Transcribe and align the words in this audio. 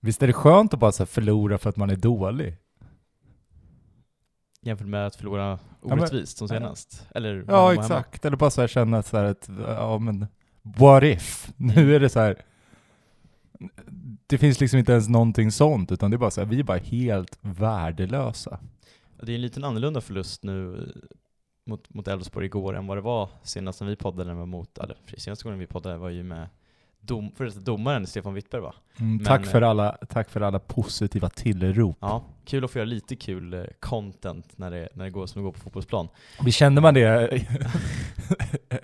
Visst 0.00 0.22
är 0.22 0.26
det 0.26 0.32
skönt 0.32 0.74
att 0.74 0.80
bara 0.80 0.92
så 0.92 1.06
förlora 1.06 1.58
för 1.58 1.70
att 1.70 1.76
man 1.76 1.90
är 1.90 1.96
dålig? 1.96 2.56
Jämfört 4.62 4.86
med 4.86 5.06
att 5.06 5.16
förlora 5.16 5.58
men- 5.82 5.92
orättvist 5.98 6.38
som 6.38 6.48
senast. 6.48 7.06
Eller 7.14 7.44
Ja, 7.48 7.68
hemma 7.68 7.68
hemma. 7.68 7.82
exakt. 7.82 8.24
Eller 8.24 8.36
bara 8.36 8.50
så 8.50 8.60
här 8.60 8.68
känna 8.68 9.02
så 9.02 9.16
här 9.16 9.24
att, 9.24 9.48
ja 9.66 9.98
men, 9.98 10.26
what 10.62 11.02
if? 11.02 11.52
Nu 11.56 11.94
är 11.96 12.00
det 12.00 12.08
så 12.08 12.20
här. 12.20 12.42
Det 14.26 14.38
finns 14.38 14.60
liksom 14.60 14.78
inte 14.78 14.92
ens 14.92 15.08
någonting 15.08 15.52
sånt, 15.52 15.92
utan 15.92 16.10
det 16.10 16.16
är 16.16 16.18
bara 16.18 16.30
så 16.30 16.40
här, 16.40 16.48
vi 16.48 16.60
är 16.60 16.64
bara 16.64 16.78
helt 16.78 17.38
värdelösa. 17.40 18.60
Det 19.22 19.32
är 19.32 19.36
en 19.36 19.42
liten 19.42 19.64
annorlunda 19.64 20.00
förlust 20.00 20.44
nu 20.44 20.74
eh, 20.78 21.02
mot, 21.66 21.94
mot 21.94 22.08
Elfsborg 22.08 22.46
igår 22.46 22.76
än 22.76 22.86
vad 22.86 22.96
det 22.96 23.00
var 23.00 23.28
senast 23.42 23.80
när 23.80 23.88
vi 23.88 23.96
poddade, 23.96 24.34
var 24.34 24.46
mot, 24.46 24.78
eller 24.78 24.96
senaste 25.16 25.44
gången 25.44 25.58
vi 25.58 25.66
poddade 25.66 25.96
var 25.96 26.08
ju 26.08 26.22
med 26.22 26.48
dom, 27.00 27.32
för 27.36 27.60
domaren 27.60 28.06
Stefan 28.06 28.34
Wittberg 28.34 28.62
va? 28.62 28.74
Mm, 28.98 29.16
Men, 29.16 29.24
tack, 29.24 29.46
för 29.46 29.62
eh, 29.62 29.68
alla, 29.68 29.98
tack 30.08 30.30
för 30.30 30.40
alla 30.40 30.58
positiva 30.58 31.28
tillrop. 31.28 31.96
Ja, 32.00 32.24
kul 32.44 32.64
att 32.64 32.70
få 32.70 32.78
göra 32.78 32.86
lite 32.86 33.16
kul 33.16 33.54
eh, 33.54 33.64
content 33.80 34.58
när 34.58 34.70
det, 34.70 34.88
när 34.94 35.04
det 35.04 35.10
går 35.10 35.26
som 35.26 35.42
det 35.42 35.44
går 35.44 35.52
på 35.52 35.60
fotbollsplan. 35.60 36.08
Vi 36.44 36.52
kände 36.52 36.80
man 36.80 36.94
det 36.94 37.30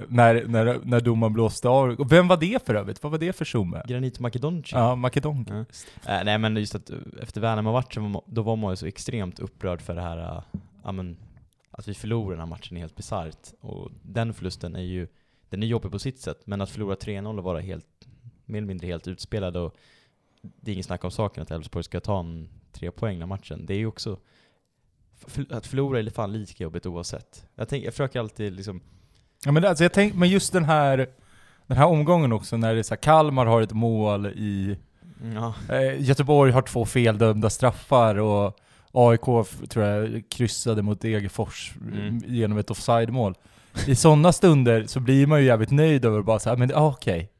när, 0.08 0.44
när, 0.46 0.80
när 0.84 1.00
domaren 1.00 1.32
blåste 1.32 1.68
av. 1.68 1.88
Och 1.90 2.12
vem 2.12 2.28
var 2.28 2.36
det 2.36 2.66
för 2.66 2.74
övrigt? 2.74 3.02
Vad 3.02 3.12
var 3.12 3.18
det 3.18 3.32
för 3.32 3.44
tjomme? 3.44 3.82
Granit 3.88 4.20
Makedonci. 4.20 4.76
Ja, 4.76 4.94
Makedonk. 4.94 5.48
Ja. 5.50 5.58
Äh, 6.18 6.24
nej 6.24 6.38
men 6.38 6.56
just 6.56 6.74
att 6.74 6.90
efter 7.22 7.40
Värnamo-matchen, 7.40 8.20
då 8.26 8.42
var 8.42 8.56
man 8.56 8.72
ju 8.72 8.76
så 8.76 8.86
extremt 8.86 9.38
upprörd 9.38 9.82
för 9.82 9.94
det 9.94 10.02
här, 10.02 10.42
ja 10.84 10.92
men, 10.92 11.16
att 11.70 11.88
vi 11.88 11.95
förlorade 11.95 12.32
den 12.32 12.40
här 12.40 12.46
matchen 12.46 12.76
är 12.76 12.80
helt 12.80 12.96
bisarrt. 12.96 13.52
Och 13.60 13.90
den 14.02 14.34
förlusten 14.34 14.76
är 14.76 14.80
ju, 14.80 15.08
den 15.51 15.62
är 15.62 15.66
jobbig 15.66 15.90
på 15.92 15.98
sitt 15.98 16.20
sätt, 16.20 16.42
men 16.45 16.60
att 16.60 16.70
förlora 16.70 16.95
3-0 16.95 17.38
och 17.38 17.45
vara 17.45 17.60
helt, 17.60 17.86
mer 18.46 18.58
eller 18.58 18.66
mindre 18.68 18.86
helt 18.86 19.08
utspelad 19.08 19.56
och 19.56 19.74
det 20.42 20.70
är 20.70 20.72
ingen 20.72 20.84
snack 20.84 21.04
om 21.04 21.10
saken 21.10 21.42
att 21.42 21.50
Elfsborg 21.50 21.84
ska 21.84 22.00
ta 22.00 22.20
en 22.20 22.48
tre 22.72 22.90
poäng 22.90 23.12
den 23.12 23.22
här 23.22 23.36
matchen. 23.36 23.66
Det 23.66 23.74
är 23.74 23.78
ju 23.78 23.86
också, 23.86 24.18
att 25.50 25.66
förlora 25.66 25.98
är 25.98 26.10
fan 26.10 26.32
lika 26.32 26.64
jobbigt 26.64 26.86
oavsett. 26.86 27.46
Jag, 27.54 27.68
tänk, 27.68 27.84
jag 27.84 27.92
försöker 27.92 28.20
alltid 28.20 28.52
liksom, 28.52 28.80
Ja, 29.44 29.52
men, 29.52 29.64
alltså, 29.64 29.84
jag 29.84 29.92
tänk, 29.92 30.14
men 30.14 30.28
just 30.28 30.52
den 30.52 30.64
här, 30.64 31.06
den 31.66 31.76
här 31.76 31.86
omgången 31.86 32.32
också, 32.32 32.56
när 32.56 32.74
det 32.74 32.78
är 32.78 32.82
så 32.82 32.94
här, 32.94 33.02
Kalmar 33.02 33.46
har 33.46 33.62
ett 33.62 33.72
mål 33.72 34.26
i 34.26 34.78
ja, 35.34 35.54
Eh, 35.68 36.02
Göteborg 36.02 36.52
har 36.52 36.62
två 36.62 36.84
feldömda 36.84 37.50
straffar 37.50 38.16
och 38.16 38.58
AIK 38.92 39.20
tror 39.68 39.84
jag 39.84 40.22
kryssade 40.28 40.82
mot 40.82 41.00
Degerfors 41.00 41.74
Mm. 41.92 42.22
genom 42.26 42.58
ett 42.58 42.70
offside-mål. 42.70 43.34
I 43.86 43.94
sådana 43.94 44.32
stunder 44.32 44.84
så 44.86 45.00
blir 45.00 45.26
man 45.26 45.40
ju 45.40 45.46
jävligt 45.46 45.70
nöjd 45.70 46.04
över 46.04 46.22
bara 46.22 46.38
så 46.38 46.48
här, 46.50 46.56
men 46.56 46.74
ah, 46.74 46.88
okej. 46.88 47.30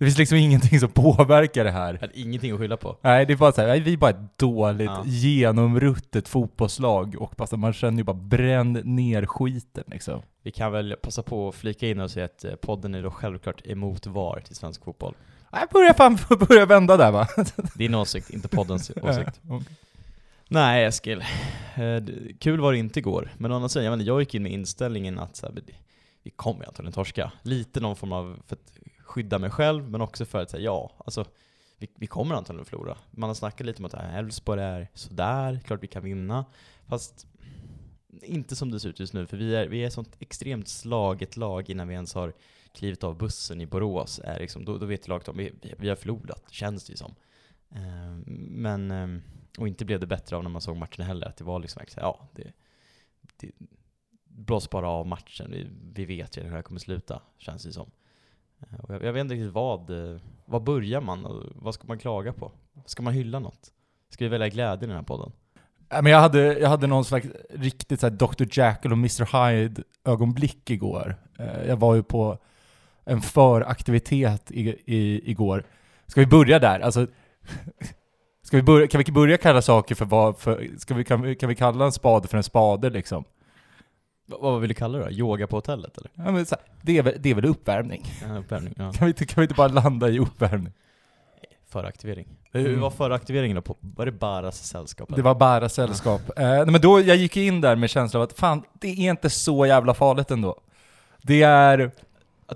Det 0.00 0.04
finns 0.06 0.18
liksom 0.18 0.36
ingenting 0.38 0.80
som 0.80 0.88
påverkar 0.90 1.64
det 1.64 1.70
här. 1.70 1.98
hade 2.00 2.20
ingenting 2.20 2.52
att 2.52 2.58
skylla 2.58 2.76
på. 2.76 2.96
Nej, 3.02 3.26
det 3.26 3.32
är 3.32 3.36
bara 3.36 3.52
så 3.52 3.60
här, 3.60 3.80
vi 3.80 3.92
är 3.92 3.96
bara 3.96 4.10
ett 4.10 4.38
dåligt, 4.38 4.86
Ja. 4.90 5.02
genomruttet 5.06 6.28
fotbollslag 6.28 7.16
och 7.18 7.34
bara, 7.36 7.56
man 7.56 7.72
känner 7.72 7.98
ju 7.98 8.04
bara 8.04 8.16
bränn 8.16 8.72
ner 8.72 9.26
skiten 9.26 9.84
liksom. 9.86 10.22
Vi 10.42 10.50
kan 10.50 10.72
väl 10.72 10.96
passa 11.02 11.22
på 11.22 11.48
att 11.48 11.54
flika 11.54 11.88
in 11.88 12.00
och 12.00 12.10
säga 12.10 12.24
att 12.24 12.44
eh, 12.44 12.54
podden 12.54 12.94
är 12.94 13.02
då 13.02 13.10
självklart 13.10 13.66
emot 13.66 14.06
VAR 14.06 14.40
till 14.46 14.56
svensk 14.56 14.84
fotboll. 14.84 15.14
Jag 15.52 15.68
börjar 15.68 15.92
fan 15.94 16.18
börja 16.48 16.66
vända 16.66 16.96
där 16.96 17.10
va? 17.10 17.28
Din 17.74 17.94
åsikt, 17.94 18.30
inte 18.30 18.48
poddens 18.48 18.90
åsikt. 19.02 19.40
Ja, 19.48 19.60
Nej 20.48 20.84
Eskil, 20.84 21.24
Eh, 21.74 22.02
kul 22.38 22.60
var 22.60 22.72
det 22.72 22.78
inte 22.78 22.98
igår. 22.98 23.30
Men 23.38 23.52
å 23.52 23.54
andra 23.56 23.68
sidan, 23.68 23.84
jag, 23.84 23.90
menar, 23.90 24.04
jag 24.04 24.20
gick 24.20 24.34
in 24.34 24.42
med 24.42 24.52
inställningen 24.52 25.18
att 25.18 25.36
så 25.36 25.46
här, 25.46 25.54
vi 26.22 26.30
kommer 26.30 26.66
antagligen 26.66 26.92
torska. 26.92 27.32
Lite 27.42 27.80
någon 27.80 27.96
form 27.96 28.12
av, 28.12 28.36
för 28.46 28.56
att 28.56 28.72
skydda 29.10 29.38
mig 29.38 29.50
själv, 29.50 29.90
men 29.90 30.00
också 30.00 30.24
för 30.24 30.42
att 30.42 30.50
säga 30.50 30.62
ja, 30.62 30.92
alltså 30.98 31.24
vi, 31.78 31.88
vi 31.96 32.06
kommer 32.06 32.34
antagligen 32.34 32.62
att 32.62 32.68
förlora. 32.68 32.98
Man 33.10 33.30
har 33.30 33.34
snackat 33.34 33.66
lite 33.66 33.78
om 33.78 33.84
att 33.84 33.94
Elfsborg 33.94 34.62
är 34.62 34.88
sådär, 34.94 35.60
klart 35.64 35.82
vi 35.82 35.86
kan 35.86 36.02
vinna. 36.02 36.44
Fast 36.86 37.26
inte 38.22 38.56
som 38.56 38.70
det 38.70 38.80
ser 38.80 38.88
ut 38.88 39.00
just 39.00 39.12
nu, 39.12 39.26
för 39.26 39.36
vi 39.36 39.54
är, 39.54 39.68
vi 39.68 39.82
är 39.82 39.86
ett 39.86 39.92
sånt 39.92 40.16
extremt 40.18 40.68
slaget 40.68 41.36
lag 41.36 41.70
innan 41.70 41.88
vi 41.88 41.94
ens 41.94 42.14
har 42.14 42.32
klivit 42.72 43.04
av 43.04 43.18
bussen 43.18 43.60
i 43.60 43.66
Borås. 43.66 44.20
Är 44.24 44.40
liksom, 44.40 44.64
då, 44.64 44.78
då 44.78 44.86
vet 44.86 45.08
laget 45.08 45.28
om 45.28 45.36
vi, 45.36 45.52
vi, 45.62 45.74
vi 45.78 45.88
har 45.88 45.96
förlorat, 45.96 46.44
känns 46.50 46.84
det 46.84 46.90
ju 46.90 46.96
som. 46.96 47.14
Eh, 47.70 48.32
men, 48.36 48.90
eh, 48.90 49.22
och 49.58 49.68
inte 49.68 49.84
blev 49.84 50.00
det 50.00 50.06
bättre 50.06 50.36
av 50.36 50.42
när 50.42 50.50
man 50.50 50.62
såg 50.62 50.76
matchen 50.76 51.04
heller, 51.04 51.26
att 51.26 51.36
det 51.36 51.44
var 51.44 51.58
liksom 51.58 51.80
verkligen 51.80 52.06
ja, 52.06 52.28
det, 52.34 52.52
det 53.36 53.50
blås 54.24 54.70
bara 54.70 54.88
av 54.88 55.06
matchen, 55.06 55.50
vi, 55.50 55.66
vi 55.94 56.04
vet 56.04 56.36
ju 56.36 56.42
hur 56.42 56.50
det 56.50 56.56
här 56.56 56.62
kommer 56.62 56.80
sluta, 56.80 57.22
känns 57.38 57.62
det 57.62 57.72
som. 57.72 57.90
Eh, 58.60 58.80
och 58.80 58.94
jag, 58.94 59.04
jag 59.04 59.12
vet 59.12 59.20
inte 59.20 59.34
riktigt 59.34 59.52
vad, 59.52 59.90
eh, 59.90 60.20
vad 60.44 60.62
börjar 60.62 61.00
man 61.00 61.24
och 61.24 61.42
vad 61.54 61.74
ska 61.74 61.86
man 61.86 61.98
klaga 61.98 62.32
på? 62.32 62.52
Ska 62.86 63.02
man 63.02 63.14
hylla 63.14 63.38
något? 63.38 63.72
Ska 64.10 64.24
vi 64.24 64.28
välja 64.28 64.48
glädje 64.48 64.84
i 64.84 64.86
den 64.86 64.96
här 64.96 65.02
podden? 65.02 65.32
Men 65.88 66.06
jag 66.06 66.20
hade, 66.20 66.58
jag 66.58 66.68
hade 66.68 66.86
någon 66.86 67.04
slags 67.04 67.26
riktigt 67.50 68.00
så 68.00 68.06
här 68.06 68.14
Dr. 68.14 68.44
Jekyll 68.50 68.92
och 68.92 68.98
Mr. 68.98 69.50
Hyde 69.50 69.82
ögonblick 70.04 70.70
igår. 70.70 71.16
Eh, 71.38 71.68
jag 71.68 71.76
var 71.76 71.94
ju 71.94 72.02
på 72.02 72.38
en 73.04 73.20
föraktivitet 73.20 74.50
i, 74.50 74.68
i, 74.84 75.30
igår. 75.30 75.64
Ska 76.06 76.20
vi 76.20 76.26
börja 76.26 76.58
där? 76.58 76.80
Alltså, 76.80 77.06
ska 78.42 78.56
vi 78.56 78.62
börja, 78.62 78.86
kan 78.86 79.02
vi 79.06 79.12
börja 79.12 79.36
kalla 79.36 79.62
saker 79.62 79.94
för 79.94 80.04
vad, 80.04 80.38
för, 80.38 80.68
ska 80.78 80.94
vi, 80.94 81.04
kan, 81.04 81.22
vi, 81.22 81.34
kan 81.34 81.48
vi 81.48 81.54
kalla 81.54 81.84
en 81.84 81.92
spade 81.92 82.28
för 82.28 82.36
en 82.36 82.42
spade 82.42 82.90
liksom? 82.90 83.24
Va, 84.30 84.38
vad 84.40 84.60
vill 84.60 84.68
du 84.68 84.74
kalla 84.74 84.98
det 84.98 85.04
då? 85.04 85.10
Yoga 85.10 85.46
på 85.46 85.56
hotellet 85.56 85.98
eller? 85.98 86.10
Ja, 86.14 86.30
men 86.32 86.46
så 86.46 86.54
här, 86.54 86.64
det, 86.82 86.98
är 86.98 87.02
väl, 87.02 87.14
det 87.18 87.30
är 87.30 87.34
väl 87.34 87.44
uppvärmning? 87.44 88.04
Ja, 88.28 88.38
uppvärmning, 88.38 88.74
ja. 88.76 88.92
Kan 88.92 89.06
vi, 89.06 89.10
inte, 89.10 89.26
kan 89.26 89.40
vi 89.40 89.44
inte 89.44 89.54
bara 89.54 89.68
landa 89.68 90.08
i 90.08 90.18
uppvärmning? 90.18 90.72
Föraktivering. 91.68 92.26
Mm. 92.52 92.66
Hur 92.66 92.76
var 92.76 92.90
föraktiveringen 92.90 93.54
då? 93.54 93.62
På, 93.62 93.76
var 93.80 94.06
det 94.06 94.12
Baras 94.12 94.66
sällskap? 94.66 95.08
Det 95.08 95.14
eller? 95.14 95.22
var 95.22 95.34
bara 95.34 95.68
sällskap. 95.68 96.20
Eh, 96.36 96.48
nej, 96.48 96.66
men 96.66 96.80
då, 96.80 97.00
jag 97.00 97.16
gick 97.16 97.36
in 97.36 97.60
där 97.60 97.76
med 97.76 97.90
känslan 97.90 98.22
av 98.22 98.28
att 98.28 98.38
fan, 98.38 98.62
det 98.80 98.88
är 98.88 99.10
inte 99.10 99.30
så 99.30 99.66
jävla 99.66 99.94
farligt 99.94 100.30
ändå. 100.30 100.60
Det 101.22 101.42
är... 101.42 101.90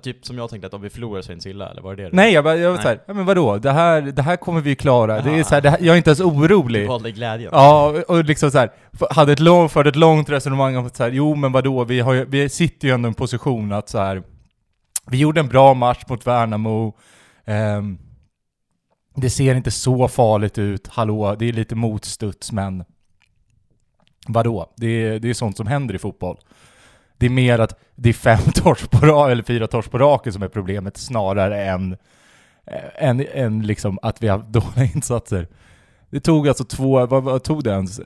Typ 0.03 0.25
som 0.25 0.37
jag 0.37 0.49
tänkte 0.49 0.67
att 0.67 0.73
om 0.73 0.81
vi 0.81 0.89
förlorar 0.89 1.21
så 1.21 1.27
är 1.27 1.29
det 1.29 1.33
inte 1.33 1.43
så 1.43 1.49
illa, 1.49 1.69
eller 1.69 1.81
var 1.81 1.95
det 1.95 2.03
det? 2.03 2.09
du- 2.09 2.15
Nej, 2.15 2.33
jag, 2.33 2.43
bara, 2.43 2.55
jag 2.55 2.71
var 2.71 2.77
såhär, 2.81 2.99
ja, 3.07 3.13
men 3.13 3.25
vadå? 3.25 3.57
Det 3.57 3.71
här, 3.71 4.01
det 4.01 4.21
här 4.21 4.35
kommer 4.35 4.61
vi 4.61 4.69
ju 4.69 4.75
klara. 4.75 5.21
Det 5.21 5.31
är 5.39 5.43
så 5.43 5.55
här, 5.55 5.61
det 5.61 5.69
här, 5.69 5.79
jag 5.81 5.93
är 5.93 5.97
inte 5.97 6.09
ens 6.09 6.19
Du 6.19 6.23
orolig. 6.25 6.87
valde 6.87 7.11
glädjen? 7.11 7.49
Ja, 7.53 7.93
och 8.07 8.23
liksom 8.25 8.51
så 8.51 8.57
här, 8.57 8.71
f- 8.93 9.07
hade 9.09 9.31
ett 9.33 9.39
långt, 9.39 9.71
förde 9.71 9.89
ett 9.89 9.95
långt 9.95 10.29
resonemang 10.29 10.75
om 10.77 10.85
att 10.85 10.95
så 10.95 11.03
här, 11.03 11.11
jo 11.11 11.35
men 11.35 11.51
vadå, 11.51 11.83
vi, 11.83 11.99
har 11.99 12.13
ju, 12.13 12.25
vi 12.25 12.49
sitter 12.49 12.87
ju 12.87 12.93
ändå 12.93 13.07
i 13.07 13.09
en 13.09 13.13
position 13.13 13.71
att 13.71 13.89
så 13.89 13.97
här, 13.99 14.23
vi 15.07 15.17
gjorde 15.17 15.39
en 15.39 15.47
bra 15.47 15.73
match 15.73 16.03
mot 16.09 16.27
Värnamo, 16.27 16.93
ehm, 17.45 17.97
det 19.15 19.29
ser 19.29 19.55
inte 19.55 19.71
så 19.71 20.07
farligt 20.07 20.57
ut, 20.57 20.87
hallå, 20.87 21.35
det 21.39 21.45
är 21.49 21.53
lite 21.53 21.75
motstuds 21.75 22.51
men 22.51 22.83
vadå, 24.27 24.73
det 24.77 24.87
är, 24.87 25.19
det 25.19 25.29
är 25.29 25.33
sånt 25.33 25.57
som 25.57 25.67
händer 25.67 25.95
i 25.95 25.97
fotboll. 25.99 26.37
Det 27.17 27.25
är 27.25 27.29
mer 27.29 27.59
att 27.59 27.79
det 27.95 28.09
är 28.09 28.13
fem 28.13 28.39
torsk 28.53 28.91
på 28.91 29.05
raken, 29.05 29.31
eller 29.31 29.43
fyra 29.43 29.67
torsk 29.67 29.91
på 29.91 29.97
raken 29.97 30.33
som 30.33 30.43
är 30.43 30.47
problemet 30.47 30.97
snarare 30.97 31.65
än, 31.65 31.91
eh, 32.65 33.07
än, 33.09 33.25
än 33.33 33.61
liksom 33.61 33.99
att 34.01 34.23
vi 34.23 34.27
har 34.27 34.39
dåliga 34.49 34.91
insatser. 34.95 35.47
Det 36.09 36.19
tog 36.19 36.47
alltså 36.47 36.63
två, 36.63 37.05
vad, 37.05 37.23
vad 37.23 37.43
tog 37.43 37.63
det 37.63 37.69
ens? 37.69 37.99
Eh, 37.99 38.05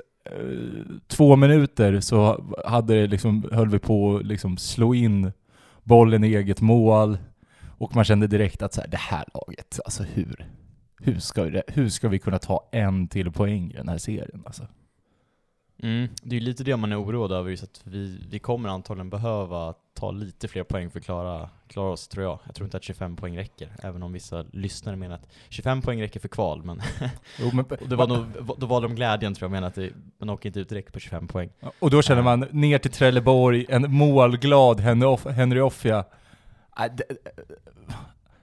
två 1.07 1.35
minuter 1.35 1.99
så 1.99 2.43
hade 2.65 3.07
liksom, 3.07 3.49
höll 3.51 3.69
vi 3.69 3.79
på 3.79 4.15
att 4.15 4.25
liksom 4.25 4.57
slå 4.57 4.93
in 4.93 5.31
bollen 5.83 6.23
i 6.23 6.35
eget 6.35 6.61
mål 6.61 7.17
och 7.77 7.95
man 7.95 8.03
kände 8.03 8.27
direkt 8.27 8.61
att 8.61 8.73
så 8.73 8.81
här, 8.81 8.87
det 8.87 8.97
här 8.97 9.25
laget, 9.33 9.79
alltså 9.85 10.03
hur? 10.03 10.45
Hur 11.01 11.19
ska, 11.19 11.43
vi, 11.43 11.61
hur 11.67 11.89
ska 11.89 12.07
vi 12.07 12.19
kunna 12.19 12.39
ta 12.39 12.69
en 12.71 13.07
till 13.07 13.31
poäng 13.31 13.71
i 13.71 13.73
den 13.73 13.89
här 13.89 13.97
serien 13.97 14.43
alltså? 14.45 14.67
Mm. 15.83 16.07
Det 16.23 16.35
är 16.35 16.39
ju 16.39 16.45
lite 16.45 16.63
det 16.63 16.77
man 16.77 16.91
är 16.91 17.01
oroad 17.03 17.31
över, 17.31 17.49
just 17.49 17.63
att 17.63 17.81
vi, 17.83 18.25
vi 18.29 18.39
kommer 18.39 18.69
antagligen 18.69 19.09
behöva 19.09 19.73
ta 19.93 20.11
lite 20.11 20.47
fler 20.47 20.63
poäng 20.63 20.89
för 20.91 20.99
att 20.99 21.05
klara, 21.05 21.49
klara 21.67 21.89
oss, 21.91 22.07
tror 22.07 22.23
jag. 22.25 22.39
Jag 22.45 22.55
tror 22.55 22.65
inte 22.65 22.77
att 22.77 22.83
25 22.83 23.15
poäng 23.15 23.37
räcker, 23.37 23.69
även 23.83 24.03
om 24.03 24.13
vissa 24.13 24.45
lyssnare 24.53 24.95
menar 24.95 25.15
att 25.15 25.27
25 25.49 25.81
poäng 25.81 26.01
räcker 26.01 26.19
för 26.19 26.27
kval, 26.27 26.63
men 26.63 26.81
Jo, 27.39 27.49
men, 27.53 27.65
det 27.89 27.95
var 27.95 28.07
nog, 28.07 28.25
då 28.57 28.65
valde 28.65 28.87
de 28.87 28.95
glädjen 28.95 29.35
tror 29.35 29.45
jag, 29.45 29.51
menar 29.51 29.67
att 29.67 29.75
det, 29.75 29.89
man 30.19 30.29
åker 30.29 30.49
inte 30.49 30.59
ut 30.59 30.69
direkt 30.69 30.93
på 30.93 30.99
25 30.99 31.27
poäng. 31.27 31.49
Och 31.79 31.89
då 31.91 32.01
känner 32.01 32.21
man 32.21 32.39
ner 32.51 32.77
till 32.77 32.91
Trelleborg, 32.91 33.65
en 33.69 33.91
målglad 33.93 34.79
Henry 34.79 35.07
Off- 35.07 35.31
Henry 35.31 35.59
Offia. 35.59 36.05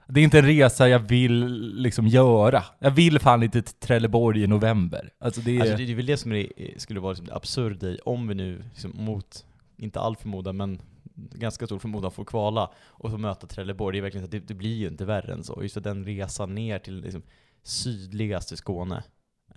Det- 0.07 0.19
är 0.19 0.23
inte 0.23 0.39
en 0.39 0.45
resa 0.45 0.89
jag 0.89 0.99
vill 0.99 1.45
liksom 1.75 2.07
göra. 2.07 2.63
Jag 2.79 2.91
vill 2.91 3.19
fan 3.19 3.43
inte 3.43 3.61
till 3.61 3.75
Trelleborg 3.75 4.43
i 4.43 4.47
november. 4.47 5.09
Alltså 5.19 5.41
det 5.41 5.57
är... 5.57 5.61
Alltså 5.61 5.77
det, 5.77 5.85
det 5.85 5.91
är 5.91 5.95
väl 5.95 6.05
det 6.05 6.17
som 6.17 6.31
är, 6.31 6.47
eh, 6.57 6.77
skulle 6.77 6.99
vara 6.99 7.11
liksom 7.11 7.27
det 7.27 7.35
absurda 7.35 7.87
i, 7.87 7.99
om 8.05 8.27
vi 8.27 8.35
nu 8.35 8.63
liksom 8.69 8.91
mot, 8.95 9.45
inte 9.77 9.99
all 9.99 10.15
förmodan, 10.15 10.57
men 10.57 10.81
ganska 11.15 11.65
stor 11.65 11.79
förmodan 11.79 12.11
får 12.11 12.25
kvala 12.25 12.71
och 12.85 13.11
få 13.11 13.17
möta 13.17 13.47
Trelleborg, 13.47 13.93
det 13.93 13.99
är 13.99 14.01
verkligen 14.01 14.23
så 14.23 14.25
att 14.25 14.31
det, 14.31 14.47
det 14.47 14.53
blir 14.53 14.75
ju 14.75 14.87
inte 14.87 15.05
värre 15.05 15.33
än 15.33 15.43
så. 15.43 15.59
Just 15.61 15.73
för 15.73 15.81
den 15.81 16.05
resan 16.05 16.55
ner 16.55 16.79
till 16.79 17.01
liksom 17.01 17.21
sydligaste 17.63 18.57
Skåne, 18.57 19.03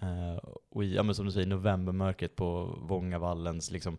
Uh, 0.03 0.37
och 0.71 0.85
i, 0.85 0.95
ja 0.95 1.03
men 1.03 1.15
som 1.15 1.27
du 1.27 1.33
säger, 1.33 1.47
novembermörkret 1.47 2.37
på 2.37 2.79
Vångavallens 2.83 3.71
liksom 3.71 3.99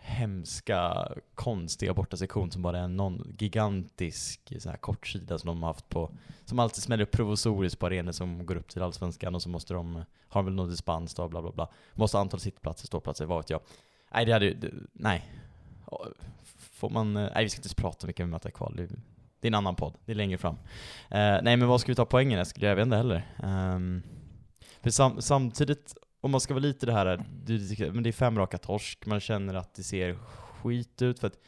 hemska, 0.00 1.08
konstiga 1.34 1.94
bortasektion 1.94 2.50
som 2.50 2.62
bara 2.62 2.78
är 2.78 2.88
någon 2.88 3.36
gigantisk 3.38 4.52
eh, 4.52 4.70
här 4.70 4.76
kortsida 4.76 5.38
som 5.38 5.46
de 5.46 5.62
har 5.62 5.68
haft 5.68 5.88
på, 5.88 6.10
som 6.44 6.58
alltid 6.58 6.82
smäller 6.82 7.02
upp 7.02 7.10
provisoriskt 7.10 7.78
på 7.78 7.86
arenor 7.86 8.12
som 8.12 8.46
går 8.46 8.56
upp 8.56 8.68
till 8.68 8.82
Allsvenskan 8.82 9.34
och 9.34 9.42
så 9.42 9.48
måste 9.48 9.74
de, 9.74 10.04
har 10.28 10.40
de 10.40 10.44
väl 10.44 10.54
någon 10.54 10.70
dispens 10.70 11.14
då, 11.14 11.28
bla 11.28 11.42
bla 11.42 11.52
bla. 11.52 11.68
Måste 11.94 12.16
ha 12.16 12.22
antal 12.22 12.40
sittplatser, 12.40 12.86
ståplatser, 12.86 13.26
vad 13.26 13.38
vet 13.38 13.50
jag. 13.50 13.60
Nej, 14.14 14.24
det 14.24 14.32
hade 14.32 14.44
ju, 14.44 14.72
nej. 14.92 15.32
Får 16.54 16.90
man, 16.90 17.14
nej 17.14 17.44
vi 17.44 17.48
ska 17.48 17.58
inte 17.58 17.74
prata 17.74 18.06
mycket 18.06 18.24
om 18.24 18.30
möta 18.30 18.50
kval, 18.50 18.76
det, 18.76 18.86
det 19.40 19.46
är 19.46 19.50
en 19.50 19.54
annan 19.54 19.76
podd, 19.76 19.94
det 20.04 20.12
är 20.12 20.16
längre 20.16 20.38
fram. 20.38 20.54
Uh, 20.54 20.58
nej 21.42 21.56
men 21.56 21.68
vad 21.68 21.80
ska 21.80 21.92
vi 21.92 21.96
ta 21.96 22.04
poängen 22.04 22.40
Eskil? 22.40 22.62
Jag 22.62 22.76
vet 22.76 22.82
inte 22.82 22.96
heller. 22.96 23.34
Um, 23.42 24.02
för 24.82 24.90
sam, 24.90 25.22
samtidigt, 25.22 25.94
om 26.20 26.30
man 26.30 26.40
ska 26.40 26.54
vara 26.54 26.62
lite 26.62 26.86
det 26.86 26.92
här, 26.92 27.24
men 27.92 28.02
det 28.02 28.10
är 28.10 28.12
fem 28.12 28.38
raka 28.38 28.58
torsk, 28.58 29.06
man 29.06 29.20
känner 29.20 29.54
att 29.54 29.74
det 29.74 29.82
ser 29.82 30.14
skit 30.14 31.02
ut 31.02 31.20
för 31.20 31.26
att 31.26 31.38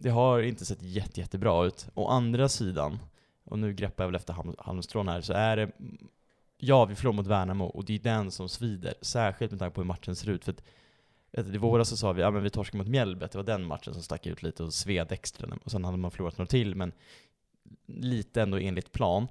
det 0.00 0.10
har 0.10 0.42
inte 0.42 0.64
sett 0.64 0.82
jätte, 0.82 1.20
jättebra 1.20 1.64
ut. 1.64 1.88
Å 1.94 2.08
andra 2.08 2.48
sidan, 2.48 2.98
och 3.44 3.58
nu 3.58 3.72
greppar 3.72 4.04
jag 4.04 4.08
väl 4.08 4.16
efter 4.16 4.54
halmstrån 4.58 5.08
här, 5.08 5.20
så 5.20 5.32
är 5.32 5.56
det 5.56 5.70
Ja, 6.58 6.84
vi 6.84 6.94
förlorar 6.94 7.16
mot 7.16 7.26
Värnamo 7.26 7.64
och 7.64 7.84
det 7.84 7.94
är 7.94 7.98
den 7.98 8.30
som 8.30 8.48
svider, 8.48 8.94
särskilt 9.00 9.52
med 9.52 9.58
tanke 9.58 9.74
på 9.74 9.80
hur 9.80 9.86
matchen 9.86 10.16
ser 10.16 10.30
ut. 10.30 10.44
För 10.44 10.52
att, 10.52 11.48
I 11.48 11.58
våras 11.58 11.88
så 11.88 11.96
sa 11.96 12.12
vi 12.12 12.22
ja, 12.22 12.30
men 12.30 12.42
vi 12.42 12.50
torskade 12.50 12.78
mot 12.78 12.88
Mjällby, 12.88 13.24
att 13.24 13.32
det 13.32 13.38
var 13.38 13.44
den 13.44 13.64
matchen 13.64 13.94
som 13.94 14.02
stack 14.02 14.26
ut 14.26 14.42
lite 14.42 14.62
och 14.62 14.74
sved 14.74 15.12
extra. 15.12 15.58
Och 15.64 15.70
sen 15.70 15.84
hade 15.84 15.96
man 15.96 16.10
förlorat 16.10 16.38
några 16.38 16.48
till, 16.48 16.74
men 16.74 16.92
lite 17.86 18.42
ändå 18.42 18.58
enligt 18.58 18.92
plan. 18.92 19.28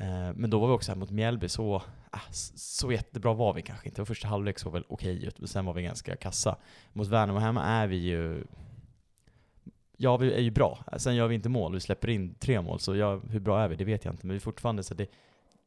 Eh, 0.00 0.32
men 0.34 0.50
då 0.50 0.58
var 0.58 0.68
vi 0.68 0.74
också 0.74 0.92
här 0.92 0.98
mot 0.98 1.10
Mjällby, 1.10 1.48
så, 1.48 1.82
ah, 2.10 2.20
så 2.54 2.92
jättebra 2.92 3.34
var 3.34 3.54
vi 3.54 3.62
kanske 3.62 3.88
inte. 3.88 4.04
Första 4.04 4.28
halvlek 4.28 4.58
såg 4.58 4.72
väl 4.72 4.84
okej 4.88 5.24
ut, 5.24 5.38
men 5.38 5.48
sen 5.48 5.64
var 5.64 5.72
vi 5.72 5.82
ganska 5.82 6.16
kassa. 6.16 6.56
Mot 6.92 7.08
Värnamo 7.08 7.38
hemma 7.38 7.62
är 7.62 7.86
vi 7.86 7.96
ju... 7.96 8.44
Ja, 9.96 10.16
vi 10.16 10.34
är 10.34 10.40
ju 10.40 10.50
bra. 10.50 10.84
Sen 10.96 11.14
gör 11.14 11.28
vi 11.28 11.34
inte 11.34 11.48
mål, 11.48 11.74
vi 11.74 11.80
släpper 11.80 12.08
in 12.08 12.34
tre 12.34 12.60
mål, 12.60 12.80
så 12.80 12.96
ja, 12.96 13.20
hur 13.30 13.40
bra 13.40 13.60
är 13.60 13.68
vi? 13.68 13.76
Det 13.76 13.84
vet 13.84 14.04
jag 14.04 14.14
inte, 14.14 14.26
men 14.26 14.34
vi 14.34 14.38
är 14.38 14.40
fortfarande 14.40 14.82
så 14.82 14.94
det, 14.94 15.10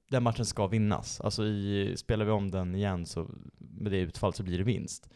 den 0.10 0.24
matchen 0.24 0.46
ska 0.46 0.68
vinnas. 0.68 1.22
Alltså 1.22 1.46
i, 1.46 1.94
spelar 1.98 2.26
vi 2.26 2.32
om 2.32 2.52
den 2.52 2.76
igen 2.76 3.06
så 3.06 3.30
med 3.58 3.92
det 3.92 3.98
utfall 3.98 4.34
så 4.34 4.44
blir 4.44 4.58
det 4.58 4.64
vinst. 4.64 5.10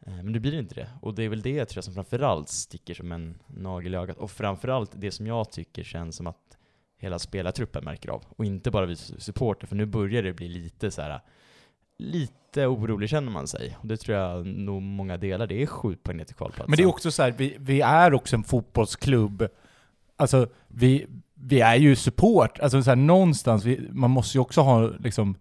Eh, 0.00 0.14
men 0.14 0.32
nu 0.32 0.40
blir 0.40 0.52
det 0.52 0.58
inte 0.58 0.74
det. 0.74 0.90
Och 1.00 1.14
det 1.14 1.22
är 1.22 1.28
väl 1.28 1.42
det 1.42 1.64
tror 1.64 1.76
jag 1.76 1.84
som 1.84 1.94
framförallt 1.94 2.48
sticker 2.48 2.94
som 2.94 3.12
en 3.12 3.38
nagel 3.46 3.94
i 3.94 3.96
ögat. 3.96 4.18
Och 4.18 4.30
framförallt 4.30 4.90
det 4.94 5.10
som 5.10 5.26
jag 5.26 5.50
tycker 5.50 5.82
känns 5.82 6.16
som 6.16 6.26
att 6.26 6.56
hela 6.98 7.18
spelartruppen 7.18 7.84
märker 7.84 8.08
av. 8.08 8.24
Och 8.28 8.44
inte 8.44 8.70
bara 8.70 8.86
vi 8.86 8.96
supporter, 8.96 9.66
för 9.66 9.76
nu 9.76 9.86
börjar 9.86 10.22
det 10.22 10.32
bli 10.32 10.48
lite 10.48 10.90
så 10.90 11.02
här 11.02 11.20
lite 11.98 12.66
orolig 12.66 13.08
känner 13.08 13.32
man 13.32 13.46
sig. 13.46 13.76
Och 13.80 13.86
det 13.86 13.96
tror 13.96 14.18
jag 14.18 14.46
nog 14.46 14.82
många 14.82 15.16
delar. 15.16 15.46
Det 15.46 15.62
är 15.62 15.66
sju 15.66 15.96
poäng 15.96 16.16
ner 16.16 16.24
till 16.24 16.36
kvalplatsen. 16.36 16.70
Men 16.70 16.76
det 16.76 16.82
är 16.82 16.86
också 16.86 17.10
så 17.10 17.22
här, 17.22 17.32
vi, 17.32 17.56
vi 17.58 17.80
är 17.80 18.14
också 18.14 18.36
en 18.36 18.44
fotbollsklubb. 18.44 19.48
Alltså, 20.16 20.48
vi, 20.68 21.06
vi 21.34 21.60
är 21.60 21.76
ju 21.76 21.96
support. 21.96 22.58
Alltså 22.60 22.82
så 22.82 22.90
här, 22.90 22.96
någonstans, 22.96 23.64
vi, 23.64 23.88
man 23.90 24.10
måste 24.10 24.38
ju 24.38 24.42
också 24.42 24.60
ha 24.60 24.86
liksom... 24.86 25.36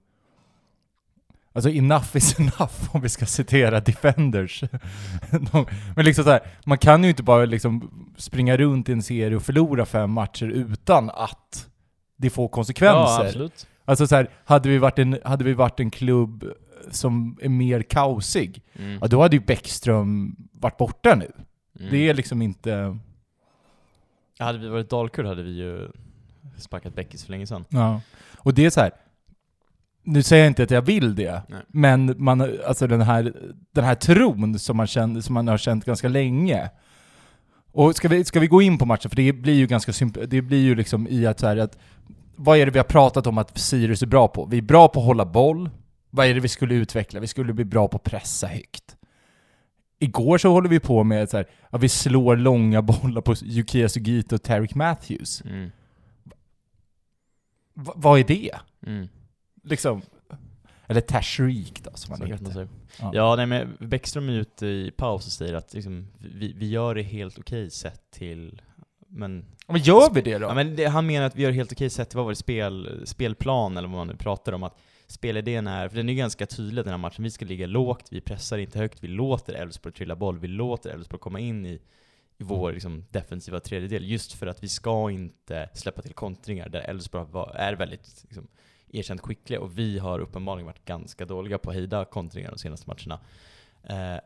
Alltså 1.54 1.70
enough 1.70 2.18
is 2.18 2.40
enough, 2.40 2.96
om 2.96 3.02
vi 3.02 3.10
ska 3.10 3.26
citera 3.26 3.80
Defenders. 3.80 4.62
De, 5.52 5.66
men 5.96 6.06
liksom 6.06 6.24
så 6.24 6.30
här, 6.32 6.42
man 6.66 6.78
kan 6.78 7.04
ju 7.04 7.10
inte 7.10 7.24
bara 7.24 7.46
liksom 7.46 7.90
springa 8.18 8.58
runt 8.58 8.90
i 8.90 8.92
en 8.92 9.04
serie 9.04 9.36
och 9.38 9.44
förlora 9.44 9.86
fem 9.86 10.12
matcher 10.12 10.46
utan 10.46 11.10
att 11.10 11.70
det 12.18 12.30
får 12.30 12.44
Ja, 12.44 12.48
konsekvenser. 12.48 13.26
absolut. 13.26 13.68
alltså 13.86 14.08
så 14.08 14.16
här, 14.16 14.30
hade 14.46 14.70
vi 14.70 14.78
varit 14.78 15.00
en, 15.00 15.20
hade 15.26 15.44
vi 15.44 15.54
varit 15.54 15.80
en 15.80 15.92
klubb 15.92 16.46
som 16.92 17.38
är 17.42 17.50
mer 17.50 17.82
kaosig, 17.82 18.62
Mm. 18.76 18.98
ja 19.02 19.08
då 19.08 19.22
hade 19.22 19.36
ju 19.36 19.42
Bäckström 19.42 20.36
varit 20.52 20.78
borta 20.78 21.16
nu. 21.16 21.32
Mm. 21.80 21.92
Det 21.92 22.10
är 22.10 22.14
liksom 22.14 22.42
inte... 22.42 22.98
Hade 24.40 24.58
vi 24.58 24.68
varit 24.68 24.90
Dalkurd 24.90 25.26
hade 25.26 25.44
vi 25.44 25.52
ju 25.52 25.88
sparkat 26.58 26.96
Beckis 26.96 27.24
för 27.26 27.32
länge 27.32 27.48
sedan. 27.48 27.66
Ja. 27.70 28.02
Och 28.38 28.54
det 28.54 28.66
är 28.66 28.70
så 28.70 28.82
här. 28.82 28.92
Nu 30.04 30.24
säger 30.24 30.44
jag 30.44 30.50
inte 30.50 30.64
att 30.64 30.72
jag 30.72 30.82
vill 30.82 31.16
det, 31.16 31.42
Nej. 31.50 31.62
men 31.68 32.16
man, 32.18 32.42
alltså 32.68 32.88
den 32.88 33.02
här, 33.02 33.34
den 33.72 33.84
här 33.84 33.96
tron 33.96 34.60
som 34.60 34.78
man, 34.78 34.88
kände, 34.88 35.22
som 35.22 35.34
man 35.34 35.48
har 35.48 35.58
känt 35.58 35.86
ganska 35.86 36.08
länge. 36.08 36.70
Och 37.72 37.96
ska 37.96 38.08
vi, 38.08 38.26
ska 38.26 38.40
vi 38.40 38.48
gå 38.48 38.62
in 38.62 38.78
på 38.78 38.86
matchen? 38.86 39.10
För 39.10 39.16
det 39.16 39.34
blir 39.34 39.54
ju 39.54 39.68
ganska 39.68 39.92
det 40.28 40.42
blir 40.42 40.62
ju 40.62 40.76
liksom 40.76 41.08
i 41.08 41.26
att 41.26 41.40
så 41.40 41.48
här 41.48 41.58
att 41.58 41.78
vad 42.36 42.58
är 42.58 42.66
det 42.66 42.72
vi 42.72 42.80
har 42.80 42.84
pratat 42.84 43.28
om 43.28 43.38
att 43.38 43.58
Sirius 43.58 44.02
är 44.02 44.08
bra 44.08 44.28
på? 44.28 44.46
Vi 44.46 44.58
är 44.58 44.62
bra 44.62 44.88
på 44.88 45.00
att 45.00 45.06
hålla 45.06 45.26
boll. 45.26 45.70
Vad 46.10 46.26
är 46.26 46.34
det 46.34 46.40
vi 46.40 46.48
skulle 46.48 46.76
utveckla? 46.76 47.20
Vi 47.20 47.28
skulle 47.28 47.54
bli 47.54 47.66
bra 47.66 47.88
på 47.88 47.98
att 47.98 48.04
pressa 48.04 48.48
högt. 48.48 48.96
Igår 50.00 50.38
så 50.38 50.50
håller 50.52 50.70
vi 50.70 50.80
på 50.80 51.04
med 51.04 51.30
så 51.30 51.38
här, 51.38 51.46
att 51.70 51.82
vi 51.82 51.90
slår 51.90 52.36
långa 52.36 52.82
bollar 52.82 53.22
på 53.22 53.36
Yukiya 53.44 53.90
Sugita 53.90 54.36
och 54.36 54.44
Tarek 54.44 54.76
Matthews. 54.76 55.42
Mm. 55.42 55.72
Va, 57.74 57.94
vad 57.96 58.20
är 58.20 58.24
det? 58.24 58.52
Mm. 58.88 59.08
Liksom, 59.64 60.02
eller 60.88 61.02
Tashreek 61.02 61.84
då 61.84 61.92
som 61.94 62.12
han 62.12 62.18
Så 62.18 62.24
kan 62.26 62.30
man 62.30 62.40
heter. 62.40 62.52
säga. 62.54 62.68
Ja. 63.00 63.12
Ja, 63.14 63.36
nej 63.36 63.46
men 63.46 63.78
Bäckström 63.80 64.30
är 64.30 64.34
ute 64.34 64.66
i 64.68 64.92
paus 64.98 65.26
och 65.26 65.32
säger 65.32 65.54
att 65.54 65.74
liksom, 65.74 66.08
vi, 66.20 66.54
vi 66.58 66.70
gör 66.70 66.96
det 66.96 67.02
helt 67.04 67.40
okej 67.40 67.70
sett 67.70 68.12
till 68.12 68.62
men, 69.08 69.46
Men 69.68 69.82
gör 69.82 70.14
vi 70.14 70.22
det 70.22 70.38
då? 70.38 70.46
ja, 70.48 70.54
men 70.54 70.76
det, 70.76 70.86
han 70.86 71.06
menar 71.08 71.26
att 71.28 71.36
vi 71.36 71.42
gör 71.42 71.50
det 71.50 71.56
helt 71.56 71.72
okej 71.72 71.90
sett 71.90 72.10
till 72.10 72.18
vad 72.18 72.26
var 72.26 72.32
det, 72.32 72.36
spel, 72.36 73.02
spelplan 73.06 73.78
eller 73.78 73.88
vad 73.88 73.98
man 73.98 74.08
nu 74.08 74.16
pratar 74.16 74.54
om. 74.54 74.64
Att 74.64 74.80
spelidén 75.08 75.68
är, 75.68 75.90
för 75.90 75.98
den 75.98 76.10
är 76.10 76.14
ganska 76.14 76.46
tydlig 76.46 76.86
den 76.86 76.92
här 76.92 76.98
matchen, 76.98 77.24
vi 77.24 77.32
ska 77.32 77.46
ligga 77.46 77.68
lågt, 77.68 78.08
vi 78.12 78.22
pressar 78.22 78.58
inte 78.58 78.80
högt, 78.80 79.04
vi 79.04 79.08
låter 79.08 79.54
Elfsborg 79.54 79.94
trilla 79.96 80.16
boll, 80.16 80.40
vi 80.40 80.48
låter 80.48 80.90
Elfsborg 80.90 81.20
komma 81.20 81.40
in 81.40 81.66
i, 81.66 81.80
i 82.38 82.44
vår 82.44 82.72
liksom, 82.74 83.06
defensiva 83.10 83.60
tredjedel, 83.60 84.10
just 84.10 84.34
för 84.34 84.48
att 84.48 84.64
vi 84.64 84.70
ska 84.70 85.12
inte 85.12 85.70
släppa 85.74 86.02
till 86.02 86.14
kontringar 86.14 86.70
där 86.70 86.80
Elfsborg 86.82 87.28
är 87.56 87.74
väldigt 87.74 88.24
liksom, 88.24 88.48
erkänt 88.94 89.22
skickliga 89.22 89.60
och 89.60 89.78
vi 89.78 90.00
har 90.00 90.20
uppenbarligen 90.20 90.66
varit 90.66 90.86
ganska 90.86 91.26
dåliga 91.26 91.58
på 91.58 91.70
att 91.70 91.76
hejda 91.76 92.06
kontringar 92.06 92.52
de 92.52 92.58
senaste 92.58 92.90
matcherna. 92.90 93.20
Eh, 93.84 94.22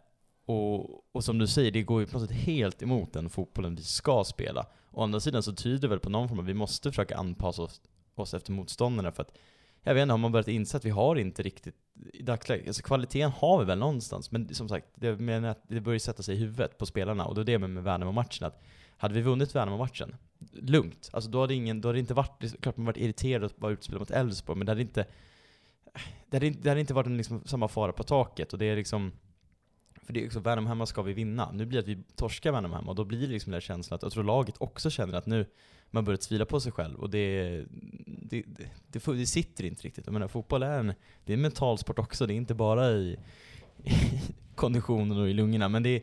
och, 0.46 1.16
och 1.16 1.24
som 1.24 1.38
du 1.38 1.48
säger, 1.48 1.72
det 1.72 1.84
går 1.84 2.02
ju 2.02 2.08
på 2.08 2.20
något 2.20 2.30
sätt 2.30 2.38
helt 2.38 2.82
emot 2.82 3.14
den 3.14 3.30
fotbollen 3.30 3.76
vi 3.76 3.84
ska 3.84 4.24
spela. 4.24 4.66
Å 4.92 5.04
andra 5.04 5.20
sidan 5.20 5.44
så 5.44 5.54
tyder 5.54 5.82
det 5.82 5.88
väl 5.88 6.00
på 6.00 6.10
någon 6.10 6.30
form 6.30 6.40
av 6.40 6.46
vi 6.46 6.54
måste 6.54 6.92
försöka 6.92 7.18
anpassa 7.18 7.62
oss, 7.62 7.82
oss 8.16 8.34
efter 8.34 8.52
motståndarna 8.52 9.12
för 9.12 9.22
att 9.22 9.38
jag 9.84 9.94
vet 9.94 10.02
inte, 10.02 10.14
har 10.14 10.18
man 10.18 10.32
börjat 10.32 10.48
inse 10.48 10.78
att 10.78 10.86
vi 10.86 10.90
har 10.90 11.16
inte 11.16 11.44
riktigt 11.44 11.76
i 12.14 12.24
dagsläget, 12.24 12.68
alltså 12.68 12.84
kvaliteten 12.84 13.32
har 13.32 13.60
vi 13.60 13.66
väl 13.66 13.80
någonstans, 13.80 14.32
men 14.32 14.56
som 14.56 14.70
sagt, 14.70 14.88
det, 14.96 15.16
menar 15.16 15.50
att 15.50 15.64
det 15.68 15.82
börjar 15.82 16.00
sätta 16.00 16.24
sig 16.24 16.36
i 16.36 16.38
huvudet 16.38 16.78
på 16.78 16.86
spelarna 16.86 17.26
och 17.26 17.36
då 17.36 17.42
är 17.42 17.46
det 17.46 17.60
med, 17.60 17.70
med 17.70 17.84
Värnamo-matchen 17.84 18.48
att 18.48 18.64
hade 18.98 19.14
vi 19.14 19.22
vunnit 19.22 19.56
Värnamo-matchen, 19.56 20.16
lugnt, 20.52 21.10
alltså 21.14 21.30
då 21.30 21.42
hade, 21.42 21.54
ingen, 21.54 21.82
då 21.82 21.90
hade 21.90 21.98
det 21.98 22.00
inte 22.00 22.14
varit, 22.14 22.40
det 22.40 22.48
är 22.54 22.58
klart 22.58 22.78
man 22.78 22.86
varit 22.86 22.98
irriterad 22.98 23.44
att 23.44 23.60
vara 23.60 23.72
utspelad 23.72 24.02
mot 24.02 24.12
Elfsborg, 24.12 24.58
men 24.58 24.66
det 24.66 24.72
hade 24.72 24.82
inte 24.82 25.06
det 26.30 26.38
hade 26.38 26.48
inte, 26.48 26.60
det 26.60 26.70
hade 26.70 26.82
inte 26.82 26.94
varit 26.94 27.08
en 27.08 27.18
liksom 27.18 27.42
samma 27.46 27.68
fara 27.68 27.92
på 27.92 28.04
taket 28.04 28.54
och 28.54 28.60
det 28.60 28.66
är 28.66 28.76
liksom 28.76 29.12
för 30.08 30.14
det 30.14 30.24
är 30.24 30.26
också, 30.26 30.40
Värnamo 30.40 30.68
hemma 30.68 30.86
ska 30.86 31.02
vi 31.02 31.14
vinna. 31.14 31.52
Nu 31.52 31.66
blir 31.66 31.82
det 31.82 31.92
att 31.92 31.98
vi 31.98 32.04
torskar 32.16 32.52
Värnamo 32.52 32.76
hemma 32.76 32.90
och 32.90 32.96
då 32.96 33.06
blir 33.06 33.22
det 33.22 33.28
liksom 33.28 33.52
den 33.52 33.56
där 33.56 33.62
känslan 33.62 33.96
att 33.96 34.04
jag 34.04 34.12
tror 34.12 34.24
laget 34.24 34.56
också 34.58 34.90
känner 34.90 35.14
att 35.14 35.26
nu 35.26 35.46
man 35.92 36.06
börjar 36.06 36.18
tvila 36.18 36.46
på 36.46 36.60
sig 36.60 36.72
själv 36.72 37.00
och 37.00 37.10
det, 37.10 37.66
det, 38.06 38.44
det, 38.48 38.70
det, 38.88 39.06
det 39.06 39.26
sitter 39.26 39.64
inte 39.64 39.84
riktigt. 39.84 40.06
Jag 40.06 40.14
menar 40.14 40.28
fotboll 40.28 40.64
är 40.64 40.80
en, 40.80 40.94
det 41.26 41.34
är 41.34 41.38
en 41.38 41.42
mental 41.42 41.78
sport 41.78 42.00
också, 42.00 42.26
det 42.26 42.34
är 42.34 42.36
inte 42.36 42.54
bara 42.54 42.92
i, 42.92 43.18
i 43.84 43.92
konditionen 44.56 45.18
och 45.18 45.30
i 45.30 45.34
lungorna. 45.34 45.70
Men 45.70 45.84
det 45.84 45.90
är, 45.90 46.02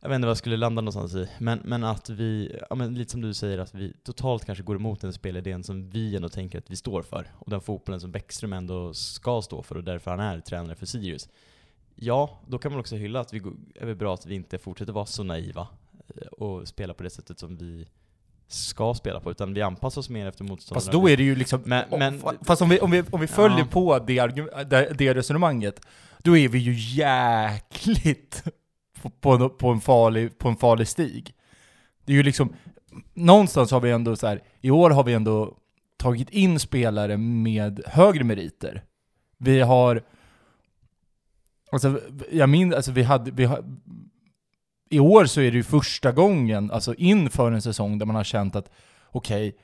jag 0.00 0.08
vet 0.08 0.14
inte 0.14 0.26
vad 0.26 0.30
jag 0.30 0.36
skulle 0.38 0.56
landa 0.56 0.80
någonstans 0.82 1.14
i, 1.14 1.28
men, 1.38 1.60
men 1.64 1.84
att 1.84 2.10
vi, 2.10 2.58
ja, 2.70 2.76
men 2.76 2.94
lite 2.94 3.10
som 3.12 3.20
du 3.20 3.34
säger, 3.34 3.58
att 3.58 3.74
vi 3.74 3.92
totalt 4.04 4.44
kanske 4.44 4.64
går 4.64 4.76
emot 4.76 5.00
den 5.00 5.12
spelidén 5.12 5.64
som 5.64 5.90
vi 5.90 6.16
ändå 6.16 6.28
tänker 6.28 6.58
att 6.58 6.70
vi 6.70 6.76
står 6.76 7.02
för. 7.02 7.32
Och 7.38 7.50
den 7.50 7.60
fotbollen 7.60 8.00
som 8.00 8.12
Bäckström 8.12 8.52
ändå 8.52 8.94
ska 8.94 9.42
stå 9.42 9.62
för 9.62 9.74
och 9.76 9.84
därför 9.84 10.10
han 10.10 10.20
är 10.20 10.40
tränare 10.40 10.74
för 10.74 10.86
Sirius. 10.86 11.28
Ja, 11.94 12.40
då 12.46 12.58
kan 12.58 12.72
man 12.72 12.80
också 12.80 12.96
hylla 12.96 13.20
att 13.20 13.32
vi 13.32 13.38
är 13.74 13.86
väl 13.86 13.96
bra 13.96 14.14
att 14.14 14.26
vi 14.26 14.34
inte 14.34 14.58
fortsätter 14.58 14.92
vara 14.92 15.06
så 15.06 15.22
naiva 15.22 15.68
eh, 16.16 16.26
och 16.26 16.68
spela 16.68 16.94
på 16.94 17.02
det 17.02 17.10
sättet 17.10 17.38
som 17.38 17.56
vi 17.56 17.88
ska 18.48 18.94
spela 18.94 19.20
på, 19.20 19.30
utan 19.30 19.54
vi 19.54 19.62
anpassar 19.62 20.00
oss 20.00 20.08
mer 20.10 20.26
efter 20.26 20.44
motståndarna. 20.44 20.80
Fast 20.80 20.92
då 20.92 21.08
är 21.08 21.16
det 21.16 21.22
ju 21.22 21.34
liksom... 21.36 21.60
Men- 21.64 21.84
men- 21.90 22.20
fast 22.42 22.62
om 22.62 22.68
vi, 22.68 22.80
om 22.80 22.90
vi, 22.90 23.02
om 23.10 23.20
vi 23.20 23.26
följer 23.26 23.58
Ja. 23.58 23.64
på 23.64 23.98
det, 23.98 24.92
det 24.98 25.14
resonemanget, 25.14 25.80
då 26.18 26.36
är 26.36 26.48
vi 26.48 26.58
ju 26.58 26.74
jäkligt 26.74 28.44
på, 29.02 29.10
på, 29.10 29.48
på, 29.48 29.68
en 29.68 29.80
farlig, 29.80 30.38
på 30.38 30.48
en 30.48 30.56
farlig 30.56 30.88
stig. 30.88 31.34
Det 32.04 32.12
är 32.12 32.16
ju 32.16 32.22
liksom... 32.22 32.52
Någonstans 33.14 33.70
har 33.70 33.80
vi 33.80 33.90
ändå 33.90 34.16
så 34.16 34.26
här, 34.26 34.42
i 34.60 34.70
år 34.70 34.90
har 34.90 35.04
vi 35.04 35.12
ändå 35.12 35.56
tagit 35.96 36.30
in 36.30 36.58
spelare 36.60 37.16
med 37.16 37.82
högre 37.86 38.24
meriter. 38.24 38.84
Vi 39.38 39.60
har... 39.60 40.02
Alltså, 41.72 42.00
jag 42.32 42.48
minns, 42.48 42.74
alltså 42.74 42.92
vi 42.92 43.02
hade, 43.02 43.30
vi 43.30 43.44
har, 43.44 43.64
i 44.90 45.00
år 45.00 45.24
så 45.24 45.40
är 45.40 45.50
det 45.50 45.56
ju 45.56 45.62
första 45.62 46.12
gången, 46.12 46.70
alltså 46.70 46.94
inför 46.94 47.52
en 47.52 47.62
säsong, 47.62 47.98
där 47.98 48.06
man 48.06 48.16
har 48.16 48.24
känt 48.24 48.56
att 48.56 48.70
okej, 49.10 49.56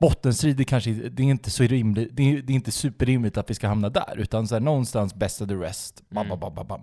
bottenstrid 0.00 0.60
är 0.60 0.64
kanske 0.64 0.90
det 0.90 1.22
är 1.22 1.26
inte 1.26 1.50
så 1.50 1.62
rimligt, 1.62 2.08
det 2.12 2.22
är, 2.22 2.42
det 2.42 2.52
är 2.52 2.54
inte 2.54 2.72
superrimligt 2.72 3.36
att 3.36 3.50
vi 3.50 3.54
ska 3.54 3.68
hamna 3.68 3.88
där, 3.88 4.14
utan 4.18 4.48
så 4.48 4.54
här, 4.54 4.60
någonstans 4.60 5.14
of 5.40 5.48
the 5.48 5.54
rest. 5.54 6.02
Bam, 6.08 6.26
Mm. 6.26 6.40
bam, 6.40 6.54
bam, 6.54 6.54
bam, 6.54 6.66
bam. 6.66 6.80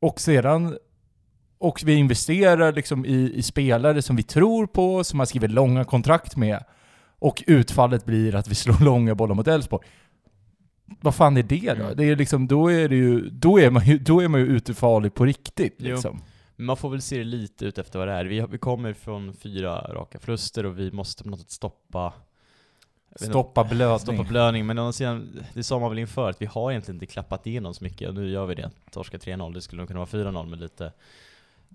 Och 0.00 0.20
sedan, 0.20 0.78
och 1.58 1.80
vi 1.84 1.94
investerar 1.94 2.72
liksom 2.72 3.06
i, 3.06 3.32
i 3.34 3.42
spelare 3.42 4.02
som 4.02 4.16
vi 4.16 4.22
tror 4.22 4.66
på, 4.66 5.04
som 5.04 5.16
man 5.16 5.26
skriver 5.26 5.48
långa 5.48 5.84
kontrakt 5.84 6.36
med, 6.36 6.64
och 7.18 7.44
utfallet 7.46 8.04
blir 8.04 8.34
att 8.34 8.48
vi 8.48 8.54
slår 8.54 8.80
långa 8.84 9.14
bollar 9.14 9.34
mot 9.34 9.46
Elfsborg. 9.46 9.86
Vad 11.00 11.14
fan 11.14 11.36
är 11.36 11.42
det 11.42 11.74
då? 11.74 11.84
Mm. 11.84 11.96
Det 11.96 12.04
är 12.04 12.16
liksom, 12.16 12.46
då 12.46 12.72
är 12.72 12.88
det 12.88 12.96
ju, 12.96 13.30
då 13.30 13.60
är 13.60 13.70
man 13.70 13.86
ju, 13.86 13.98
då 13.98 14.20
är 14.20 14.28
man 14.28 14.40
ju 14.40 14.46
ute 14.46 14.74
farlig 14.74 15.14
på 15.14 15.24
riktigt 15.24 15.80
liksom. 15.80 16.22
Man 16.56 16.76
får 16.76 16.90
väl 16.90 17.02
se 17.02 17.18
det 17.18 17.24
lite 17.24 17.64
ut 17.64 17.78
efter 17.78 17.98
vad 17.98 18.08
det 18.08 18.14
är. 18.14 18.24
Vi, 18.24 18.46
vi 18.50 18.58
kommer 18.58 18.92
från 18.92 19.34
fyra 19.34 19.94
raka 19.94 20.18
förluster 20.18 20.66
och 20.66 20.78
vi 20.78 20.92
måste 20.92 21.24
på 21.24 21.30
något 21.30 21.40
sätt 21.40 21.50
stoppa 21.50 22.12
Stoppa 23.26 23.64
blödning. 23.64 23.98
Stoppa 23.98 24.22
blödning, 24.24 24.66
men 24.66 24.78
å 24.78 24.82
andra 24.82 24.92
sidan, 24.92 25.44
det 25.54 25.62
sa 25.62 25.78
man 25.78 25.90
väl 25.90 25.98
inför, 25.98 26.30
att 26.30 26.42
vi 26.42 26.46
har 26.46 26.70
egentligen 26.70 26.96
inte 26.96 27.06
klappat 27.06 27.46
igenom 27.46 27.74
så 27.74 27.84
mycket, 27.84 28.08
och 28.08 28.14
nu 28.14 28.30
gör 28.30 28.46
vi 28.46 28.54
det. 28.54 28.70
Torska 28.90 29.16
3-0, 29.18 29.54
det 29.54 29.60
skulle 29.62 29.82
nog 29.82 29.88
kunna 29.88 30.00
vara 30.00 30.08
4-0 30.10 30.46
med 30.46 30.60
lite, 30.60 30.92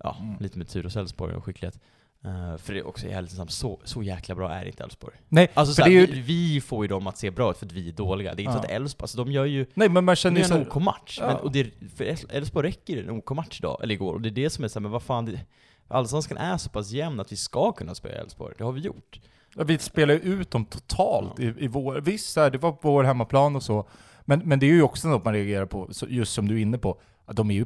ja, 0.04 0.18
Mm. 0.22 0.36
lite 0.40 0.58
med 0.58 0.68
tur 0.70 0.84
hos 0.84 0.96
Elfsborg 0.96 1.36
och 1.36 1.44
skicklighet. 1.46 1.80
Eh, 2.26 2.58
för 2.58 2.74
det 2.74 2.80
är 2.80 2.88
också 2.88 3.08
jävligt 3.08 3.32
sant, 3.32 3.52
så, 3.52 3.80
så 3.84 4.04
jäkla 4.04 4.36
bra 4.36 4.52
är 4.52 4.66
inte 4.66 4.84
Elfsborg. 4.84 5.16
Nej, 5.30 5.52
Alltså 5.54 5.74
såhär, 5.74 5.90
ju, 5.90 6.06
vi, 6.06 6.22
vi 6.22 6.62
får 6.62 6.84
ju 6.84 6.88
dem 6.88 7.08
att 7.08 7.18
se 7.18 7.32
bra 7.32 7.52
ut 7.52 7.58
för 7.58 7.66
att 7.66 7.72
vi 7.72 7.90
är 7.90 7.94
dåliga. 7.94 8.34
Det 8.36 8.42
är 8.42 8.44
inte 8.44 8.58
Ja. 8.58 8.62
så 8.62 8.66
att 8.68 8.72
Elfsborg, 8.72 9.04
alltså 9.04 9.18
de 9.18 9.32
gör 9.32 9.46
ju 9.46 9.66
nej 9.74 9.90
men 9.90 10.06
man 10.06 10.12
de 10.12 10.16
känner 10.16 10.42
ju 10.42 10.48
gör 10.48 10.56
en 10.56 10.68
OK-match. 10.68 11.18
Ja. 11.22 11.28
Men, 11.28 11.36
och 11.36 11.52
det, 11.52 11.72
för 11.96 12.04
El- 12.04 12.18
Elfsborg 12.30 12.68
räcker 12.68 12.98
en 13.04 13.10
OK-match 13.10 13.60
idag, 13.60 13.80
eller 13.84 13.94
igår, 13.94 14.14
och 14.14 14.22
det 14.22 14.30
är 14.30 14.32
det 14.32 14.50
som 14.50 14.64
är 14.64 14.68
såhär, 14.68 14.82
men 14.82 14.92
vad 14.92 15.04
fan, 15.04 15.26
det, 15.26 15.40
Allsvenskan 15.88 16.38
är 16.38 16.58
så 16.58 16.70
pass 16.70 16.92
jämn 16.92 17.20
att 17.20 17.32
vi 17.32 17.36
ska 17.36 17.72
kunna 17.72 17.96
spela 17.96 18.16
Elfsborg, 18.16 18.56
det 18.58 18.64
har 18.64 18.72
vi 18.72 18.82
gjort. 18.82 19.20
Vi 19.56 19.78
spelar 19.78 20.14
ut 20.14 20.52
dem 20.52 20.66
totalt 20.66 21.40
i, 21.40 21.54
i 21.58 21.68
vår... 21.68 22.02
Visst, 22.02 22.36
här, 22.36 22.50
det 22.50 22.58
var 22.58 22.72
på 22.72 22.92
vår 22.92 23.04
hemmaplan 23.04 23.56
och 23.56 23.64
så. 23.64 23.88
Men, 24.22 24.40
men 24.40 24.60
det 24.60 24.66
är 24.66 24.72
ju 24.74 24.84
också 24.84 25.08
något 25.08 25.26
man 25.26 25.34
reagerar 25.34 25.66
på, 25.66 25.90
just 26.08 26.34
som 26.34 26.48
du 26.48 26.58
är 26.58 26.62
inne 26.62 26.78
på. 26.78 27.02
Att 27.26 27.36
de 27.36 27.52
är 27.52 27.56
ju 27.56 27.66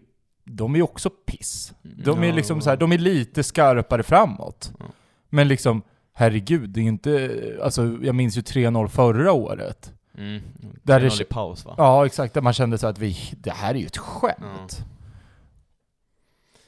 de 0.50 0.76
är 0.76 0.82
också 0.82 1.10
piss. 1.10 1.74
De 1.82 2.24
är 2.24 2.34
liksom 2.34 2.62
så 2.62 2.70
här, 2.70 2.78
de 2.78 2.92
är 2.92 2.98
lite 2.98 3.44
skarpare 3.44 4.04
framåt. 4.04 4.74
Men 5.30 5.48
liksom, 5.48 5.82
herregud, 6.14 6.70
det 6.70 6.80
är 6.80 6.84
inte... 6.84 7.32
Alltså, 7.64 7.98
jag 8.02 8.16
minns 8.16 8.38
ju 8.38 8.42
3-0 8.42 8.88
förra 8.88 9.32
året. 9.32 9.94
Mm. 10.18 10.42
Där 10.84 11.00
det- 11.00 11.06
är 11.06 11.24
paus 11.24 11.66
va? 11.66 11.76
Ja, 11.78 12.06
exakt. 12.06 12.34
Där 12.34 12.42
man 12.42 12.54
kände 12.54 12.78
så 12.78 12.88
att 12.88 13.00
vi... 13.00 13.18
Det 13.38 13.52
här 13.52 13.76
är 13.76 13.80
ju 13.80 13.86
ett 13.86 13.98
skämt. 13.98 14.86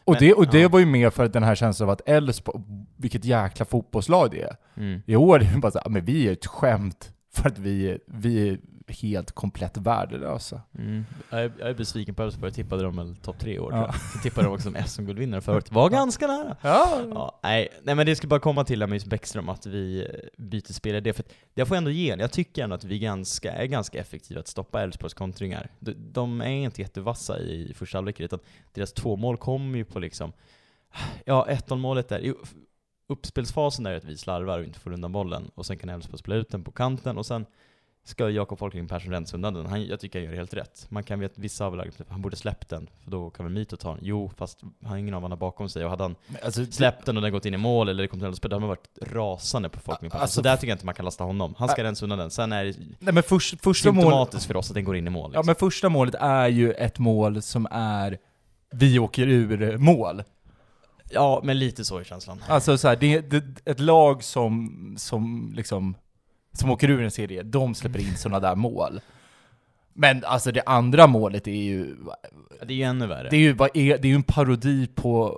Och, 0.06 0.14
Men- 0.14 0.20
det, 0.20 0.34
och 0.34 0.48
det 0.48 0.60
ja. 0.60 0.70
var 0.70 0.80
ju 0.80 0.86
mer 0.86 1.10
för 1.10 1.28
den 1.28 1.44
här 1.44 1.56
känslan 1.56 1.90
av 1.90 1.94
att 1.94 2.10
Elfsborg, 2.10 2.62
vilket 2.98 3.26
jäkla 3.26 3.66
fotbollslag 3.66 4.32
det 4.32 4.42
är. 4.42 4.56
Mm. 4.78 5.02
I 5.06 5.16
år 5.16 5.36
är 5.42 5.54
det 5.54 5.60
bara 5.60 5.72
så 5.72 5.80
här, 5.84 5.90
men 5.90 6.06
vi 6.06 6.28
är 6.28 6.32
ett 6.32 6.46
skämt 6.46 7.12
för 7.34 7.50
att 7.50 7.60
vi 7.60 7.98
vi 8.08 8.60
helt 8.92 9.32
komplett 9.32 9.78
värdelösa. 9.78 10.62
Mm. 10.78 11.06
Jag, 11.30 11.40
är, 11.44 11.52
jag 11.60 11.70
är 11.70 11.74
besviken 11.74 12.16
på 12.16 12.24
Elfsborg, 12.24 12.48
jag 12.48 12.56
tippade 12.56 12.84
dem 12.84 12.96
väl 12.98 13.16
topp 13.16 13.40
tre 13.40 13.60
år 13.60 13.72
Ja. 13.74 13.78
tror 13.78 13.88
jag. 13.88 14.12
Så 14.14 14.20
tippade 14.20 14.48
de 14.48 14.54
också 14.54 14.72
som 14.72 14.84
SM-guldvinnare 14.88 15.42
förut. 15.42 15.72
Var 15.72 15.90
ganska 15.90 16.28
nära. 16.28 16.58
Ja. 16.62 17.02
Ja, 17.10 17.40
nej, 17.44 17.70
nej 17.84 17.96
men 17.96 18.06
det 18.06 18.16
skulle 18.16 18.30
bara 18.30 18.40
komma 18.40 18.64
till 18.64 18.80
det 18.80 18.88
med 18.88 18.96
just 18.96 19.08
Bäckström, 19.08 19.50
att 19.50 19.66
vi 19.66 20.00
eh, 20.02 20.08
byter 20.38 20.74
spelare. 20.74 21.02
Det, 21.02 21.14
för 21.14 21.24
att, 21.24 21.34
det 21.54 21.66
får 21.66 21.76
jag 21.76 21.78
ändå 21.82 21.92
ge. 21.92 22.16
Jag 22.16 22.32
tycker 22.32 22.64
ändå 22.64 22.76
att 22.76 22.84
vi 22.84 23.00
ganska, 23.00 23.52
är 23.52 23.66
ganska 23.66 24.00
effektiva 24.00 24.40
att 24.40 24.48
stoppa 24.48 24.82
Elfsborgs 24.82 25.14
kontringar. 25.14 25.70
De, 25.80 25.94
de 26.12 26.42
är 26.42 26.48
inte 26.48 26.82
jättevassa 26.82 27.40
i 27.40 27.74
första 27.76 27.98
halvlek, 27.98 28.20
utan 28.20 28.40
deras 28.74 28.94
två 28.94 29.16
mål 29.16 29.38
kommer 29.38 29.78
ju 29.78 29.86
på 29.86 30.00
liksom, 30.00 30.34
ja 31.26 31.48
1-0 31.50 31.76
målet 31.78 32.10
där, 32.10 32.34
uppspelsfasen 33.10 33.84
där 33.84 33.92
är 33.92 33.98
att 33.98 34.04
vi 34.04 34.18
slarvar 34.18 34.60
och 34.60 34.66
inte 34.66 34.80
får 34.80 34.94
undan 34.94 35.12
bollen, 35.12 35.52
och 35.56 35.66
sen 35.66 35.78
kan 35.78 35.90
Elfsborg 35.90 36.20
spela 36.20 36.36
ut 36.36 36.50
den 36.50 36.64
på 36.64 36.72
kanten, 36.72 37.18
och 37.18 37.26
sen 37.26 37.46
ska 38.10 38.30
Jakob 38.30 38.60
Folkling 38.60 38.88
Persson 38.88 39.12
rensa 39.12 39.38
undan 39.38 39.54
den. 39.54 39.66
Han, 39.66 39.86
jag 39.88 40.00
tycker 40.00 40.20
han 40.20 40.26
gör 40.30 40.36
helt 40.36 40.54
rätt. 40.54 40.86
Man 40.90 41.04
kan 41.04 41.20
veta 41.20 41.42
vissa 41.42 41.70
lagen, 41.70 41.92
typ, 41.98 42.10
han 42.10 42.22
borde 42.22 42.36
släppt 42.36 42.70
den, 42.70 42.90
för 43.04 43.12
då 43.12 43.30
kan 43.30 43.46
väl 43.46 43.54
Mito 43.54 43.78
ta 43.78 43.90
den. 43.90 44.00
Jo, 44.02 44.32
fast 44.38 44.62
han 44.62 44.90
har 44.92 44.98
ingen 44.98 45.14
av 45.14 45.22
han 45.22 45.32
har 45.32 45.38
bakom 45.38 45.70
sig, 45.70 45.84
och 45.84 45.90
hade 45.90 46.04
han 46.04 46.16
Alltså, 46.44 46.66
släppt 46.66 47.06
den 47.06 47.18
och 47.18 47.24
den 47.24 47.32
gått 47.32 47.46
in 47.46 47.54
i 47.54 47.58
mål 47.58 47.90
eller 47.90 48.04
det 48.04 48.08
kom 48.08 48.20
till 48.20 48.34
spel, 48.34 48.50
då 48.50 48.56
har 48.56 48.60
man 48.62 48.70
varit 48.70 48.98
rasande 49.02 49.70
på 49.70 49.80
folk 49.80 50.02
med 50.02 50.16
Alltså, 50.16 50.36
Så 50.36 50.42
där 50.42 50.56
tycker 50.56 50.68
jag 50.68 50.76
inte 50.76 50.86
man 50.86 50.96
kan 50.96 51.06
lasta 51.06 51.24
honom. 51.24 51.56
Han 51.58 51.70
ska 51.70 51.82
Ä- 51.82 51.84
rensa 51.84 52.06
undan 52.06 52.20
den. 52.20 52.32
Sen 52.32 52.52
är 52.52 52.66
det 52.66 52.74
nej 53.00 53.14
men 53.14 53.24
först, 53.24 53.62
första 53.64 53.90
symptomatiskt 53.90 54.46
för 54.48 54.56
oss 54.58 54.70
att 54.70 54.74
den 54.76 54.84
går 54.86 54.96
in 54.96 55.08
i 55.08 55.10
mål. 55.10 55.32
Ja 55.34 55.40
Liksom. 55.40 55.46
men 55.46 55.56
första 55.56 55.90
målet 55.90 56.16
är 56.16 56.48
ju 56.48 56.72
ett 56.72 57.00
mål 57.00 57.42
som 57.42 57.68
är 57.72 58.18
vi 58.72 59.00
åker 59.00 59.28
ur 59.28 59.78
mål. 59.78 60.24
Ja, 61.12 61.42
men 61.44 61.60
lite 61.60 61.86
så 61.86 61.98
är 61.98 62.04
känslan. 62.04 62.44
Alltså 62.48 62.78
så 62.78 62.88
här, 62.88 62.96
det 62.96 63.14
är 63.16 63.22
det, 63.22 63.44
ett 63.66 63.80
lag 63.80 64.24
som, 64.24 64.96
som 65.00 65.52
liksom, 65.56 65.96
som 66.54 66.70
åker 66.72 66.90
ur 66.90 67.02
en 67.02 67.12
serie, 67.12 67.44
de 67.44 67.76
släpper 67.76 68.00
in 68.00 68.18
sådana 68.18 68.40
där 68.40 68.56
mål. 68.56 69.02
Men 69.94 70.24
alltså 70.26 70.52
det 70.52 70.62
andra 70.66 71.08
målet 71.08 71.48
är 71.48 71.52
ju, 71.52 71.96
Det 72.66 72.74
är 72.74 72.78
ju 72.78 72.84
ännu 72.84 73.08
värre. 73.08 73.28
det 73.30 73.36
är 73.36 73.40
ju, 73.40 73.54
det 73.98 74.06
är 74.08 74.10
ju 74.10 74.16
en 74.16 74.24
parodi 74.24 74.88
på, 74.96 75.38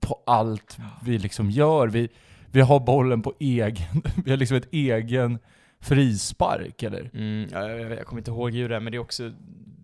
på 0.00 0.20
allt 0.26 0.78
vi 1.04 1.18
liksom 1.18 1.50
gör. 1.50 1.88
Vi, 1.88 2.08
vi 2.50 2.60
har 2.60 2.80
bollen 2.80 3.22
på 3.22 3.34
egen, 3.38 4.02
vi 4.24 4.30
har 4.30 4.38
liksom 4.38 4.56
ett 4.56 4.68
egen 4.72 5.38
frispark 5.80 6.82
eller? 6.82 7.10
Mm, 7.14 7.48
ja, 7.52 7.68
jag, 7.68 7.80
jag, 7.80 7.90
jag 7.92 8.06
kommer 8.06 8.20
inte 8.20 8.30
ihåg 8.30 8.52
hur 8.52 8.68
det 8.68 8.76
är, 8.76 8.80
men 8.80 8.90
det 8.90 8.96
är 8.96 9.00
också, 9.00 9.30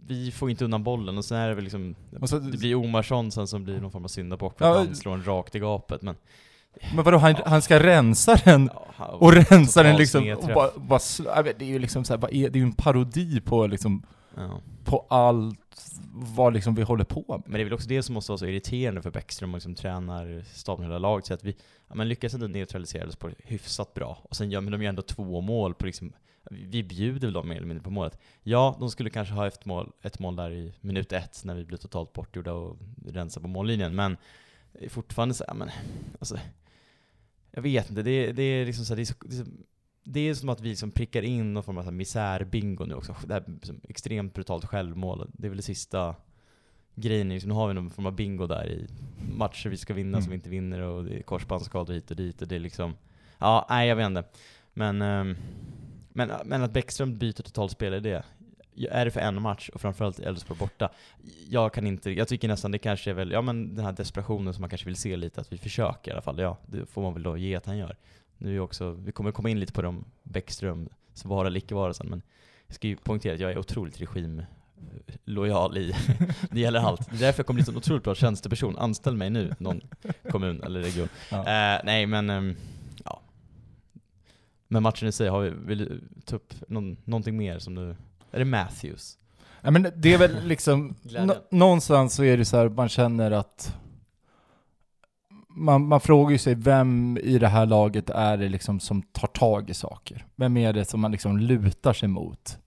vi 0.06 0.30
får 0.32 0.50
inte 0.50 0.64
undan 0.64 0.84
bollen 0.84 1.18
och 1.18 1.24
sen 1.24 1.38
är 1.38 1.48
det 1.48 1.54
väl 1.54 1.64
liksom, 1.64 1.94
så- 2.24 2.38
det 2.38 2.58
blir 2.58 2.74
Omarsson 2.74 3.30
sen 3.32 3.46
som 3.46 3.64
blir 3.64 3.80
någon 3.80 3.90
form 3.90 4.04
av 4.04 4.08
syndabock 4.08 4.58
för 4.58 4.64
att 4.70 4.76
Ja, 4.76 4.84
han 4.84 4.96
slår 4.96 5.14
en 5.14 5.24
rakt 5.24 5.54
i 5.54 5.58
gapet. 5.58 6.02
Men, 6.02 6.14
Men 6.94 7.04
vadå, 7.04 7.18
han, 7.18 7.34
han 7.46 7.62
ska 7.62 7.82
rensa 7.82 8.36
den 8.44 8.70
ja, 8.98 9.06
och 9.06 9.32
rensa 9.32 9.82
den 9.82 9.96
liksom, 9.96 10.30
och 10.30 10.48
bara, 10.54 10.70
bara 10.76 11.42
det 11.42 11.62
är 11.64 11.68
ju 11.68 11.78
liksom 11.78 12.04
så 12.04 12.12
här, 12.14 12.28
det 12.30 12.36
är 12.36 12.56
ju 12.56 12.62
en 12.62 12.72
parodi 12.72 13.40
på 13.40 13.66
liksom, 13.66 14.02
Ja. 14.36 14.60
på 14.84 15.06
allt 15.10 15.90
vad 16.12 16.52
liksom 16.54 16.74
vi 16.74 16.82
håller 16.82 17.04
på 17.04 17.24
med. 17.28 17.42
Men 17.44 17.52
det 17.52 17.60
är 17.60 17.64
väl 17.64 17.72
också 17.72 17.88
det 17.88 18.02
som 18.02 18.14
måste 18.14 18.32
vara 18.32 18.38
så 18.38 18.46
irriterande 18.46 19.02
för 19.02 19.10
Bäckström 19.10 19.54
och 19.54 19.56
liksom 19.56 19.74
tränar 19.74 20.44
staben 20.52 20.84
hela 20.84 20.98
laget, 20.98 21.26
så 21.26 21.34
att 21.34 21.44
vi 21.44 21.56
ja, 21.88 21.94
men 21.94 22.08
lyckas 22.08 22.34
ändå 22.34 22.46
neutralisera 22.46 23.02
Elfsborg 23.02 23.34
hyfsat 23.38 23.94
bra. 23.94 24.18
Och 24.22 24.36
sen 24.36 24.50
gör 24.50 24.60
men 24.60 24.72
de 24.72 24.82
gör 24.82 24.88
ändå 24.88 25.02
två 25.02 25.40
mål 25.40 25.74
på 25.74 25.86
liksom, 25.86 26.12
vi 26.50 26.82
bjuder 26.82 27.26
väl 27.26 27.32
dem 27.32 27.48
mer 27.48 27.56
eller 27.56 27.66
mindre 27.66 27.84
på 27.84 27.90
målet. 27.90 28.18
Ja, 28.42 28.76
de 28.80 28.90
skulle 28.90 29.10
kanske 29.10 29.34
ha 29.34 29.46
ett 29.46 29.64
mål, 29.64 29.92
ett 30.02 30.18
mål 30.18 30.36
där 30.36 30.50
i 30.50 30.72
minut 30.80 31.12
ett 31.12 31.40
när 31.44 31.54
vi 31.54 31.64
blev 31.64 31.76
totalt 31.76 32.12
bortgjorda 32.12 32.52
och 32.52 32.76
rensade 33.06 33.42
på 33.42 33.48
mållinjen, 33.48 33.94
men 33.94 34.16
det 34.72 34.88
fortfarande 34.88 35.34
så, 35.34 35.44
ja, 35.48 35.54
men 35.54 35.70
alltså, 36.18 36.38
jag 37.56 37.62
vet 37.62 37.90
inte, 37.90 38.02
det, 38.02 38.32
det 38.32 38.42
är 38.42 38.66
liksom 38.66 38.84
så 38.84 38.94
här, 38.94 38.96
det 38.96 39.02
är 39.02 39.04
så, 39.04 39.14
det 39.24 39.36
är 39.36 39.44
så 39.44 39.50
det 40.04 40.20
är 40.20 40.34
som 40.34 40.48
att 40.48 40.60
vi 40.60 40.68
liksom 40.68 40.90
prickar 40.90 41.22
in 41.22 41.54
någon 41.54 41.62
form 41.62 41.78
av 41.78 41.92
misärbingo 41.92 42.84
nu 42.84 42.94
också. 42.94 43.16
Det 43.26 43.34
här 43.34 43.44
liksom 43.46 43.80
extremt 43.88 44.34
brutalt 44.34 44.64
självmål. 44.64 45.30
Det 45.32 45.46
är 45.46 45.48
väl 45.48 45.56
det 45.56 45.62
sista 45.62 46.14
grejen. 46.94 47.28
Liksom, 47.28 47.48
nu 47.48 47.54
har 47.54 47.68
vi 47.68 47.74
någon 47.74 47.90
form 47.90 48.06
av 48.06 48.12
bingo 48.12 48.46
där 48.46 48.66
i 48.66 48.86
matcher 49.36 49.68
vi 49.68 49.76
ska 49.76 49.94
vinna 49.94 50.18
som 50.18 50.22
Mm. 50.22 50.30
vi 50.30 50.34
inte 50.34 50.50
vinner 50.50 50.80
och 50.80 51.04
det 51.04 51.18
är 51.18 51.22
korsbandsskador 51.22 51.94
hit 51.94 52.10
och 52.10 52.16
dit 52.16 52.42
och 52.42 52.48
det 52.48 52.54
är 52.54 52.60
liksom... 52.60 52.96
Ja, 53.38 53.66
nej 53.70 53.88
jag 53.88 53.96
vet 53.96 54.06
inte. 54.06 54.24
Men, 54.74 55.02
ehm, 55.02 55.36
men, 56.08 56.32
men 56.44 56.62
att 56.62 56.72
Bäckström 56.72 57.18
byter 57.18 57.42
totalspel, 57.42 57.92
är 57.92 58.00
det? 58.00 58.24
Är 58.90 59.04
det 59.04 59.10
för 59.10 59.20
en 59.20 59.42
match 59.42 59.68
och 59.68 59.80
framförallt 59.80 60.18
Elfsborg 60.18 60.58
borta? 60.58 60.90
Jag 61.48 61.72
kan 61.72 61.86
inte, 61.86 62.10
jag 62.10 62.28
tycker 62.28 62.48
nästan 62.48 62.70
det 62.70 62.78
kanske 62.78 63.10
är 63.10 63.14
väl, 63.14 63.30
ja 63.30 63.42
men 63.42 63.74
den 63.74 63.84
här 63.84 63.92
desperationen 63.92 64.54
som 64.54 64.60
man 64.60 64.70
kanske 64.70 64.86
vill 64.86 64.96
se 64.96 65.16
lite, 65.16 65.40
att 65.40 65.52
vi 65.52 65.58
försöker 65.58 66.10
i 66.10 66.12
alla 66.12 66.22
fall. 66.22 66.38
Ja, 66.38 66.58
det 66.66 66.86
får 66.86 67.02
man 67.02 67.14
väl 67.14 67.22
då 67.22 67.36
ge 67.36 67.54
att 67.54 67.66
han 67.66 67.78
gör. 67.78 67.96
Nu 68.38 68.56
är 68.56 68.60
också, 68.60 68.90
vi 68.90 69.12
kommer 69.12 69.32
komma 69.32 69.50
in 69.50 69.60
lite 69.60 69.72
på 69.72 69.82
de 69.82 70.04
Bäckström, 70.22 70.88
så 71.14 71.28
vara 71.28 71.46
eller 71.46 71.58
icke 71.58 71.74
vara 71.74 71.94
sen, 71.94 72.06
men 72.06 72.22
jag 72.66 72.74
ska 72.74 72.88
ju 72.88 72.96
poängtera 72.96 73.34
att 73.34 73.40
jag 73.40 73.50
är 73.50 73.58
otroligt 73.58 74.00
regim 74.00 74.42
lojal 75.24 75.78
i, 75.78 75.94
det 76.50 76.60
gäller 76.60 76.80
allt. 76.80 77.10
Det 77.10 77.16
är 77.16 77.20
därför 77.20 77.40
jag 77.40 77.46
kommer 77.46 77.62
bli 77.62 77.72
en 77.72 77.76
otroligt 77.76 78.04
bra 78.04 78.14
tjänsteperson. 78.14 78.78
Anställ 78.78 79.16
mig 79.16 79.30
nu, 79.30 79.54
någon 79.58 79.80
kommun 80.30 80.62
eller 80.62 80.80
region. 80.80 81.08
Ja. 81.30 81.38
Eh, 81.38 81.80
nej 81.84 82.06
men, 82.06 82.30
ehm, 82.30 82.56
ja. 83.04 83.20
Men 84.68 84.82
matchen 84.82 85.08
i 85.08 85.12
sig, 85.12 85.28
har 85.28 85.40
vi, 85.40 85.50
vill 85.50 85.78
du 85.78 86.00
ta 86.24 86.36
upp 86.36 86.54
någon, 86.68 86.96
någonting 87.04 87.36
mer 87.36 87.58
som 87.58 87.74
du... 87.74 87.96
Är 88.36 88.38
det 88.38 88.44
Matthews? 88.44 89.18
Ja, 89.62 89.70
men 89.70 89.86
det 89.96 90.14
är 90.14 90.18
väl 90.18 90.44
liksom, 90.46 90.94
nå- 91.26 91.34
någonstans 91.50 92.14
så 92.14 92.24
är 92.24 92.36
det 92.36 92.44
så 92.44 92.56
här, 92.56 92.68
man 92.68 92.88
känner 92.88 93.30
att 93.30 93.76
man, 95.48 95.86
man 95.88 96.00
frågar 96.00 96.30
ju 96.32 96.38
sig 96.38 96.54
vem 96.54 97.18
i 97.22 97.38
det 97.38 97.48
här 97.48 97.66
laget 97.66 98.10
är 98.10 98.36
det 98.36 98.48
liksom 98.48 98.80
som 98.80 99.02
tar 99.02 99.28
tag 99.28 99.70
i 99.70 99.74
saker? 99.74 100.26
Vem 100.36 100.56
är 100.56 100.72
det 100.72 100.84
som 100.84 101.00
man 101.00 101.12
liksom 101.12 101.38
lutar 101.38 101.92
sig 101.92 102.08
mot? 102.08 102.58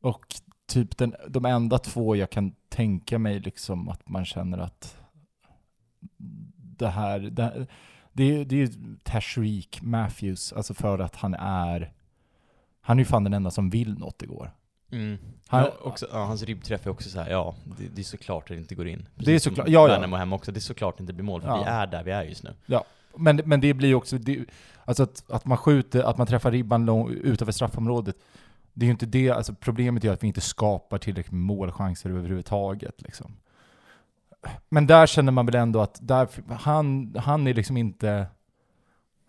Och 0.00 0.24
typ 0.68 0.96
den, 0.98 1.14
de 1.28 1.44
enda 1.44 1.78
två 1.78 2.16
jag 2.16 2.30
kan 2.30 2.52
tänka 2.68 3.18
mig 3.18 3.40
liksom 3.40 3.88
att 3.88 4.08
man 4.08 4.24
känner 4.24 4.58
att 4.58 4.96
det 6.56 6.88
här, 6.88 7.18
det, 7.20 7.66
det, 8.12 8.22
är- 8.40 8.44
det 8.44 8.54
är 8.56 8.66
ju 8.66 8.96
Tashreeq 9.02 9.82
Matthews, 9.82 10.52
alltså 10.52 10.74
för 10.74 10.98
att 10.98 11.16
han 11.16 11.34
är, 11.34 11.92
han 12.80 12.98
är 12.98 13.00
ju 13.00 13.04
fan 13.04 13.24
den 13.24 13.34
enda 13.34 13.50
som 13.50 13.70
vill 13.70 13.98
något 13.98 14.22
igår. 14.22 14.52
Mm. 14.90 15.18
Han- 15.46 15.62
ja, 15.64 15.72
också, 15.82 16.06
ja, 16.12 16.24
hans 16.24 16.42
ribbträff 16.42 16.86
är 16.86 16.90
också 16.90 17.08
så 17.10 17.20
här, 17.20 17.30
ja, 17.30 17.54
det, 17.78 17.88
det 17.94 18.00
är 18.00 18.04
såklart 18.04 18.42
att 18.42 18.48
det 18.48 18.60
inte 18.60 18.74
går 18.74 18.88
in. 18.88 18.98
Det 19.14 19.22
är 19.22 19.24
Precis 19.24 19.42
såklart- 19.42 19.68
ja, 19.68 19.88
ja. 19.88 19.94
Värnamo 19.94 20.16
hem 20.16 20.32
också, 20.32 20.52
det 20.52 20.58
är 20.58 20.60
såklart 20.60 20.96
det 20.98 21.02
inte 21.02 21.12
blir 21.12 21.24
mål, 21.24 21.40
för 21.40 21.48
Ja. 21.48 21.56
vi 21.56 21.70
är 21.70 21.86
där 21.86 22.04
vi 22.04 22.10
är 22.10 22.22
just 22.22 22.42
nu. 22.42 22.54
Men, 23.16 23.40
men 23.44 23.60
det 23.60 23.74
blir 23.74 23.88
ju 23.88 23.94
också, 23.94 24.18
det, 24.18 24.44
alltså 24.84 25.02
att, 25.02 25.24
att 25.30 25.44
man 25.44 25.58
skjuter, 25.58 26.02
att 26.02 26.18
man 26.18 26.26
träffar 26.26 26.50
ribban 26.50 26.84
lång, 26.86 27.10
utanför 27.10 27.52
straffområdet. 27.52 28.16
Det 28.72 28.84
är 28.84 28.86
ju 28.86 28.90
inte 28.92 29.06
det, 29.06 29.30
alltså 29.30 29.54
problemet 29.54 30.04
är 30.04 30.10
att 30.12 30.22
vi 30.22 30.26
inte 30.26 30.40
skapar 30.40 30.98
tillräckligt 30.98 31.32
med 31.32 31.40
målchanser 31.40 32.10
överhuvudtaget 32.10 33.02
liksom. 33.02 33.36
men 34.68 34.86
där 34.86 35.06
känner 35.06 35.32
man 35.32 35.46
väl 35.46 35.54
ändå 35.54 35.80
att 35.80 35.98
där, 36.02 36.28
han, 36.54 37.14
han 37.18 37.46
är 37.46 37.54
liksom 37.54 37.76
inte... 37.76 38.26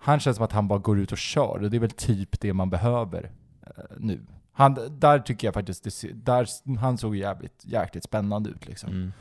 Han 0.04 0.20
känns 0.20 0.36
som 0.38 0.46
att 0.46 0.52
han 0.52 0.68
bara 0.68 0.80
går 0.80 1.00
ut 1.00 1.12
och 1.12 1.18
kör, 1.18 1.60
och 1.64 1.70
det 1.72 1.78
är 1.78 1.82
väl 1.82 1.92
typ 1.92 2.40
det 2.42 2.54
man 2.54 2.70
behöver 2.70 3.32
eh, 3.62 3.84
nu. 3.98 4.22
Han, 4.52 4.78
där 5.00 5.20
tycker 5.20 5.48
jag 5.48 5.54
faktiskt, 5.54 6.06
där, 6.14 6.48
han 6.78 6.98
såg 6.98 7.16
jävligt, 7.16 7.66
jäkligt 7.66 8.04
spännande 8.04 8.50
ut 8.50 8.68
liksom. 8.68 8.90
Mm. 8.90 9.14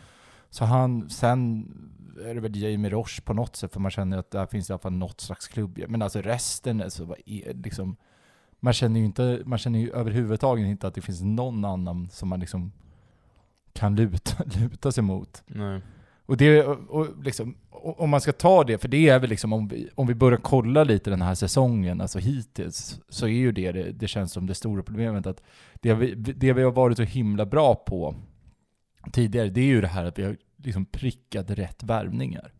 Så 0.50 0.64
han, 0.64 1.10
sen 1.10 1.68
är 2.24 2.34
det 2.34 2.40
väl 2.40 2.56
Jamie 2.56 2.90
Roche 2.90 3.22
på 3.24 3.34
något 3.34 3.56
sätt, 3.56 3.72
för 3.72 3.80
man 3.80 3.90
känner 3.90 4.18
att 4.18 4.30
där 4.30 4.46
finns 4.46 4.70
i 4.70 4.72
alla 4.72 4.80
fall 4.80 4.92
något 4.92 5.20
slags 5.20 5.48
klubb. 5.48 5.80
Men 5.88 6.02
alltså 6.02 6.20
resten, 6.20 6.80
är 6.80 6.88
så 6.88 7.04
vad 7.04 7.18
är, 7.26 7.54
liksom, 7.54 7.96
man 8.60 8.72
känner 8.72 9.00
ju 9.00 9.06
inte, 9.06 9.42
man 9.44 9.58
känner 9.58 9.78
ju 9.78 9.90
överhuvudtaget 9.90 10.66
inte 10.66 10.86
att 10.86 10.94
det 10.94 11.00
finns 11.00 11.20
någon 11.20 11.64
annan 11.64 12.10
som 12.10 12.28
man 12.28 12.40
liksom 12.40 12.72
kan 13.72 13.96
luta, 13.96 14.44
luta 14.60 14.92
sig 14.92 15.02
mot. 15.02 15.42
Nej. 15.46 15.80
Och 16.30 16.36
det, 16.36 16.64
och, 16.64 17.24
liksom, 17.24 17.56
om 17.70 18.10
man 18.10 18.20
ska 18.20 18.32
ta 18.32 18.64
det, 18.64 18.78
för 18.78 18.88
det 18.88 19.08
är 19.08 19.18
väl 19.18 19.30
liksom, 19.30 19.52
om 19.52 19.68
vi, 19.68 19.88
om 19.94 20.06
vi 20.06 20.14
börjar 20.14 20.38
kolla 20.38 20.84
lite 20.84 21.10
den 21.10 21.22
här 21.22 21.34
säsongen, 21.34 22.00
alltså 22.00 22.18
hittills, 22.18 23.00
så 23.08 23.26
är 23.26 23.30
ju 23.30 23.52
det, 23.52 23.72
det, 23.72 23.92
det 23.92 24.08
känns 24.08 24.32
som 24.32 24.46
det 24.46 24.54
stora 24.54 24.82
problemet 24.82 25.26
att 25.26 25.42
det 25.74 25.94
vi, 25.94 26.14
det 26.14 26.52
vi 26.52 26.62
har 26.62 26.70
varit 26.70 26.96
så 26.96 27.02
himla 27.02 27.46
bra 27.46 27.74
på 27.74 28.14
tidigare, 29.12 29.48
det 29.48 29.60
är 29.60 29.64
ju 29.64 29.80
det 29.80 29.88
här 29.88 30.04
att 30.04 30.18
vi 30.18 30.22
har 30.22 30.36
liksom 30.56 30.84
prickat 30.84 31.50
rätt 31.50 31.82
värvningar. 31.82 32.52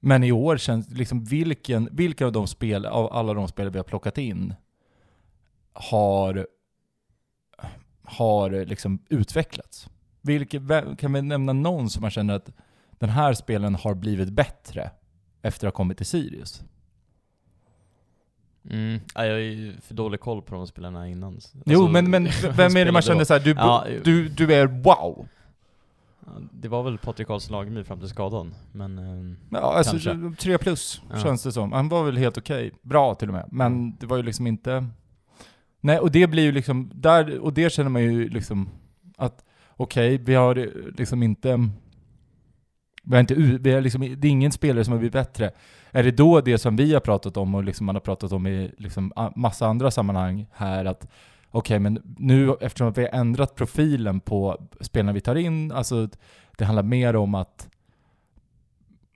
Men 0.00 0.24
i 0.24 0.32
år 0.32 0.56
känns 0.56 0.90
liksom 0.90 1.24
vilken, 1.24 1.88
vilka 1.92 2.26
av 2.26 2.32
de 2.32 2.46
spel, 2.46 2.86
av 2.86 3.12
alla 3.12 3.34
de 3.34 3.48
spel 3.48 3.70
vi 3.70 3.78
har 3.78 3.84
plockat 3.84 4.18
in 4.18 4.54
har, 5.72 6.46
har 8.02 8.64
liksom 8.64 8.98
utvecklats? 9.08 9.88
Vilke, 10.26 10.58
vem- 10.58 10.96
kan 10.96 11.12
vi 11.12 11.22
nämna 11.22 11.52
någon 11.52 11.90
som 11.90 12.02
man 12.02 12.10
känner 12.10 12.34
att 12.34 12.50
den 12.98 13.08
här 13.08 13.34
spelen 13.34 13.74
har 13.74 13.94
blivit 13.94 14.28
bättre 14.30 14.90
efter 15.42 15.68
att 15.68 15.74
ha 15.74 15.76
kommit 15.76 15.96
till 15.96 16.06
Sirius? 16.06 16.62
Mm. 18.70 19.00
Ja, 19.14 19.24
jag 19.26 19.32
har 19.32 19.38
ju 19.38 19.72
för 19.80 19.94
dålig 19.94 20.20
koll 20.20 20.42
på 20.42 20.54
de 20.54 20.66
spelarna 20.66 21.08
innan. 21.08 21.40
så- 21.40 21.58
jo, 21.66 21.80
alltså, 21.80 21.92
men, 21.92 22.10
men 22.10 22.28
vem 22.56 22.76
är 22.76 22.84
det 22.84 22.92
man 22.92 23.02
känner 23.02 23.24
såhär, 23.24 23.40
du, 23.40 23.50
Ja, 23.50 23.84
du, 24.04 24.28
du 24.28 24.54
är 24.54 24.66
wow? 24.66 25.28
Det 26.52 26.68
var 26.68 26.82
väl 26.82 26.98
Patrik 26.98 27.26
Karlsson 27.28 27.52
Lagemyr 27.56 27.82
fram 27.82 27.98
till 28.00 28.08
skadan, 28.08 28.54
men... 28.72 28.98
ehm, 28.98 29.36
Ja, 29.50 29.58
alltså 29.74 29.98
Kanske. 29.98 30.42
tre 30.42 30.58
plus 30.58 31.02
Ja. 31.12 31.18
känns 31.18 31.42
det 31.42 31.52
som. 31.52 31.72
Han 31.72 31.88
var 31.88 32.04
väl 32.04 32.16
helt 32.16 32.38
okej, 32.38 32.72
bra 32.82 33.14
till 33.14 33.28
och 33.28 33.34
med. 33.34 33.48
Men 33.52 33.96
det 33.96 34.06
var 34.06 34.16
ju 34.16 34.22
liksom 34.22 34.46
inte... 34.46 34.86
Nej, 35.80 35.98
och 35.98 36.10
det 36.10 36.26
blir 36.26 36.42
ju 36.42 36.52
liksom, 36.52 36.90
där, 36.94 37.38
och 37.38 37.52
det 37.52 37.72
känner 37.72 37.90
man 37.90 38.02
ju 38.02 38.28
liksom 38.28 38.68
att 39.16 39.44
okej, 39.76 40.18
vi 40.18 40.34
har 40.34 40.56
eh, 40.56 40.66
liksom 40.96 41.22
inte... 41.22 41.68
Vi 43.02 43.14
har 43.14 43.20
inte, 43.20 43.34
vi 43.34 43.72
har 43.72 43.80
liksom, 43.80 44.00
det 44.00 44.28
är 44.28 44.30
ingen 44.30 44.52
spelare 44.52 44.84
som 44.84 44.92
har 44.92 44.98
blivit 44.98 45.12
bättre. 45.12 45.50
Är 45.90 46.02
det 46.02 46.10
då 46.10 46.40
det 46.40 46.58
som 46.58 46.76
vi 46.76 46.92
har 46.92 47.00
pratat 47.00 47.36
om 47.36 47.54
och 47.54 47.64
liksom 47.64 47.86
man 47.86 47.94
har 47.94 48.00
pratat 48.00 48.32
om 48.32 48.46
i 48.46 48.74
liksom 48.78 49.12
massa 49.36 49.66
andra 49.66 49.90
sammanhang 49.90 50.46
här 50.52 50.84
att 50.84 51.08
okej, 51.50 51.78
men 51.78 52.16
nu 52.18 52.54
eftersom 52.60 52.92
vi 52.92 53.02
har 53.02 53.20
ändrat 53.20 53.54
profilen 53.54 54.20
på 54.20 54.68
spelarna 54.80 55.12
vi 55.12 55.20
tar 55.20 55.34
in, 55.34 55.72
alltså 55.72 56.08
det 56.58 56.64
handlar 56.64 56.82
mer 56.82 57.16
om 57.16 57.34
att 57.34 57.68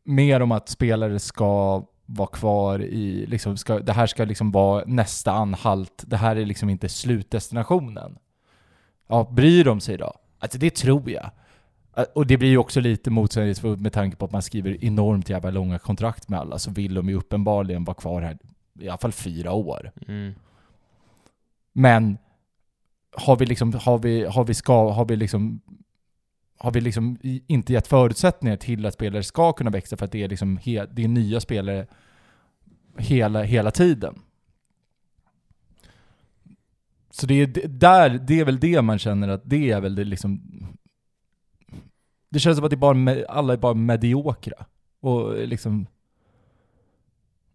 mer 0.04 0.40
om 0.40 0.52
att 0.52 0.68
spelare 0.68 1.18
ska 1.18 1.84
vara 2.06 2.28
kvar 2.28 2.82
i, 2.82 3.26
liksom 3.26 3.56
ska, 3.56 3.78
det 3.78 3.92
här 3.92 4.06
ska 4.06 4.24
liksom 4.24 4.50
vara 4.50 4.84
nästa 4.86 5.32
anhalt, 5.32 6.04
det 6.06 6.16
här 6.16 6.36
är 6.36 6.44
liksom 6.44 6.68
inte 6.68 6.88
slutdestinationen. 6.88 8.18
Ja, 9.08 9.30
bryr 9.32 9.64
de 9.64 9.80
sig 9.80 9.96
då? 9.96 10.12
Alltså 10.40 10.58
det 10.58 10.74
tror 10.74 11.10
jag. 11.10 11.30
Och 12.14 12.26
det 12.26 12.36
blir 12.36 12.48
ju 12.48 12.58
också 12.58 12.80
lite 12.80 13.10
motsägelsefullt 13.10 13.80
med 13.80 13.92
tanke 13.92 14.16
på 14.16 14.24
att 14.24 14.32
man 14.32 14.42
skriver 14.42 14.84
enormt 14.84 15.30
jävla 15.30 15.50
långa 15.50 15.78
kontrakt 15.78 16.28
med 16.28 16.40
alla, 16.40 16.58
så 16.58 16.70
vill 16.70 16.94
de 16.94 17.08
ju 17.08 17.14
uppenbarligen 17.14 17.84
vara 17.84 17.94
kvar 17.94 18.22
här 18.22 18.38
i 18.80 18.88
alla 18.88 18.98
fall 18.98 19.12
fyra 19.12 19.52
år. 19.52 19.92
mm. 20.08 20.34
Men 21.72 22.18
har 23.16 23.36
vi 23.36 23.46
liksom, 23.46 23.72
har 23.72 23.98
vi, 23.98 24.24
har 24.24 24.44
vi 24.44 24.54
ska, 24.54 24.90
har 24.90 25.04
vi 25.04 25.16
liksom 25.16 25.60
har 26.58 26.70
vi 26.70 26.80
liksom 26.80 27.18
inte 27.46 27.72
gett 27.72 27.86
förutsättningar 27.86 28.56
till 28.56 28.86
att 28.86 28.94
spelare 28.94 29.22
ska 29.22 29.52
kunna 29.52 29.70
växa 29.70 29.96
för 29.96 30.04
att 30.04 30.12
det 30.12 30.22
är 30.22 30.28
liksom 30.28 30.56
he, 30.56 30.86
det 30.86 31.04
är 31.04 31.08
nya 31.08 31.40
spelare 31.40 31.86
hela, 32.98 33.42
hela 33.42 33.70
tiden. 33.70 34.22
Så 37.10 37.26
det 37.26 37.34
är 37.34 37.68
där, 37.68 38.10
det 38.10 38.40
är 38.40 38.44
väl 38.44 38.60
det 38.60 38.82
man 38.82 38.98
känner 38.98 39.28
att 39.28 39.42
det 39.44 39.70
är 39.70 39.80
väl 39.80 39.94
det 39.94 40.04
liksom 40.04 40.40
Det 42.30 42.40
känns 42.40 42.56
som 42.56 42.64
att 42.64 42.70
det 42.70 42.76
är 42.76 42.94
bara, 42.94 43.26
alla 43.28 43.52
är 43.52 43.56
bara 43.56 43.74
mediokra. 43.74 44.66
Och 45.00 45.48
liksom 45.48 45.86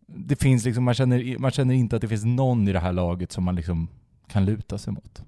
Det 0.07 0.35
finns 0.35 0.65
liksom, 0.65 0.83
man 0.83 0.93
känner, 0.93 1.37
man 1.39 1.51
känner 1.51 1.73
inte 1.73 1.95
att 1.95 2.01
det 2.01 2.07
finns 2.07 2.25
någon 2.25 2.67
i 2.67 2.71
det 2.71 2.79
här 2.79 2.93
laget 2.93 3.31
som 3.31 3.43
man 3.43 3.55
liksom 3.55 3.87
kan 4.27 4.45
luta 4.45 4.77
sig 4.77 4.93
mot. 4.93 5.23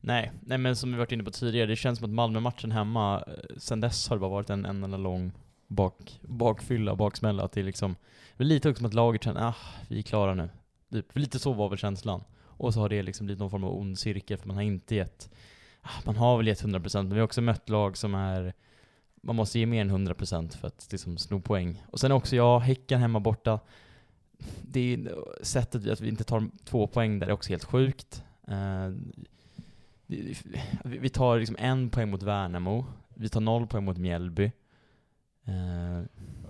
Nej, 0.00 0.32
nej 0.40 0.58
men 0.58 0.76
som 0.76 0.92
vi 0.92 0.98
varit 0.98 1.12
inne 1.12 1.24
på 1.24 1.30
tidigare, 1.30 1.66
det 1.66 1.76
känns 1.76 1.98
som 1.98 2.04
att 2.04 2.14
Malmö-matchen 2.14 2.72
hemma, 2.72 3.24
eh, 3.26 3.56
sen 3.56 3.80
dess 3.80 4.08
har 4.08 4.16
det 4.16 4.20
bara 4.20 4.30
varit 4.30 4.50
en, 4.50 4.64
en 4.64 4.84
enda 4.84 4.96
lång 4.96 5.32
bak, 5.66 6.20
bakfylla, 6.22 6.96
baksmälla. 6.96 7.42
Att 7.44 7.56
liksom, 7.56 7.96
det 8.36 8.42
är 8.42 8.44
liksom, 8.44 8.46
lite 8.46 8.68
också 8.68 8.78
som 8.78 8.86
att 8.86 8.94
laget 8.94 9.24
känner, 9.24 9.48
ah, 9.48 9.54
vi 9.88 9.98
är 9.98 10.02
klara 10.02 10.34
nu. 10.34 10.48
Typ, 10.92 11.16
lite 11.16 11.38
så 11.38 11.52
var 11.52 11.68
väl 11.68 11.78
känslan. 11.78 12.20
Och 12.60 12.74
så 12.74 12.80
har 12.80 12.88
det 12.88 13.02
liksom 13.02 13.26
blivit 13.26 13.40
någon 13.40 13.50
form 13.50 13.64
av 13.64 13.78
ond 13.78 13.98
cirkel, 13.98 14.38
för 14.38 14.46
man 14.46 14.56
har 14.56 14.62
inte 14.62 14.94
gett, 14.94 15.30
ah, 15.82 15.90
man 16.06 16.16
har 16.16 16.36
väl 16.36 16.46
gett 16.46 16.62
100% 16.64 16.96
men 17.02 17.08
vi 17.12 17.18
har 17.18 17.24
också 17.24 17.40
mött 17.40 17.68
lag 17.68 17.96
som 17.96 18.14
är, 18.14 18.52
man 19.22 19.36
måste 19.36 19.58
ge 19.58 19.66
mer 19.66 19.80
än 19.80 19.90
100% 20.08 20.56
för 20.56 20.66
att 20.68 20.88
liksom 20.92 21.18
sno 21.18 21.40
poäng. 21.40 21.82
Och 21.86 22.00
sen 22.00 22.12
också, 22.12 22.36
ja, 22.36 22.58
Häcken 22.58 23.00
hemma 23.00 23.20
borta, 23.20 23.60
det 24.62 24.94
är 24.94 25.14
sättet 25.42 25.88
att 25.88 26.00
vi 26.00 26.08
inte 26.08 26.24
tar 26.24 26.50
två 26.64 26.86
poäng 26.86 27.18
där 27.18 27.26
är 27.26 27.32
också 27.32 27.50
helt 27.50 27.64
sjukt. 27.64 28.24
Eh, 28.48 28.90
vi 30.84 31.08
tar 31.08 31.38
liksom 31.38 31.56
en 31.58 31.90
poäng 31.90 32.10
mot 32.10 32.22
Värnamo, 32.22 32.86
vi 33.14 33.28
tar 33.28 33.40
noll 33.40 33.66
poäng 33.66 33.84
mot 33.84 33.98
Mjällby. 33.98 34.44
Eh, 35.46 36.02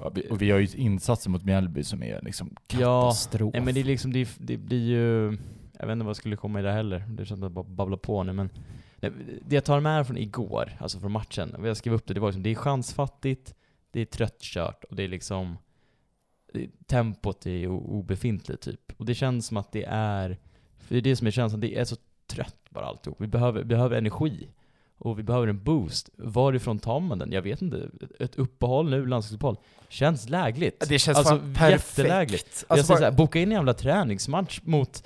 Ja, 0.03 0.13
och 0.31 0.43
vi 0.43 0.51
har 0.51 0.59
ju 0.59 0.69
insatser 0.77 1.31
mot 1.31 1.45
Mjällby 1.45 1.83
som 1.83 2.03
är 2.03 2.21
liksom 2.23 2.57
Ja, 2.73 3.03
katastrof. 3.03 3.53
nej 3.53 3.63
men 3.63 3.75
det 3.75 3.81
är 3.81 3.85
liksom, 3.85 4.13
det, 4.13 4.29
det 4.39 4.57
blir 4.57 4.89
ju, 4.89 5.39
jag 5.81 5.87
vet 5.87 5.93
inte 5.93 6.07
vad 6.07 6.17
skulle 6.17 6.37
komma 6.37 6.61
i 6.61 6.63
det 6.63 6.73
heller, 6.73 7.05
det 7.09 7.27
känns 7.27 7.29
som 7.29 7.47
att 7.47 7.55
jag 7.57 7.65
bara 7.65 7.65
babblar 7.65 7.97
på 7.97 8.23
nu 8.23 8.33
men 8.33 8.51
Det 9.43 9.55
jag 9.55 9.65
tar 9.65 9.81
med 9.81 10.07
från 10.07 10.17
igår, 10.17 10.73
alltså 10.81 11.01
från 11.01 11.13
matchen, 11.13 11.55
och 11.55 11.69
jag 11.69 11.77
skrev 11.77 11.95
upp 11.95 12.07
det, 12.07 12.15
det 12.15 12.21
var 12.21 12.29
liksom, 12.29 12.43
det 12.43 12.51
är 12.51 12.55
chansfattigt, 12.55 13.55
det 13.91 14.01
är 14.01 14.05
tröttkört 14.05 14.85
och 14.85 14.97
det 14.97 15.03
är 15.03 15.09
liksom 15.09 15.57
Tempot 16.87 17.47
är 17.47 17.67
obefintligt 17.69 18.63
typ. 18.63 18.93
Och 18.97 19.07
det 19.07 19.15
känns 19.15 19.47
som 19.47 19.57
att 19.57 19.73
det 19.73 19.85
är, 19.89 20.39
för 20.79 20.95
det 20.95 20.99
är 20.99 21.03
det 21.03 21.17
som 21.17 21.27
är 21.27 21.31
känslan, 21.31 21.61
det 21.61 21.79
är 21.79 21.85
så 21.85 21.97
trött 22.27 22.57
bara 22.71 22.85
alltihop. 22.85 23.21
Vi 23.21 23.27
behöver, 23.27 23.65
behöver 23.65 23.97
energi. 23.97 24.49
Och 24.99 25.19
vi 25.19 25.23
behöver 25.23 25.47
en 25.47 25.65
boost. 25.65 26.11
Varifrån 26.17 26.79
tar 26.79 27.01
man 27.01 27.19
den? 27.19 27.33
Jag 27.33 27.43
vet 27.43 27.63
inte. 27.63 27.91
Ett 28.19 28.35
uppehåll 28.37 28.91
nu, 28.91 29.07
landslagsuppehåll, 29.07 29.57
känns 29.89 30.29
lägligt. 30.29 30.89
Det 30.89 30.99
känns 30.99 31.19
alltså, 31.19 31.39
fan 31.39 31.55
perfekt. 31.55 31.99
jättelägligt. 31.99 32.45
Alltså 32.47 32.65
jag 32.69 32.87
säger 32.87 33.01
bara- 33.01 33.07
såhär, 33.07 33.17
boka 33.17 33.39
in 33.39 33.49
en 33.49 33.53
jävla 33.53 33.75
träningsmatch 33.75 34.61
mot 34.65 35.05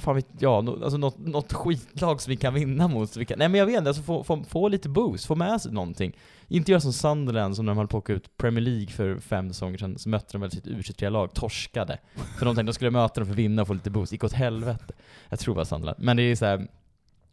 Fan 0.00 0.14
vet 0.14 0.26
jag, 0.38 0.68
alltså 0.68 0.96
något, 0.96 1.18
något 1.18 1.52
skitlag 1.52 2.20
som 2.20 2.30
vi 2.30 2.36
kan 2.36 2.54
vinna 2.54 2.88
mot. 2.88 3.10
Så 3.10 3.18
vi 3.18 3.24
kan, 3.24 3.38
nej 3.38 3.48
men 3.48 3.58
jag 3.58 3.66
vet 3.66 3.76
inte, 3.76 3.90
alltså 3.90 4.02
få, 4.02 4.24
få, 4.24 4.44
få 4.44 4.68
lite 4.68 4.88
boost, 4.88 5.26
få 5.26 5.34
med 5.34 5.60
sig 5.60 5.72
någonting. 5.72 6.16
Inte 6.48 6.70
göra 6.70 6.80
som 6.80 6.92
Sunderland 6.92 7.56
som 7.56 7.66
när 7.66 7.70
de 7.70 7.78
höll 7.78 7.88
på 7.88 7.98
att 7.98 8.04
åka 8.04 8.12
ut 8.12 8.36
Premier 8.36 8.64
League 8.64 8.86
för 8.86 9.18
fem 9.18 9.48
säsonger 9.48 9.78
sedan, 9.78 9.98
så 9.98 10.08
mötte 10.08 10.32
de 10.32 10.40
väl 10.40 10.50
sitt 10.50 10.66
U23-lag, 10.66 11.34
torskade. 11.34 11.98
För 12.38 12.46
de 12.46 12.54
tänkte 12.54 12.62
de 12.62 12.72
skulle 12.72 12.90
möta 12.90 13.20
dem 13.20 13.26
för 13.26 13.32
att 13.32 13.38
vinna 13.38 13.62
och 13.62 13.68
få 13.68 13.74
lite 13.74 13.90
boost, 13.90 14.12
gick 14.12 14.24
åt 14.24 14.32
helvete. 14.32 14.94
Jag 15.28 15.38
tror 15.38 15.54
det 15.54 15.58
var 15.58 15.64
Sunderland. 15.64 15.98
Men 16.00 16.16
det 16.16 16.22
är 16.22 16.36
så 16.36 16.44
här, 16.44 16.68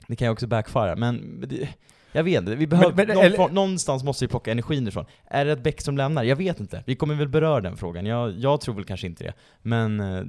det 0.08 0.16
kan 0.16 0.26
ju 0.26 0.32
också 0.32 0.48
backfire, 0.48 0.96
men 0.96 1.46
det, 1.48 1.70
jag 2.16 2.24
vet 2.24 2.40
inte, 2.40 2.56
vi 2.56 2.68
behöver, 2.68 2.96
Men- 2.96 3.08
men- 3.08 3.16
någon, 3.16 3.26
eller- 3.26 3.50
någonstans 3.50 4.04
måste 4.04 4.26
vi 4.26 4.30
plocka 4.30 4.52
energin 4.52 4.88
ifrån. 4.88 5.06
Är 5.26 5.46
det 5.46 5.54
att 5.54 5.64
Bäckström 5.64 5.98
lämnar? 5.98 6.24
Jag 6.24 6.36
vet 6.36 6.60
inte. 6.60 6.84
Vi 6.88 6.96
kommer 6.96 7.16
väl 7.16 7.28
beröra 7.28 7.62
den 7.62 7.78
frågan. 7.78 8.06
Jag, 8.06 8.32
jag 8.32 8.62
tror 8.62 8.76
väl 8.76 8.86
kanske 8.86 9.08
inte 9.08 9.24
det. 9.24 9.34
Men 9.62 10.00
eh, 10.00 10.24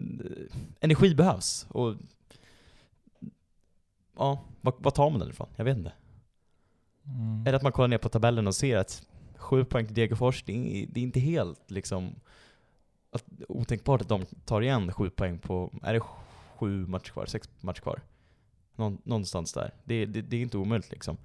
energi 0.80 1.14
behövs. 1.14 1.66
Och 1.68 1.94
ja, 4.18 4.44
vad, 4.60 4.74
vad 4.78 4.94
tar 4.94 5.10
man 5.10 5.20
den 5.20 5.30
ifrån? 5.30 5.48
Jag 5.56 5.64
vet 5.64 5.76
inte. 5.76 5.92
Mm. 7.06 7.46
Är 7.46 7.50
det 7.52 7.56
att 7.56 7.62
man 7.62 7.72
kollar 7.72 7.88
ner 7.88 7.98
på 7.98 8.08
tabellen 8.08 8.46
och 8.46 8.54
ser 8.54 8.76
att 8.76 9.06
sju 9.36 9.64
poäng 9.64 9.86
till 9.86 9.94
Degerfors, 9.94 10.42
det 10.42 10.52
är, 10.52 10.86
det 10.86 11.00
är 11.00 11.04
inte 11.04 11.20
helt 11.20 11.70
liksom 11.70 12.14
att, 13.10 13.24
otänkbart 13.48 14.00
att 14.00 14.08
de 14.08 14.24
tar 14.44 14.60
igen 14.62 14.92
sju 14.92 15.10
poäng 15.10 15.38
på, 15.38 15.72
är 15.82 15.94
det 15.94 16.00
sju 16.56 16.86
matcher 16.86 17.12
kvar, 17.12 17.26
sex 17.26 17.48
matcher 17.60 17.80
kvar? 17.80 18.00
Någon, 18.76 18.98
någonstans 19.04 19.52
där. 19.52 19.74
Det, 19.84 20.06
det, 20.06 20.22
det 20.22 20.36
är 20.36 20.42
inte 20.42 20.58
omöjligt 20.58 20.90
liksom. 20.90 21.16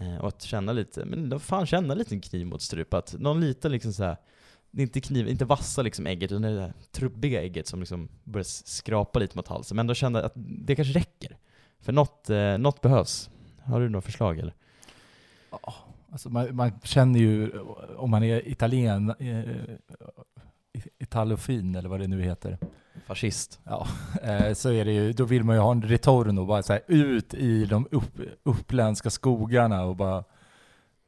Eh, 0.00 0.16
och 0.16 0.28
att 0.28 0.42
känna 0.42 0.72
lite, 0.72 1.04
men 1.04 1.28
då 1.28 1.38
fan 1.38 1.66
känna 1.66 1.92
en 1.92 1.98
liten 1.98 2.20
kniv 2.20 2.46
mot 2.46 2.62
strupat. 2.62 3.14
Någon 3.18 3.40
liten 3.40 3.72
liksom 3.72 3.92
så 3.92 4.04
här. 4.04 4.16
inte 4.72 5.00
kniv, 5.00 5.28
inte 5.28 5.44
vassa 5.44 5.82
liksom 5.82 6.06
ägget, 6.06 6.32
utan 6.32 6.42
det 6.42 6.56
där 6.56 6.72
trubbiga 6.92 7.42
ägget 7.42 7.66
som 7.66 7.80
liksom 7.80 8.08
börjar 8.24 8.44
skrapa 8.44 9.18
lite 9.18 9.36
mot 9.36 9.48
halsen. 9.48 9.76
Men 9.76 9.82
ändå 9.82 9.94
känna 9.94 10.22
att 10.22 10.32
det 10.36 10.76
kanske 10.76 10.94
räcker. 10.94 11.36
För 11.80 11.92
något, 11.92 12.30
eh, 12.30 12.58
något 12.58 12.80
behövs. 12.80 13.30
Har 13.62 13.80
du 13.80 13.88
några 13.88 14.02
förslag 14.02 14.38
eller? 14.38 14.54
Alltså 16.10 16.30
man, 16.30 16.56
man 16.56 16.72
känner 16.82 17.20
ju, 17.20 17.58
om 17.96 18.10
man 18.10 18.22
är 18.22 18.48
italien, 18.48 19.14
eh, 19.18 19.74
italofin 20.98 21.74
eller 21.74 21.88
vad 21.88 22.00
det 22.00 22.06
nu 22.06 22.22
heter, 22.22 22.58
Fascist. 23.06 23.60
ja, 23.64 23.86
eh, 24.22 24.52
så 24.52 24.72
är 24.72 24.84
det 24.84 24.92
ju, 24.92 25.12
då 25.12 25.24
vill 25.24 25.44
man 25.44 25.56
ju 25.56 25.62
ha 25.62 25.72
en 25.72 25.82
retorno, 25.82 26.44
bara 26.44 26.62
så 26.62 26.72
här, 26.72 26.82
ut 26.86 27.34
i 27.34 27.64
de 27.64 27.88
upp, 27.90 28.20
uppländska 28.42 29.10
skogarna 29.10 29.84
och 29.84 29.96
bara 29.96 30.24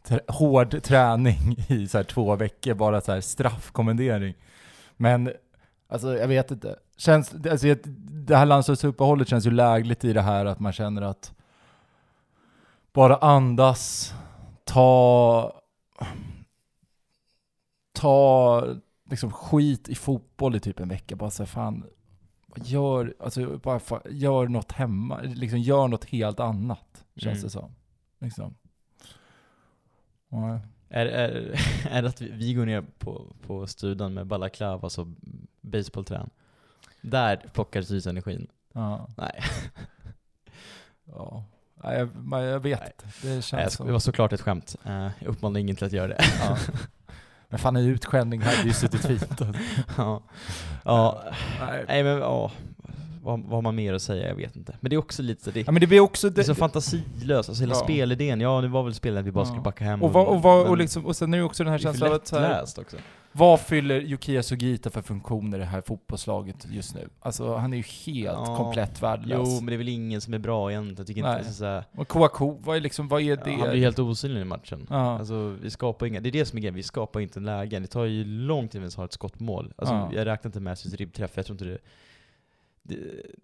tr 0.08 0.18
hård 0.28 0.82
träning 0.82 1.56
i 1.68 1.88
så 1.88 1.98
här 1.98 2.04
två 2.04 2.36
veckor, 2.36 2.74
bara 2.74 3.00
så 3.00 3.12
här 3.12 3.20
straffkommendering. 3.20 4.34
Men 4.96 5.32
alltså 5.88 6.16
jag 6.16 6.28
vet 6.28 6.50
inte, 6.50 6.76
känns, 6.96 7.34
alltså, 7.50 7.74
det 8.26 8.36
här 8.36 8.46
landslagsuppehållet 8.46 9.28
känns 9.28 9.46
ju 9.46 9.50
lägligt 9.50 10.04
i 10.04 10.12
det 10.12 10.22
här 10.22 10.46
att 10.46 10.60
man 10.60 10.72
känner 10.72 11.02
att 11.02 11.32
bara 12.92 13.16
andas, 13.16 14.14
ta, 14.64 15.52
ta 17.92 18.64
liksom 19.10 19.30
skit 19.32 19.88
i 19.88 19.94
fotboll 19.94 20.56
i 20.56 20.60
typ 20.60 20.80
en 20.80 20.88
vecka, 20.88 21.16
bara 21.16 21.30
så 21.30 21.42
här, 21.42 21.48
fan, 21.48 21.84
gör, 22.56 23.14
alltså, 23.20 23.58
bara, 23.58 23.78
fa- 23.78 24.10
gör 24.10 24.48
något 24.48 24.72
hemma, 24.72 25.20
liksom 25.22 25.58
gör 25.58 25.88
något 25.88 26.04
helt 26.04 26.40
annat, 26.40 27.04
känns 27.16 27.34
Mm. 27.38 27.42
det 27.44 27.50
som. 27.50 27.74
Liksom. 28.18 28.54
Ja. 30.28 30.60
Är, 30.88 31.06
är, 31.06 31.60
är 31.90 32.02
det 32.02 32.08
att 32.08 32.20
vi, 32.20 32.54
går 32.54 32.66
ner 32.66 32.84
på, 32.98 33.36
på 33.46 33.66
studion 33.66 34.14
med 34.14 34.26
balaklava, 34.26 34.80
alltså 34.82 35.12
baseballträn? 35.60 36.30
Där 37.00 37.36
plockar 37.52 37.82
sig 37.82 38.10
energin. 38.10 38.46
Ja. 38.72 39.08
Nej, 39.16 39.42
ja. 41.04 41.44
Nej, 41.84 41.98
jag, 41.98 42.44
jag 42.44 42.60
vet 42.60 42.80
Nej. 42.80 42.92
Det 43.22 43.28
Nej, 43.28 43.42
känns 43.42 43.52
jag 43.52 43.68
sk- 43.68 43.76
som... 43.76 43.86
det 43.86 43.92
var 43.92 43.98
såklart 43.98 44.32
ett 44.32 44.40
skämt. 44.40 44.76
Eh, 44.84 45.10
jag 45.20 45.26
uppmanar 45.28 45.60
ingen 45.60 45.76
till 45.76 45.86
att 45.86 45.92
göra 45.92 46.08
det. 46.08 46.24
Ja. 46.40 46.56
Men 47.50 47.58
fan 47.58 47.76
en 47.76 47.84
utskällning 47.86 48.40
hade 48.42 48.62
ju 48.62 48.72
suttit 48.72 49.06
fint. 49.06 49.40
ja. 49.96 50.22
ja. 50.84 51.22
Nej. 51.60 51.84
Nej 51.88 52.02
men 52.04 52.18
ja, 52.18 52.50
vad, 53.22 53.40
vad 53.40 53.50
har 53.50 53.62
man 53.62 53.74
mer 53.74 53.94
att 53.94 54.02
säga? 54.02 54.28
Jag 54.28 54.34
vet 54.34 54.56
inte. 54.56 54.76
Men 54.80 54.90
det 54.90 54.96
är 54.96 54.98
också 54.98 55.22
lite, 55.22 55.50
det, 55.50 55.60
Ja, 55.66 55.72
men 55.72 55.80
det 55.80 55.86
blir 55.86 56.00
också... 56.00 56.30
det 56.30 56.40
är 56.40 56.44
så 56.44 56.52
Det, 56.52 56.58
fantasilöst. 56.58 57.48
Alltså 57.48 57.62
hela 57.62 57.74
Ja. 57.74 57.80
spelidén, 57.84 58.40
ja 58.40 58.60
det 58.60 58.68
var 58.68 58.82
väl 58.82 58.94
spelet 58.94 59.20
att 59.20 59.26
vi 59.26 59.32
bara 59.32 59.44
skulle 59.44 59.60
backa 59.60 59.84
hem. 59.84 60.02
och, 60.02 60.28
och, 60.28 60.42
vad, 60.42 60.62
och, 60.62 60.70
men 60.70 60.78
liksom, 60.78 61.06
och 61.06 61.16
sen 61.16 61.34
är 61.34 61.38
det 61.38 61.44
också 61.44 61.64
den 61.64 61.72
här 61.72 61.78
det 61.78 61.82
är 61.82 61.92
för 61.92 61.92
känslan 61.92 62.10
av 62.10 62.16
att 62.16 62.26
så 62.26 62.38
här, 62.38 62.48
lättläst 62.48 62.78
också. 62.78 62.96
Vad 63.32 63.60
fyller 63.60 64.00
Yukiya 64.00 64.42
Sugita 64.42 64.90
för 64.90 65.02
funktioner 65.02 65.56
i 65.58 65.60
det 65.60 65.66
här 65.66 65.80
fotbollslaget 65.80 66.66
just 66.70 66.94
nu? 66.94 67.08
Alltså 67.20 67.54
han 67.56 67.72
är 67.72 67.76
ju 67.76 67.82
helt 67.82 68.38
Ja. 68.46 68.56
komplett 68.56 69.02
värdelös. 69.02 69.48
Jo, 69.48 69.54
men 69.56 69.66
det 69.66 69.74
är 69.74 69.78
väl 69.78 69.88
ingen 69.88 70.20
som 70.20 70.34
är 70.34 70.38
bra 70.38 70.70
egentligen. 70.70 71.06
Tycker 71.06 71.22
Nej. 71.22 71.44
inte 71.48 71.84
Och 71.96 72.08
Kouakou, 72.08 72.58
vad 72.60 72.76
är 72.76 72.80
liksom, 72.80 73.08
vad 73.08 73.22
är 73.22 73.36
det? 73.36 73.50
Han 73.52 73.70
blir 73.70 73.80
helt 73.80 73.98
osynlig 73.98 74.40
i 74.40 74.44
matchen. 74.44 74.86
Ja. 74.90 75.18
Alltså, 75.18 75.56
vi 75.62 75.70
skapar 75.70 76.06
inga, 76.06 76.20
det 76.20 76.28
är 76.28 76.32
det 76.32 76.46
som 76.46 76.56
är 76.56 76.60
grejen, 76.60 76.74
vi 76.74 76.82
skapar 76.82 77.20
inte 77.20 77.38
en 77.40 77.44
lägen. 77.44 77.82
Det 77.82 77.88
tar 77.88 78.04
ju 78.04 78.24
lång 78.24 78.68
tid 78.68 78.78
innan 78.80 78.88
vi 78.90 78.96
har 78.96 79.04
ett 79.04 79.12
skottmål. 79.12 79.72
Alltså, 79.76 79.94
Ja. 79.94 80.10
Jag 80.14 80.26
räknar 80.26 80.48
inte 80.48 80.60
med 80.60 80.70
Messis 80.70 80.94
ribbträff, 80.94 81.30
jag 81.34 81.46
tror 81.46 81.54
inte 81.54 81.64
det, 81.64 81.78
det 82.82 82.96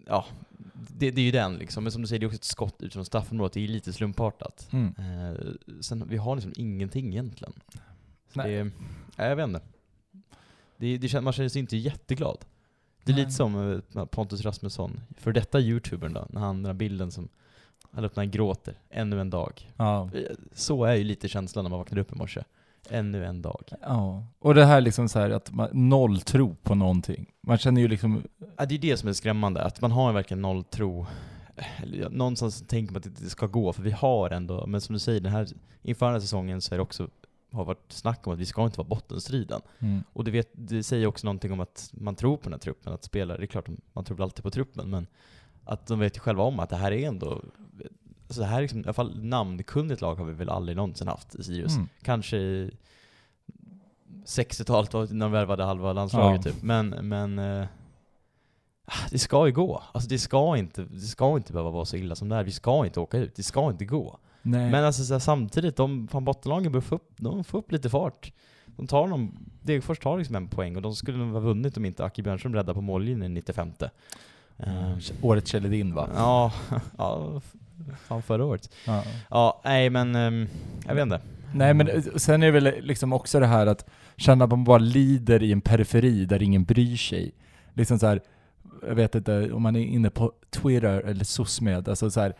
Ja, 0.07 0.25
det, 0.97 1.11
det 1.11 1.21
är 1.21 1.25
ju 1.25 1.31
den 1.31 1.55
liksom. 1.55 1.83
Men 1.83 1.91
som 1.91 2.01
du 2.01 2.07
säger, 2.07 2.19
det 2.19 2.23
är 2.23 2.27
också 2.27 2.35
ett 2.37 2.43
skott 2.43 2.75
utifrån 2.79 3.05
straffområdet, 3.05 3.53
det 3.53 3.63
är 3.63 3.67
lite 3.67 3.93
slumpartat. 3.93 4.67
Mm. 4.71 4.93
Eh, 4.99 5.39
sen, 5.81 6.03
vi 6.07 6.17
har 6.17 6.35
liksom 6.35 6.53
ingenting 6.55 7.07
egentligen. 7.13 7.53
Så 8.33 8.39
Nej. 8.41 8.51
Det, 8.51 8.63
nej, 9.17 9.29
jag 9.29 9.35
vet 9.35 9.47
inte. 9.47 9.61
Det, 10.85 10.97
det 10.97 11.21
man 11.21 11.33
känner 11.33 11.49
sig 11.49 11.59
inte 11.59 11.77
jätteglad. 11.77 12.45
Det 13.03 13.11
är 13.11 13.15
Nej. 13.15 13.23
lite 13.25 13.35
som 13.35 13.81
eh, 13.95 14.05
Pontus 14.05 14.41
Rasmusson, 14.41 15.01
för 15.17 15.31
detta 15.31 15.59
youtubern 15.59 16.13
då, 16.13 16.27
när 16.29 16.41
han, 16.41 16.55
den 16.55 16.65
här 16.65 16.73
bilden 16.73 17.11
som 17.11 17.29
han 17.91 18.03
när 18.03 18.11
han 18.15 18.31
gråter, 18.31 18.79
ännu 18.89 19.21
en 19.21 19.29
dag. 19.29 19.71
Ja. 19.77 20.09
Så 20.53 20.83
är 20.83 20.95
ju 20.95 21.03
lite 21.03 21.27
känslan 21.27 21.65
när 21.65 21.69
man 21.69 21.79
vaknar 21.79 21.97
upp 21.97 22.11
i 22.11 22.15
morse. 22.15 22.43
Ännu 22.89 23.25
en 23.25 23.41
dag. 23.41 23.63
ja. 23.81 24.23
Och 24.39 24.55
det 24.55 24.65
här 24.65 24.81
liksom 24.81 25.09
så 25.09 25.19
här 25.19 25.29
att 25.29 25.51
man 25.51 25.69
noll 25.73 26.21
tro 26.21 26.55
på 26.55 26.75
någonting. 26.75 27.25
Man 27.41 27.57
känner 27.57 27.81
ju 27.81 27.87
liksom, 27.87 28.23
Ja, 28.57 28.65
det 28.65 28.75
är 28.75 28.79
det 28.79 28.97
som 28.97 29.09
är 29.09 29.13
skrämmande, 29.13 29.63
att 29.63 29.81
man 29.81 29.91
har 29.91 30.13
verkligen 30.13 30.41
noll 30.41 30.63
tro. 30.63 31.05
Någonstans 32.09 32.63
tänker 32.67 32.93
man 32.93 33.01
att 33.05 33.15
det 33.15 33.29
ska 33.29 33.47
gå, 33.47 33.73
för 33.73 33.83
vi 33.83 33.91
har 33.91 34.29
ändå, 34.29 34.67
men 34.67 34.81
som 34.81 34.93
du 34.93 34.99
säger, 34.99 35.19
den 35.21 35.31
här, 35.31 35.47
inför 35.81 36.05
den 36.05 36.13
här 36.15 36.19
säsongen 36.19 36.61
så 36.61 36.75
är 36.75 36.77
det 36.77 36.83
också, 36.83 37.09
har 37.55 37.65
varit 37.65 37.91
snack 37.91 38.27
om 38.27 38.33
att 38.33 38.39
vi 38.39 38.45
ska 38.45 38.65
inte 38.65 38.77
vara 38.77 38.87
bottenstriden. 38.87 39.61
mm. 39.79 40.03
Och 40.13 40.23
det, 40.23 40.31
vet, 40.31 40.49
det 40.53 40.83
säger 40.83 41.07
också 41.07 41.27
någonting 41.27 41.51
om 41.51 41.59
att 41.59 41.89
man 41.93 42.15
tror 42.15 42.37
på 42.37 42.43
den 42.43 42.53
här 42.53 42.59
truppen, 42.59 42.93
att 42.93 43.03
spelare, 43.03 43.37
det 43.37 43.43
är 43.43 43.47
klart 43.47 43.67
man 43.93 44.03
tror 44.05 44.17
väl 44.17 44.23
alltid 44.23 44.43
på 44.43 44.51
truppen, 44.51 44.89
men 44.89 45.07
att 45.63 45.87
de 45.87 45.99
vet 45.99 46.15
ju 46.17 46.19
själva 46.19 46.43
om 46.43 46.59
att 46.59 46.69
det 46.69 46.75
här 46.75 46.91
är 46.91 47.07
ändå, 47.07 47.41
alltså 48.27 48.41
det 48.41 48.47
här 48.47 48.57
är 48.57 48.61
liksom, 48.61 48.79
i 48.79 48.83
alla 48.83 48.93
fall 48.93 49.23
namnkunnigt 49.25 50.01
lag 50.01 50.15
har 50.15 50.25
vi 50.25 50.33
väl 50.33 50.49
aldrig 50.49 50.75
någonsin 50.75 51.07
haft 51.07 51.35
i 51.35 51.43
Sirius. 51.43 51.75
Mm. 51.75 51.87
Kanske 52.01 52.37
i 52.37 52.71
60-talet 54.25 54.93
var- 54.93 55.07
när 55.13 55.25
de 55.25 55.31
värvade 55.31 55.63
halva 55.63 55.93
landslaget 55.93 56.45
Ja. 56.45 56.51
typ, 56.51 56.63
men, 56.63 56.89
men 56.89 57.39
eh, 57.39 57.65
det 59.11 59.19
ska 59.19 59.45
ju 59.47 59.53
gå. 59.53 59.83
Alltså 59.91 60.09
det 60.09 60.19
ska, 60.19 60.57
inte, 60.57 60.83
det 60.83 60.99
ska 60.99 61.37
inte 61.37 61.53
behöva 61.53 61.69
vara 61.69 61.85
så 61.85 61.95
illa 61.97 62.15
som 62.15 62.29
det 62.29 62.35
är. 62.35 62.43
Vi 62.43 62.51
ska 62.51 62.85
inte 62.85 62.99
åka 62.99 63.17
ut, 63.17 63.35
det 63.35 63.43
ska 63.43 63.69
inte 63.71 63.85
gå. 63.85 64.19
Nej. 64.47 64.71
Men 64.71 64.83
alltså 64.83 65.03
så 65.03 65.13
här, 65.13 65.19
samtidigt, 65.19 65.75
de, 65.75 66.07
fan 66.07 66.25
bottenlagen 66.25 66.71
bör 66.71 66.81
få 66.81 66.95
upp, 66.95 67.11
de 67.17 67.43
får 67.43 67.57
upp 67.57 67.71
lite 67.71 67.89
fart. 67.89 68.31
De 68.65 68.87
tar 68.87 69.07
någon, 69.07 69.49
Degerfors 69.61 69.99
tar 69.99 70.17
liksom 70.17 70.35
en 70.35 70.47
poäng 70.47 70.75
och 70.75 70.81
de 70.81 70.95
skulle 70.95 71.17
nog 71.17 71.33
ha 71.33 71.39
vunnit 71.39 71.77
om 71.77 71.85
inte 71.85 72.05
Aki 72.05 72.21
Björnström 72.21 72.55
räddade 72.55 72.73
på 72.73 72.81
mållinjen 72.81 73.23
i 73.23 73.29
95. 73.29 73.71
Mm. 74.57 74.99
Året 75.21 75.47
Kjelledin 75.47 75.93
va? 75.93 76.09
Ja, 76.15 76.53
ja, 76.97 77.41
fan 77.97 78.21
förra 78.21 78.45
året. 78.45 78.69
Ja. 78.85 79.03
Ja, 79.29 79.61
nej 79.65 79.89
men, 79.89 80.15
ehm, 80.15 80.47
jag 80.87 80.95
vet 80.95 81.03
inte. 81.03 81.21
Nej 81.53 81.73
men 81.73 81.87
eh, 81.87 82.03
sen 82.15 82.43
är 82.43 82.51
det 82.51 82.59
väl 82.59 82.81
liksom 82.81 83.13
också 83.13 83.39
det 83.39 83.47
här 83.47 83.67
att 83.67 83.89
känna 84.17 84.43
att 84.43 84.49
man 84.49 84.63
bara 84.63 84.77
lider 84.77 85.43
i 85.43 85.51
en 85.51 85.61
periferi 85.61 86.25
där 86.25 86.43
ingen 86.43 86.63
bryr 86.63 86.97
sig. 86.97 87.31
Liksom 87.73 87.99
så 87.99 88.07
här, 88.07 88.21
jag 88.87 88.95
vet 88.95 89.15
inte 89.15 89.51
om 89.51 89.61
man 89.61 89.75
är 89.75 89.79
inne 89.79 90.09
på 90.09 90.31
Twitter 90.49 91.01
eller 91.01 91.23
SOSMED, 91.23 91.89
alltså 91.89 92.11
så 92.11 92.19
här, 92.19 92.33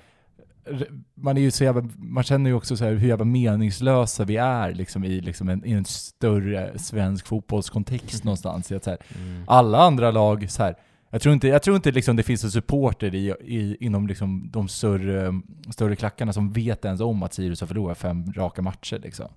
man 1.16 1.38
är 1.38 1.42
ju 1.42 1.52
så 1.52 1.64
jävla, 1.64 1.90
man 1.98 2.24
känner 2.24 2.50
ju 2.50 2.56
också 2.56 2.78
så 2.78 2.86
hur 2.86 3.08
jävla 3.08 3.26
meningslösa 3.26 4.26
vi 4.26 4.38
är 4.38 4.74
liksom 4.74 5.04
i, 5.04 5.22
liksom 5.22 5.50
en, 5.50 5.66
i 5.66 5.72
en 5.72 5.86
större 5.86 6.80
svensk 6.80 7.28
fotbollskontext 7.28 8.24
Mhm. 8.24 8.26
någonstans. 8.26 8.72
Att 8.72 8.84
så 8.84 8.90
här, 8.90 9.00
Mm. 9.16 9.44
alla 9.48 9.78
andra 9.78 10.12
lag 10.12 10.50
så 10.52 10.64
här, 10.64 10.76
jag 11.10 11.22
tror 11.22 11.34
inte, 11.34 11.48
jag 11.48 11.64
tror 11.64 11.76
inte 11.76 11.92
liksom 11.92 12.16
det 12.16 12.24
finns 12.24 12.44
en 12.44 12.52
supporter 12.52 13.16
i, 13.16 13.30
i, 13.42 13.78
inom 13.80 14.08
liksom 14.08 14.50
de 14.52 14.68
större, 14.68 15.42
större 15.70 15.96
klackarna 15.96 16.34
som 16.34 16.52
vet 16.52 16.86
ens 16.86 17.02
om 17.02 17.24
att 17.24 17.34
Sirius 17.34 17.60
har 17.62 17.68
förlorat 17.68 17.98
fem 17.98 18.34
raka 18.34 18.62
matcher 18.62 19.00
liksom. 19.04 19.28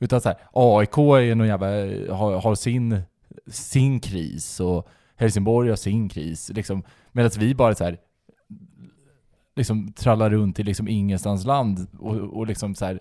Utan 0.00 0.20
så 0.20 0.28
här, 0.28 0.38
AIK 0.52 0.98
är 0.98 1.34
någon 1.34 1.46
jävla, 1.46 1.66
har, 2.14 2.40
har 2.40 2.54
sin, 2.54 3.00
sin 3.46 4.00
kris 4.00 4.60
och 4.60 4.88
Helsingborg 5.16 5.68
har 5.68 5.76
sin 5.76 6.08
kris. 6.08 6.50
Liksom, 6.54 6.82
Medan 7.12 7.30
vi 7.38 7.54
bara 7.54 7.74
så 7.74 7.84
här, 7.84 7.98
liksom 9.56 9.92
trallar 9.92 10.30
runt 10.30 10.58
i 10.58 10.62
liksom 10.62 10.88
ingenstans 10.88 11.44
land 11.44 11.86
och, 11.98 12.14
och 12.16 12.46
liksom 12.46 12.74
så 12.74 12.84
här. 12.84 13.00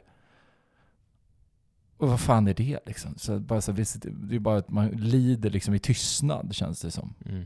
Och 1.97 2.09
vad 2.09 2.19
fan 2.19 2.47
är 2.47 2.53
det 2.53 2.79
liksom? 2.85 3.17
Så 3.17 3.39
bara 3.39 3.61
så 3.61 3.71
det 3.71 4.35
är 4.35 4.39
bara 4.39 4.57
att 4.57 4.69
man 4.69 4.87
lider 4.87 5.49
liksom 5.49 5.73
i 5.73 5.79
tystnad 5.79 6.55
känns 6.55 6.81
det 6.81 6.91
som. 6.91 7.13
Mm. 7.25 7.45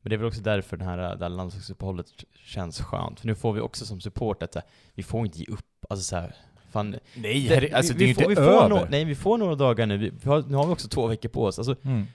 Men 0.00 0.10
det 0.10 0.14
är 0.14 0.18
väl 0.18 0.26
också 0.26 0.40
därför 0.40 0.76
den 0.76 0.88
här, 0.88 0.96
det 1.16 1.24
här 1.24 1.28
landslagsuppehållet 1.28 2.06
känns 2.34 2.80
skönt. 2.80 3.20
För 3.20 3.26
nu 3.26 3.34
får 3.34 3.52
vi 3.52 3.60
också 3.60 3.86
som 3.86 4.00
support 4.00 4.42
att 4.42 4.56
vi 4.94 5.02
får 5.02 5.26
inte 5.26 5.38
ge 5.38 5.46
upp. 5.46 5.84
Alltså 5.90 6.04
så 6.04 6.16
här, 6.16 6.34
fan, 6.70 6.96
Nej, 7.16 7.48
det- 7.48 7.72
alltså 7.72 7.92
vi- 7.92 7.98
det 7.98 8.04
är 8.04 8.06
ju 8.06 8.10
inte 8.10 8.24
får 8.34 8.42
över. 8.42 8.68
nå- 8.68 8.86
nej, 8.90 9.04
vi 9.04 9.14
får 9.14 9.38
några 9.38 9.54
dagar 9.54 9.86
nu. 9.86 9.96
Vi 9.98 10.28
har, 10.28 10.42
nu 10.48 10.54
har 10.56 10.66
vi 10.66 10.72
också 10.72 10.88
två 10.88 11.06
veckor 11.06 11.28
på 11.28 11.44
oss. 11.44 11.58
Alltså, 11.58 11.76
Mm. 11.82 12.06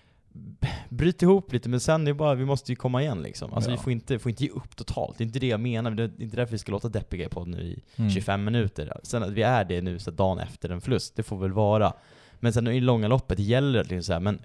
Bryt 0.90 1.22
ihop 1.22 1.54
lite, 1.54 1.70
men 1.70 1.80
sen 1.80 2.02
är 2.02 2.06
det 2.06 2.14
bara, 2.14 2.36
vi 2.36 2.46
måste 2.46 2.72
ju 2.72 2.76
komma 2.76 3.02
igen 3.02 3.22
liksom. 3.22 3.54
Alltså 3.54 3.70
Ja. 3.70 3.76
vi 3.76 3.84
får 3.84 3.92
inte, 3.92 4.20
får 4.20 4.30
inte 4.30 4.44
ge 4.44 4.50
upp 4.50 4.76
totalt. 4.76 5.18
Det 5.18 5.24
är 5.24 5.26
inte 5.26 5.40
det 5.40 5.48
jag 5.48 5.60
menar, 5.60 5.92
det 5.92 6.04
är 6.04 6.22
inte 6.22 6.36
därför 6.38 6.52
vi 6.52 6.58
ska 6.58 6.72
låta 6.72 6.90
deppiga 6.90 7.26
i 7.26 7.30
podden 7.30 7.52
nu 7.52 7.62
i 7.64 7.84
Mm. 7.96 8.12
25 8.12 8.44
minuter. 8.44 9.00
Sen 9.04 9.24
att 9.24 9.30
vi 9.30 9.42
är 9.42 9.66
det 9.66 9.82
nu 9.82 10.00
så 10.00 10.12
dagen 10.12 10.40
efter 10.40 10.70
en 10.70 10.82
förlust, 10.82 11.16
det 11.16 11.24
får 11.24 11.38
väl 11.38 11.52
vara. 11.52 11.94
Men 12.40 12.54
sen 12.54 12.68
i 12.68 12.80
långa 12.80 13.08
loppet, 13.08 13.38
det 13.38 13.44
gäller 13.44 13.80
att 13.82 13.90
liksom 13.90 14.04
så 14.04 14.14
här, 14.14 14.20
men 14.20 14.42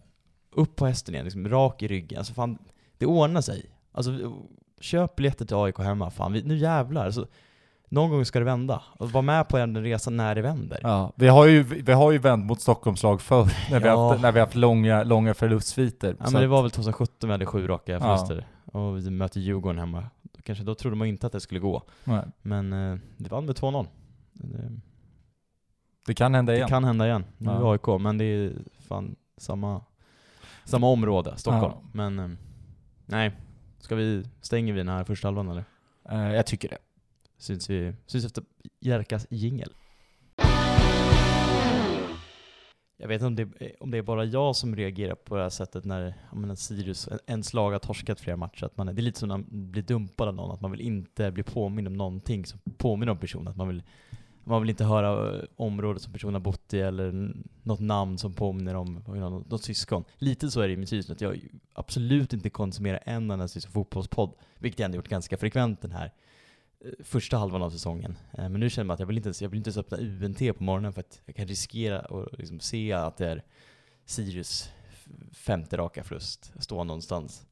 upp 0.53 0.77
på 0.77 0.87
hästen 0.87 1.15
igen, 1.15 1.25
liksom, 1.25 1.49
rak 1.49 1.83
i 1.83 1.89
ryggen. 1.89 2.19
Alltså 2.19 2.35
fan, 2.35 2.59
det 2.99 3.07
ordnar 3.07 3.41
sig. 3.41 3.67
Alltså, 3.93 4.33
köp 4.81 5.17
biljetter 5.17 5.45
till 5.45 5.57
AIK 5.57 5.79
hemma, 5.79 6.11
fan, 6.11 6.33
vi, 6.33 6.43
nu 6.43 6.57
jävlar. 6.57 7.07
Alltså, 7.07 7.27
någon 7.95 8.11
gång 8.11 8.25
ska 8.25 8.39
det 8.39 8.45
vända. 8.45 8.83
Och 8.99 9.11
var 9.11 9.23
med 9.23 9.49
på 9.49 9.57
den 9.59 9.83
resan 9.83 10.17
när 10.17 10.35
det 10.35 10.43
vänder. 10.43 10.81
Ja, 10.83 11.13
vi 11.17 11.29
har 11.29 11.47
ju, 11.47 11.63
vi 11.63 11.93
har 11.93 12.13
ju 12.13 12.19
vänt 12.19 12.45
mot 12.47 12.61
Stockholmslag 12.61 13.21
förr, 13.21 13.45
när, 13.71 13.81
vi 13.81 13.87
Ja. 13.87 14.09
haft, 14.11 14.23
när 14.23 14.33
vi 14.33 14.39
har 14.39 14.47
haft 14.47 14.57
långa, 14.57 15.03
långa 15.03 15.35
förlustsviter. 15.35 16.17
Ja 16.21 16.31
men 16.31 16.41
det 16.43 16.47
var 16.49 16.63
väl 16.63 16.71
2017 16.71 17.29
vi 17.29 17.33
hade 17.33 17.47
sju 17.47 17.67
raka 17.67 17.93
Ja. 17.93 18.01
förluster. 18.01 18.47
Och 18.65 18.99
vi 18.99 19.11
mötte 19.11 19.41
Djurgården 19.41 19.79
hemma. 19.79 20.05
Kanske 20.43 20.65
då 20.65 20.75
trodde 20.75 20.97
man 20.97 21.09
inte 21.09 21.27
att 21.27 21.33
det 21.33 21.41
skulle 21.41 21.61
gå. 21.61 21.83
nej, 22.05 22.25
Men 22.43 22.73
eh, 22.73 22.99
det 23.17 23.31
vann 23.31 23.47
med 23.47 23.55
2-0. 23.57 23.87
Det, 24.33 24.71
det 26.07 26.15
kan 26.15 26.35
hända 26.35 26.53
det 26.53 26.57
igen. 26.57 26.69
kan 26.69 26.85
hända 26.85 27.07
igen. 27.07 27.25
Nu 27.39 27.51
är 27.51 27.55
Ja. 27.55 27.61
det 27.61 27.67
AIK, 27.71 28.01
men 28.01 28.19
det 28.19 28.25
är 28.25 28.53
fan 28.89 29.17
samma, 29.37 29.81
samma 30.65 30.87
område, 30.87 31.33
Stockholm. 31.37 31.75
Ja. 31.77 31.89
Men 31.93 32.19
eh, 32.19 32.29
nej. 33.07 33.33
Ska 33.79 33.95
vi, 33.95 34.25
stänger 34.41 34.73
vi 34.73 34.79
den 34.79 34.89
här 34.89 35.05
första 35.05 35.29
halvan 35.29 35.49
eller? 35.49 35.65
Eh, 36.11 36.35
jag 36.35 36.47
tycker 36.47 36.69
det. 36.69 36.79
Syns 37.45 37.71
vi, 37.71 37.93
syns 38.07 38.25
efter 38.25 38.45
Jerkas 38.81 39.27
jingel. 39.31 39.73
Jag 42.97 43.09
vet 43.09 43.23
inte 43.23 43.27
om 43.27 43.37
det, 43.37 43.75
om 43.81 43.91
det 43.91 43.99
är 43.99 44.03
bara 44.03 44.25
jag 44.25 44.57
som 44.57 44.77
reagerar 44.77 45.15
på 45.15 45.37
det 45.37 45.43
här 45.43 45.51
sättet 45.51 45.85
när 45.85 46.15
menar, 46.33 46.55
Sirius 46.55 47.09
ens 47.27 47.55
lag 47.55 47.71
har 47.71 47.79
torskat 47.79 48.21
flera 48.21 48.37
matcher. 48.37 48.65
Att 48.65 48.77
man, 48.77 48.87
det 48.87 48.93
är 48.93 49.03
lite 49.03 49.19
som 49.19 49.29
när 49.29 49.37
man 49.37 49.71
blir 49.71 49.83
dumpad 49.83 50.29
av 50.29 50.35
någon, 50.35 50.51
att 50.51 50.61
man 50.61 50.71
vill 50.71 50.81
inte 50.81 51.31
bli 51.31 51.43
påmind 51.43 51.89
om 51.89 51.97
någonting 51.97 52.47
som 52.47 52.61
påminner 52.77 53.13
om 53.13 53.19
personen. 53.19 53.49
Att 53.49 53.57
man 53.57 53.69
vill, 53.69 53.83
man 54.45 54.63
vill 54.63 54.71
inte 54.71 54.85
höra 54.85 55.37
eh, 55.37 55.45
området 55.57 56.03
som 56.03 56.13
personen 56.13 56.35
har 56.35 56.41
bott 56.41 56.75
i 56.75 56.81
eller 56.81 57.35
något 57.63 57.81
namn 57.81 58.19
som 58.19 58.33
påminner 58.33 58.75
om 58.75 58.95
något, 58.95 59.51
något 59.51 59.63
syskon. 59.63 60.05
Lite 60.19 60.51
så 60.51 60.61
är 60.61 60.69
det 60.69 60.75
i 60.75 60.77
med 60.77 60.89
Sirius, 60.89 61.11
att 61.11 61.21
jag 61.21 61.41
absolut 61.73 62.33
inte 62.33 62.51
konsumerar 62.51 63.01
en 63.05 63.31
enda 63.31 63.49
Sirius 63.49 63.67
fotbollspodd, 63.67 64.33
vilket 64.59 64.79
jag 64.79 64.85
ändå 64.85 64.97
gjort 64.97 65.09
ganska 65.09 65.37
frekvent 65.37 65.83
den 65.83 65.93
här 65.93 66.13
första 67.01 67.37
halvan 67.37 67.63
av 67.63 67.71
säsongen. 67.71 68.17
Eh, 68.33 68.49
Men 68.49 68.61
nu 68.61 68.71
känner 68.71 68.89
jag 68.89 68.95
att 68.95 69.01
jag 69.01 69.07
vill 69.07 69.17
inte 69.17 69.27
ens, 69.27 69.43
jag 69.43 69.49
vill 69.49 69.59
inte 69.59 69.69
ens 69.69 69.77
öppna 69.79 69.97
UNT 69.99 70.59
på 70.59 70.65
morgonen 70.65 70.93
för 70.93 71.01
att 71.01 71.21
jag 71.25 71.37
kan 71.37 71.47
riskera 71.47 72.01
att 72.01 72.39
liksom 72.39 72.61
se 72.61 72.93
att 72.93 73.17
det 73.17 73.27
är 73.27 73.43
Sirius 74.05 74.71
femte 75.33 75.77
raka 75.77 76.05
förlust, 76.05 76.53
stå 76.59 76.85
någonstans. 76.85 77.47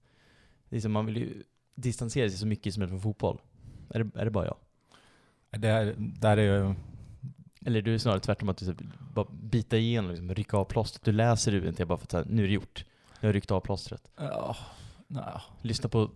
Det 0.69 0.77
är 0.77 0.81
som 0.81 0.93
man 0.93 1.07
vill 1.07 1.17
ju 1.17 1.43
distansera 1.75 2.29
sig 2.29 2.39
så 2.39 2.47
mycket 2.47 2.75
som 2.75 2.81
möjligt 2.81 2.93
från 2.93 3.01
fotboll. 3.01 3.41
Är 3.91 4.05
det, 4.05 4.21
är 4.21 4.25
det 4.25 4.31
bara 4.31 4.47
jag? 4.47 4.57
Det 5.61 5.69
är, 5.69 5.95
där 5.99 6.37
är 6.37 6.75
Eller 7.67 7.79
är 7.79 7.83
du 7.83 7.99
snarare 7.99 8.21
tvärtom 8.21 8.49
att 8.49 8.57
du 8.57 8.67
typ 8.67 8.81
bara 9.15 9.27
bita 9.33 9.77
igenom, 9.77 10.11
liksom, 10.11 10.35
rycka 10.35 10.57
av 10.57 10.65
plåstret. 10.65 11.05
Du 11.05 11.13
läser 11.13 11.55
UNT 11.55 11.89
bara 11.89 11.99
för 11.99 12.19
att 12.19 12.29
nu 12.29 12.43
är 12.43 12.49
det 12.49 12.55
gjort. 12.55 12.85
Nu 13.21 13.27
har 13.27 13.29
jag 13.29 13.35
ryckt 13.37 13.51
av 13.51 13.61
plåstret. 13.61 14.11
Ja, 14.17 14.57
nej. 15.13 15.25
Lyssna 15.63 15.89
på 15.89 16.11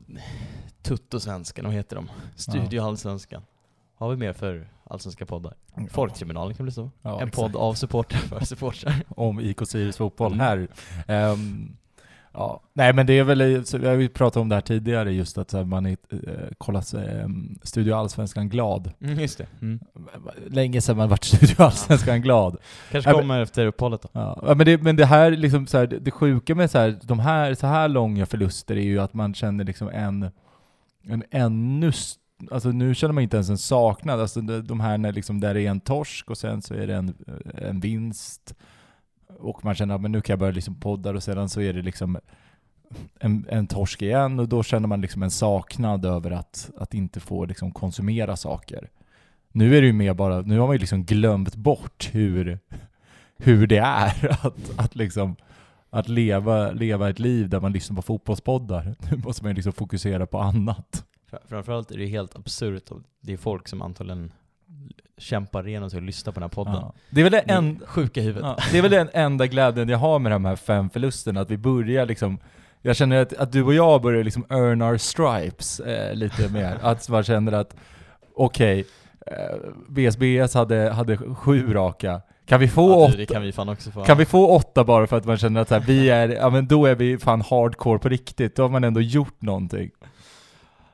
Tuttosvenskan, 0.83 1.65
vad 1.65 1.75
heter 1.75 1.97
de? 1.97 2.11
Studio 2.37 2.83
Allsvenskan. 2.83 3.43
Vad 3.99 4.09
har 4.09 4.17
vi 4.17 4.21
mer 4.21 4.33
för 4.33 4.69
allsvenska 4.85 5.27
poddar? 5.27 5.55
Folkkriminalen 5.91 6.55
kan 6.55 6.65
bli 6.67 6.73
så. 6.73 6.91
Ja, 7.03 7.11
en 7.21 7.29
exakt. 7.29 7.37
podd 7.37 7.57
av 7.57 7.75
supportrar 7.75 8.19
för 8.21 8.45
supportrar. 8.45 9.03
om 9.09 9.41
IK 9.41 9.67
Sirius 9.69 9.97
fotboll 9.97 10.35
här. 10.35 10.69
Ehm, 11.07 11.77
ja. 12.37 12.61
Nej 12.72 12.92
men 12.92 13.07
det 13.07 13.18
är 13.18 13.25
väl, 13.25 13.96
vi 13.96 14.09
pratat 14.09 14.40
om 14.40 14.49
det 14.49 14.55
här 14.55 14.62
tidigare, 14.62 15.12
just 15.12 15.38
att 15.38 15.66
man 15.66 15.87
är, 15.87 15.96
uh, 16.12 16.18
kollat 16.59 16.94
um, 16.94 17.59
Studio 17.62 17.94
Allsvenskan 17.94 18.49
glad. 18.49 18.92
Mm, 19.01 19.20
just 19.20 19.38
det. 19.38 19.46
Mm. 19.62 19.81
Länge 20.46 20.81
sedan 20.81 20.96
man 20.96 21.09
varit 21.09 21.25
Studio 21.25 21.62
Allsvenskan 21.62 22.22
glad. 22.22 22.57
Kanske 22.90 23.11
Ja, 23.11 23.14
men- 23.16 23.22
kommer 23.22 23.40
efter 23.40 23.66
uppehållet 23.66 24.03
då. 24.03 24.09
Ja, 24.12 24.55
men, 24.57 24.66
det, 24.66 24.83
men 24.83 24.96
det 24.96 25.07
här, 25.07 25.31
liksom, 25.31 25.66
så 25.66 25.79
här, 25.79 25.87
det, 25.87 26.11
sjuka 26.11 26.55
med 26.55 26.70
så 26.70 26.79
här, 26.79 26.99
de 27.03 27.18
här, 27.18 27.55
så 27.55 27.66
här 27.66 27.88
långa 27.88 28.27
förluster 28.27 28.77
är 28.77 28.81
ju 28.81 28.99
att 28.99 29.14
man 29.14 29.35
känner 29.35 29.64
liksom 29.64 29.88
en, 29.88 30.31
en 31.05 31.25
ännu 31.31 31.92
Alltså 32.51 32.68
nu 32.68 32.94
känner 32.94 33.14
man 33.14 33.22
inte 33.22 33.37
ens 33.37 33.49
en 33.49 33.59
saknad, 33.59 34.20
alltså 34.20 34.40
de, 34.40 34.81
här 34.81 34.99
när 34.99 35.12
liksom, 35.12 35.40
där 35.40 35.57
är 35.57 35.70
en 35.70 35.81
torsk 35.81 36.31
och 36.31 36.38
sen 36.38 36.62
så 36.62 36.75
är 36.75 36.87
det 36.87 36.94
en, 36.94 37.14
en 37.55 37.81
vinst 37.81 38.55
och 39.38 39.64
man 39.64 39.75
känner 39.75 39.94
att 39.94 40.01
men 40.01 40.12
nu 40.12 40.20
kan 40.20 40.33
jag 40.33 40.38
börja 40.38 40.53
liksom 40.53 40.75
podda 40.75 41.11
och 41.11 41.22
sedan 41.22 41.49
så 41.49 41.61
är 41.61 41.72
det 41.72 41.83
liksom 41.83 42.18
en, 43.20 43.46
en 43.49 43.66
torsk 43.66 44.03
igen 44.03 44.40
och 44.40 44.49
då 44.49 44.62
känner 44.62 44.88
man 44.88 45.01
liksom 45.01 45.22
en 45.22 45.31
saknad 45.31 46.05
över 46.05 46.31
att, 46.31 46.70
att 46.77 46.94
inte 46.94 47.20
få 47.20 47.44
liksom 47.44 47.72
konsumera 47.72 48.37
saker. 48.37 48.90
Nu 49.53 49.77
är 49.77 49.81
det 49.81 49.87
ju 49.87 49.92
mer 49.92 50.14
bara, 50.14 50.40
nu 50.40 50.59
har 50.59 50.66
man 50.66 50.75
ju 50.75 50.81
liksom 50.81 51.05
glömt 51.05 51.57
bort 51.57 52.11
hur, 52.12 52.59
hur 53.37 53.66
det 53.66 53.79
är 53.79 54.31
att, 54.46 54.79
att 54.79 54.94
liksom 54.94 55.37
att 55.90 56.09
leva, 56.09 56.70
leva 56.70 57.11
ett 57.11 57.18
liv 57.18 57.49
där 57.49 57.61
man 57.61 57.72
lyssnar 57.72 57.96
på 57.96 58.03
fotbollspoddar. 58.03 58.94
Nu 59.11 59.16
måste 59.16 59.42
man 59.42 59.51
ju 59.51 59.55
liksom 59.55 59.72
fokusera 59.72 60.27
på 60.27 60.38
annat. 60.38 61.05
Framförallt 61.49 61.90
är 61.90 61.99
det 61.99 62.07
helt 62.07 62.37
absurt 62.37 62.90
det 63.20 63.33
är 63.33 63.37
folk 63.37 63.68
som 63.68 63.83
antagligen 63.83 64.33
kämpar 65.19 65.69
igenom 65.69 65.91
sig 65.91 65.97
och 65.97 66.03
lyssnar 66.03 66.33
på 66.33 66.41
den 66.41 66.45
här 66.51 66.55
podden. 66.55 66.75
Ja. 66.75 66.93
Det 67.11 67.21
är 67.21 67.25
väl 67.25 67.33
det 67.33 67.39
en, 67.39 67.81
Sjuka 67.87 68.21
huvudet. 68.21 68.43
ja, 68.43 68.57
det 68.73 68.79
är 68.79 68.83
väl 68.83 68.91
den 68.91 69.09
enda 69.12 69.47
glädjen 69.47 69.89
jag 69.89 69.99
har 69.99 70.19
med 70.19 70.33
de 70.33 70.45
här 70.45 70.57
fem 70.57 70.91
förlusterna, 70.91 71.41
att 71.41 71.51
vi 71.51 71.57
börjar 71.59 72.07
liksom 72.07 72.39
jag 72.83 72.97
känner 72.97 73.23
att, 73.23 73.33
att 73.33 73.53
du 73.53 73.62
och 73.62 73.75
jag 73.75 74.03
börjar 74.03 74.25
liksom 74.25 74.47
earn 74.49 74.83
our 74.83 74.97
stripes 74.97 75.81
eh, 75.81 76.15
lite 76.15 76.49
mer. 76.49 76.79
Att 76.83 77.09
man 77.09 77.23
känner 77.23 77.53
att, 77.53 77.77
okej, 78.35 78.85
eh, 79.27 79.57
BSBS 79.89 80.55
hade, 80.55 80.91
hade 80.91 81.17
sju 81.17 81.73
raka. 81.75 82.21
Kan 82.47 82.61
vi 82.61 82.69
få 82.69 82.91
Ja, 82.91 82.97
åtta? 82.97 83.17
det 83.17 83.27
kan 83.27 83.43
vi 83.43 83.53
fan 83.53 83.69
också 83.69 83.91
få. 83.91 84.05
Kan 84.05 84.19
vi 84.19 84.25
få 84.25 84.47
åtta 84.49 84.85
bara 84.85 85.07
för 85.07 85.17
att 85.17 85.25
man 85.25 85.37
känner 85.37 85.61
att 85.61 85.71
här, 85.71 85.81
vi 85.81 86.11
är, 86.11 86.29
ja 86.29 86.51
men 86.51 86.67
då 86.67 86.87
är 86.87 86.95
vi 86.95 87.19
fan 87.19 87.41
hardcore 87.41 87.99
på 87.99 88.09
riktigt, 88.09 88.57
då 88.57 88.62
har 88.62 88.69
man 88.69 88.85
ändå 88.85 89.01
gjort 89.01 89.43
någonting. 89.43 89.91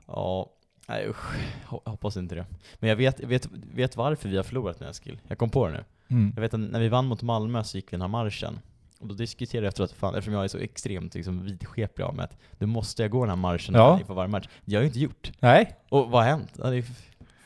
Ja, 0.06 0.46
nej 0.92 1.08
usch. 1.08 1.36
Ho- 1.68 1.80
Hoppas 1.90 2.16
inte 2.16 2.34
det. 2.34 2.46
Men 2.78 2.88
jag 2.90 2.96
vet, 2.96 3.20
vet, 3.20 3.48
vet 3.74 3.96
varför 3.96 4.28
vi 4.28 4.36
har 4.36 4.42
förlorat 4.44 4.80
nu 4.80 4.86
Eskil. 4.88 5.18
Jag 5.28 5.38
kom 5.38 5.50
på 5.50 5.66
det 5.66 5.72
nu. 5.72 5.84
Mm. 6.10 6.32
Jag 6.36 6.40
vet 6.42 6.54
att 6.54 6.60
när 6.60 6.80
vi 6.80 6.88
vann 6.88 7.06
mot 7.06 7.22
Malmö 7.22 7.64
så 7.64 7.76
gick 7.76 7.86
vi 7.86 7.90
den 7.90 8.00
här 8.00 8.08
marschen. 8.08 8.58
Och 9.00 9.08
då 9.08 9.14
diskuterade 9.14 9.64
jag 9.66 9.68
efteråt, 9.70 9.92
fan, 9.92 10.14
eftersom 10.14 10.34
jag 10.34 10.44
är 10.44 10.48
så 10.48 10.58
extremt 10.58 11.14
liksom, 11.14 11.44
vidskeplig 11.44 12.04
av 12.04 12.14
mig, 12.14 12.24
att 12.24 12.36
nu 12.58 12.66
måste 12.66 13.02
jag 13.02 13.10
gå 13.10 13.20
den 13.20 13.28
här 13.28 13.36
marschen 13.36 13.74
Ja. 13.74 13.92
här 13.92 14.00
inför 14.00 14.14
varje 14.14 14.28
match. 14.28 14.48
Det 14.64 14.74
har 14.74 14.76
jag 14.76 14.82
ju 14.82 14.86
inte 14.86 15.00
gjort. 15.00 15.32
Nej? 15.40 15.76
Och 15.88 16.10
vad 16.10 16.22
har 16.22 16.30
hänt? 16.30 16.50
Ja, 16.58 16.70
det 16.70 16.76
är 16.76 16.84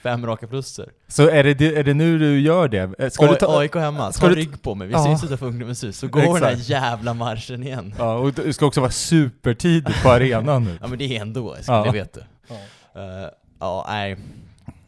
fem 0.02 0.26
raka 0.26 0.46
förluster. 0.48 0.92
Så 1.08 1.28
är 1.28 1.44
det, 1.44 1.78
är 1.78 1.84
det 1.84 1.94
nu 1.94 2.18
du 2.18 2.40
gör 2.40 2.68
det? 2.68 2.94
Eh, 2.98 3.08
Ska 3.10 3.24
A- 3.26 3.28
du 3.32 3.36
ta... 3.36 3.58
AIK 3.60 3.74
hemma, 3.74 4.12
ska 4.12 4.20
ta 4.22 4.28
du- 4.28 4.34
rygg 4.34 4.62
på 4.62 4.74
mig. 4.74 4.86
Vi 4.88 4.92
Ja. 4.94 5.04
syns 5.04 5.24
utanför 5.24 5.46
Ungdomens 5.46 5.84
hus, 5.84 5.98
så 5.98 6.08
går 6.08 6.22
den 6.40 6.42
här 6.42 6.70
jävla 6.70 7.14
marschen 7.14 7.62
igen. 7.62 7.94
Ja, 7.98 8.14
och 8.14 8.32
du 8.32 8.52
ska 8.52 8.66
också 8.66 8.80
vara 8.80 8.90
supertidigt 8.90 10.02
på 10.02 10.10
arenan 10.10 10.64
nu. 10.64 10.78
Ja 10.80 10.86
men 10.86 10.98
det 10.98 11.16
är 11.16 11.20
ändå 11.20 11.52
Eskil, 11.54 11.64
Ja. 11.74 11.84
det 11.84 11.90
vet 11.92 12.12
du. 12.14 12.22
Ja. 12.48 12.56
Eh, 12.96 13.28
ja, 13.60 13.84
nej. 13.88 14.16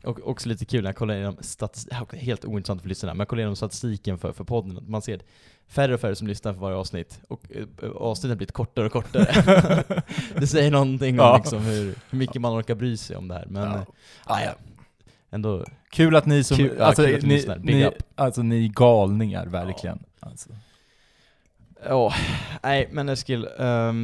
Och 0.04 0.28
också 0.28 0.48
lite 0.48 0.64
kul 0.64 0.82
när 0.82 0.88
jag 0.88 0.96
kollar 0.96 1.14
igenom 1.14 1.36
statistiken, 1.40 2.06
helt 2.18 2.44
ointressant 2.44 2.82
för 2.82 2.88
lyssnarna, 2.88 3.14
men 3.14 3.18
jag 3.18 3.28
kollar 3.28 3.40
igenom 3.40 3.56
statistiken 3.56 4.18
för, 4.18 4.32
för 4.32 4.44
podden, 4.44 4.84
man 4.86 5.02
ser 5.02 5.20
färre 5.68 5.94
och 5.94 6.00
färre 6.00 6.14
som 6.14 6.26
lyssnar 6.26 6.52
för 6.52 6.60
varje 6.60 6.76
avsnitt, 6.76 7.20
och 7.28 7.42
uh, 7.82 7.90
avsnitten 7.96 8.30
har 8.30 8.36
blivit 8.36 8.52
kortare 8.52 8.86
och 8.86 8.92
kortare. 8.92 9.84
det 10.40 10.46
säger 10.46 10.70
någonting 10.70 11.20
om 11.20 11.26
Ja. 11.26 11.36
liksom 11.36 11.62
hur, 11.62 11.94
hur 12.10 12.18
mycket 12.18 12.40
man 12.40 12.60
orkar 12.60 12.74
bry 12.74 12.96
sig 12.96 13.16
om 13.16 13.28
det 13.28 13.34
här, 13.34 13.46
men 13.48 13.62
Ja. 13.70 13.86
Ah, 14.24 14.40
ja. 14.40 14.50
ändå, 15.30 15.64
Kul 15.90 16.16
att 16.16 16.26
ni 16.26 16.44
som, 16.44 16.56
Kul- 16.56 16.76
ja, 16.78 16.84
alltså, 16.84 17.04
kul 17.04 17.14
att 17.16 17.22
ni 17.22 17.28
lyssnar. 17.28 17.58
Big 17.58 17.76
ni, 17.76 17.86
up. 17.86 17.94
alltså 18.14 18.42
ni 18.42 18.64
är 18.64 18.68
galningar 18.68 19.46
verkligen. 19.46 19.98
Alltså. 20.20 20.50
ja, 21.88 22.12
nej 22.62 22.88
men 22.92 23.08
Eskil, 23.08 23.48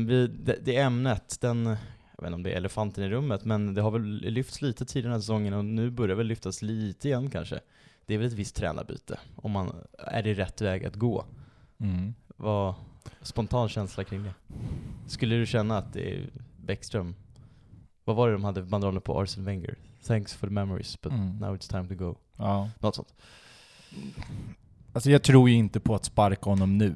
vi, 0.06 0.26
det, 0.26 0.56
det 0.64 0.76
ämnet, 0.76 1.36
den, 1.40 1.76
jag 2.24 2.30
vet 2.30 2.38
inte 2.38 2.38
om 2.38 2.42
det 2.42 2.52
är 2.52 2.56
elefanten 2.56 3.04
i 3.04 3.08
rummet, 3.08 3.44
men 3.44 3.74
det 3.74 3.82
har 3.82 3.90
väl 3.90 4.02
lyfts 4.20 4.62
lite 4.62 4.84
tidigare 4.84 5.06
den 5.08 5.12
här 5.12 5.20
säsongen 5.20 5.54
och 5.54 5.64
nu 5.64 5.90
börjar 5.90 6.08
det 6.08 6.14
väl 6.14 6.26
lyftas 6.26 6.62
lite 6.62 7.08
igen 7.08 7.30
kanske. 7.30 7.60
Det 8.06 8.14
är 8.14 8.18
väl 8.18 8.26
ett 8.26 8.32
visst 8.32 8.56
tränarbyte, 8.56 9.18
om 9.36 9.50
man, 9.50 9.72
är 9.98 10.22
det 10.22 10.34
rätt 10.34 10.60
väg 10.60 10.84
att 10.84 10.94
gå? 10.96 11.24
Mm. 11.78 12.14
Vad, 12.36 12.74
spontan 13.22 13.68
känsla 13.68 14.04
kring 14.04 14.22
det? 14.22 14.34
Skulle 15.06 15.36
du 15.36 15.46
känna 15.46 15.78
att 15.78 15.92
det 15.92 16.14
är 16.14 16.30
Bäckström, 16.56 17.14
vad 18.04 18.16
var 18.16 18.28
det 18.28 18.34
de 18.34 18.44
hade 18.44 18.62
banderoller 18.62 19.00
på 19.00 19.20
Arsene 19.20 19.46
Wenger? 19.46 19.74
Thanks 20.06 20.34
for 20.34 20.46
the 20.46 20.52
memories, 20.52 21.00
but 21.00 21.12
Mm. 21.12 21.36
now 21.38 21.56
it's 21.56 21.70
time 21.70 21.88
to 21.88 22.04
go. 22.04 22.16
Ja. 22.36 22.70
Något 22.78 22.94
sånt. 22.94 23.14
Alltså 24.92 25.10
jag 25.10 25.22
tror 25.22 25.48
ju 25.50 25.54
inte 25.56 25.80
på 25.80 25.94
att 25.94 26.04
sparka 26.04 26.50
honom 26.50 26.78
nu. 26.78 26.94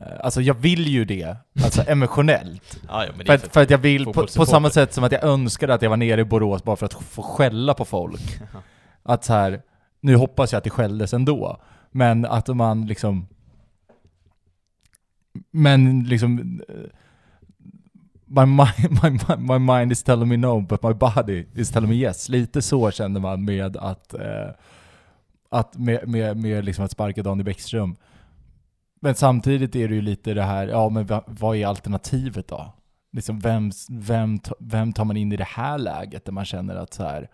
Eh, 0.00 0.06
Alltså 0.20 0.40
jag 0.42 0.54
vill 0.54 0.86
ju 0.86 1.04
det, 1.04 1.36
alltså 1.64 1.82
emotionellt. 1.86 2.80
Ja, 2.88 3.06
det 3.18 3.24
För 3.24 3.34
att, 3.34 3.52
för 3.52 3.62
att 3.62 3.70
jag 3.70 3.78
vill, 3.78 4.04
på, 4.04 4.12
på 4.12 4.46
samma 4.46 4.70
sätt 4.70 4.94
som 4.94 5.04
att 5.04 5.12
jag 5.12 5.24
önskade 5.24 5.74
att 5.74 5.82
jag 5.82 5.90
var 5.90 5.96
nere 5.96 6.20
i 6.20 6.24
Borås 6.24 6.64
bara 6.64 6.76
för 6.76 6.86
att 6.86 6.94
få 6.94 7.22
skälla 7.22 7.74
på 7.74 7.84
folk. 7.84 8.40
Att 9.02 9.24
så 9.24 9.32
här, 9.32 9.62
nu 10.00 10.16
hoppas 10.16 10.52
jag 10.52 10.58
att 10.58 10.64
det 10.64 10.70
skälldes 10.70 11.14
ändå, 11.14 11.60
men 11.90 12.24
att 12.24 12.48
man 12.48 12.86
liksom... 12.86 13.26
Men 15.50 16.04
liksom... 16.04 16.60
eh, 16.68 16.74
My 18.30 18.46
mind, 18.46 19.02
my, 19.02 19.10
my, 19.10 19.58
my 19.58 19.58
mind 19.58 19.92
is 19.92 20.02
telling 20.02 20.28
me 20.28 20.36
no, 20.36 20.60
but 20.60 20.82
my 20.82 20.92
body 20.94 21.46
is 21.54 21.70
telling 21.70 21.90
me 21.90 21.96
yes. 21.96 22.28
Lite 22.28 22.62
så 22.62 22.90
känner 22.90 23.20
man 23.20 23.44
med 23.44 23.76
att... 23.76 24.14
Eh, 24.14 24.48
att 25.50 25.76
med, 25.76 26.08
med, 26.08 26.36
med 26.36 26.64
liksom 26.64 26.84
att 26.84 26.90
sparka 26.90 27.22
Daniel 27.22 27.44
Bäckström. 27.44 27.96
Men 29.00 29.14
samtidigt 29.14 29.76
är 29.76 29.88
det 29.88 29.94
ju 29.94 30.02
lite 30.02 30.34
det 30.34 30.42
här, 30.42 30.66
ja 30.66 30.88
men 30.88 31.06
vad 31.26 31.56
är 31.56 31.66
alternativet 31.66 32.48
då? 32.48 32.74
Liksom 33.12 33.40
vem, 33.40 33.70
vem, 33.90 34.38
vem 34.58 34.92
tar 34.92 35.04
man 35.04 35.16
in 35.16 35.32
i 35.32 35.36
det 35.36 35.44
här 35.44 35.78
läget 35.78 36.24
där 36.24 36.32
man 36.32 36.44
känner 36.44 36.76
att 36.76 36.94
så 36.94 37.02
här, 37.02 37.30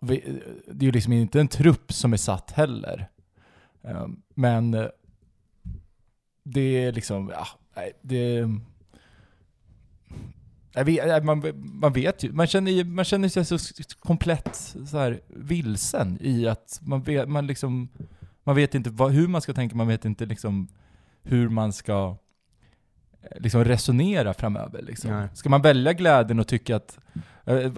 det 0.00 0.16
är 0.66 0.84
ju 0.84 0.92
liksom 0.92 1.12
inte 1.12 1.40
en 1.40 1.48
trupp 1.48 1.92
som 1.92 2.12
är 2.12 2.16
satt 2.16 2.50
heller. 2.50 3.08
Ehm, 3.82 4.22
men 4.34 4.88
det 6.44 6.60
är 6.60 6.92
liksom, 6.92 7.32
ja, 7.34 7.46
det... 8.02 8.48
Jag 10.72 10.84
vet, 10.84 11.24
man, 11.24 11.42
man 11.54 11.92
vet 11.92 12.22
ju, 12.24 12.32
man 12.32 12.46
känner, 12.46 12.84
man 12.84 13.04
känner 13.04 13.28
sig 13.28 13.44
så 13.44 13.58
komplett 14.00 14.56
så 14.86 14.98
här 14.98 15.20
vilsen 15.28 16.18
i 16.20 16.48
att 16.48 16.80
man 16.82 17.02
vet, 17.02 17.28
man 17.28 17.46
liksom, 17.46 17.88
man 18.48 18.56
vet 18.56 18.74
inte 18.74 18.90
vad, 18.90 19.12
hur 19.12 19.28
man 19.28 19.40
ska 19.40 19.52
tänka, 19.52 19.76
man 19.76 19.88
vet 19.88 20.04
inte 20.04 20.26
liksom 20.26 20.68
hur 21.22 21.48
man 21.48 21.72
ska 21.72 22.16
eh, 23.22 23.40
liksom 23.40 23.64
resonera 23.64 24.34
framöver. 24.34 24.82
Liksom. 24.82 25.10
Nej. 25.10 25.28
Ska 25.34 25.48
man 25.48 25.62
välja 25.62 25.92
glädjen 25.92 26.40
och 26.40 26.46
tycka 26.48 26.76
att 26.76 26.98
eh, 27.44 27.72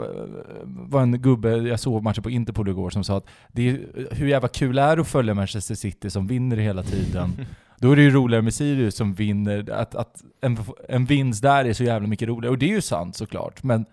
var 0.64 1.02
en 1.02 1.22
gubbe, 1.22 1.56
jag 1.56 1.80
såg 1.80 2.02
matchen 2.02 2.22
på 2.22 2.30
Interpol 2.30 2.68
igår, 2.68 2.90
som 2.90 3.04
sa 3.04 3.16
att 3.16 3.26
det 3.48 3.68
är, 3.70 3.80
hur 4.10 4.28
jävla 4.28 4.48
kul 4.48 4.78
är 4.78 4.96
det 4.96 5.02
att 5.02 5.08
följa 5.08 5.34
Manchester 5.34 5.74
City 5.74 6.10
som 6.10 6.26
vinner 6.26 6.56
hela 6.56 6.82
tiden? 6.82 7.46
Då 7.78 7.92
är 7.92 7.96
det 7.96 8.02
ju 8.02 8.10
roligare 8.10 8.42
med 8.42 8.54
Sirius 8.54 8.96
som 8.96 9.14
vinner, 9.14 9.70
att, 9.70 9.94
att 9.94 10.22
en, 10.40 10.58
en 10.88 11.04
vinst 11.04 11.42
där 11.42 11.64
är 11.64 11.72
så 11.72 11.84
jävla 11.84 12.08
mycket 12.08 12.28
roligare. 12.28 12.52
Och 12.52 12.58
det 12.58 12.66
är 12.66 12.74
ju 12.74 12.80
sant 12.80 13.16
såklart, 13.16 13.62
men 13.62 13.84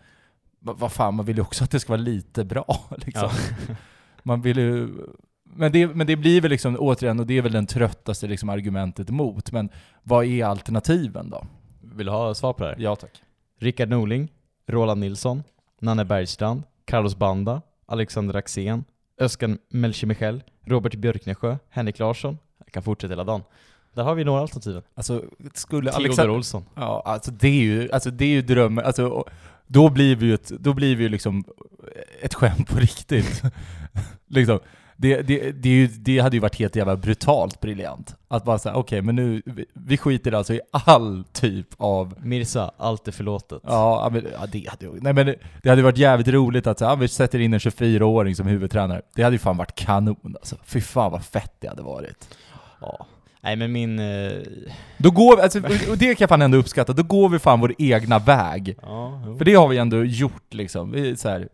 va- 0.59 0.75
vad 0.77 0.91
fan, 0.91 1.15
man 1.15 1.25
vill 1.25 1.35
ju 1.35 1.41
också 1.41 1.63
att 1.63 1.71
det 1.71 1.79
ska 1.79 1.93
vara 1.93 2.01
lite 2.01 2.45
bra 2.45 2.79
liksom. 3.05 3.29
Ja. 3.67 3.75
Man 4.23 4.41
vill 4.41 4.57
ju... 4.57 4.89
Men 5.55 5.71
det, 5.71 5.87
men 5.87 6.07
det 6.07 6.15
blir 6.15 6.41
väl 6.41 6.51
liksom, 6.51 6.77
återigen, 6.79 7.19
och 7.19 7.27
det 7.27 7.37
är 7.37 7.41
väl 7.41 7.51
den 7.51 7.67
tröttaste 7.67 8.27
liksom 8.27 8.49
argumentet 8.49 9.09
emot, 9.09 9.51
men 9.51 9.69
vad 10.03 10.25
är 10.25 10.45
alternativen 10.45 11.29
då? 11.29 11.45
Vill 11.81 12.05
du 12.05 12.11
ha 12.11 12.33
svar 12.33 12.53
på 12.53 12.63
det 12.63 12.69
här? 12.69 12.75
Ja 12.79 12.95
tack. 12.95 13.21
Rickard 13.59 13.89
Norling, 13.89 14.31
Roland 14.67 14.99
Nilsson, 14.99 15.43
Nanne 15.79 16.05
Bergstrand, 16.05 16.63
Carlos 16.85 17.15
Banda, 17.15 17.61
Alexander 17.85 18.35
Axén, 18.35 18.83
Özcan 19.17 19.57
Melchimichel, 19.69 20.43
Robert 20.65 20.95
Björknesjö, 20.95 21.57
Henrik 21.69 21.99
Larsson. 21.99 22.37
Jag 22.65 22.73
kan 22.73 22.83
fortsätta 22.83 23.11
hela 23.11 23.23
dagen. 23.23 23.41
Där 23.93 24.03
har 24.03 24.15
vi 24.15 24.23
några 24.23 24.41
alternativ. 24.41 24.81
Alltså, 24.95 25.23
skulle 25.53 25.91
Alexander... 25.91 26.35
Olsson. 26.35 26.65
Ja, 26.75 27.03
alltså 27.05 27.31
det 27.31 27.47
är 27.47 27.61
ju, 27.61 27.91
alltså 27.91 28.11
det 28.11 28.25
är 28.25 28.29
ju 28.29 28.41
drömmen, 28.41 28.85
alltså 28.85 29.25
då 29.67 29.89
blir 29.89 30.15
vi 30.15 30.25
ju 30.25 30.33
ett, 30.33 30.47
då 30.47 30.73
blir 30.73 30.95
vi 30.95 31.09
liksom 31.09 31.43
ett 32.21 32.33
skämt 32.33 32.69
på 32.69 32.79
riktigt. 32.79 33.41
liksom. 34.27 34.59
Det, 34.99 35.21
det, 35.21 35.51
det, 35.51 35.69
ju, 35.69 35.87
det 35.87 36.19
hade 36.19 36.35
ju 36.35 36.39
varit 36.39 36.55
helt 36.59 36.75
jävla 36.75 36.95
brutalt 36.95 37.59
briljant. 37.61 38.15
Att 38.27 38.43
bara 38.45 38.57
säga, 38.59 38.75
okej 38.75 39.01
men 39.01 39.15
nu, 39.15 39.41
vi, 39.45 39.65
vi 39.73 39.97
skiter 39.97 40.31
alltså 40.31 40.53
i 40.53 40.59
all 40.71 41.23
typ 41.33 41.67
av 41.77 42.13
Mirza, 42.23 42.71
allt 42.77 43.07
är 43.07 43.11
förlåtet. 43.11 43.61
Ja, 43.63 44.09
men, 44.11 44.25
ja 44.39 44.45
det 44.51 44.69
hade 44.69 45.01
nej 45.01 45.13
men 45.13 45.35
det, 45.63 45.69
hade 45.69 45.81
varit 45.81 45.97
jävligt 45.97 46.27
roligt 46.27 46.67
att 46.67 46.79
så, 46.79 46.85
ja, 46.85 46.95
vi 46.95 47.07
sätter 47.07 47.39
in 47.39 47.53
en 47.53 47.59
24-åring 47.59 48.35
som 48.35 48.47
huvudtränare. 48.47 49.01
Det 49.15 49.23
hade 49.23 49.33
ju 49.35 49.39
fan 49.39 49.57
varit 49.57 49.75
kanon 49.75 50.35
alltså. 50.39 50.55
Fy 50.65 50.81
fan 50.81 51.11
vad 51.11 51.25
fett 51.25 51.53
det 51.59 51.67
hade 51.67 51.81
varit. 51.83 52.29
Ja. 52.81 53.05
Nej 53.41 53.55
men 53.55 53.71
min... 53.71 53.99
Eh, 53.99 54.31
Då 54.97 55.11
går 55.11 55.35
vi, 55.37 55.41
alltså, 55.41 55.59
och- 55.59 55.97
det 55.97 56.05
kan 56.05 56.15
jag 56.19 56.29
fan 56.29 56.41
ändå 56.41 56.57
uppskatta, 56.57 56.93
då 56.93 57.03
går 57.03 57.29
vi 57.29 57.39
fan 57.39 57.59
vår 57.59 57.73
egna 57.77 58.19
väg. 58.19 58.77
ja. 58.81 59.21
För 59.37 59.45
det 59.45 59.53
har 59.53 59.67
vi 59.67 59.77
ändå 59.77 60.03
gjort 60.03 60.53
liksom. 60.53 60.91
Vi, 60.91 61.17
så 61.17 61.29
här. 61.29 61.47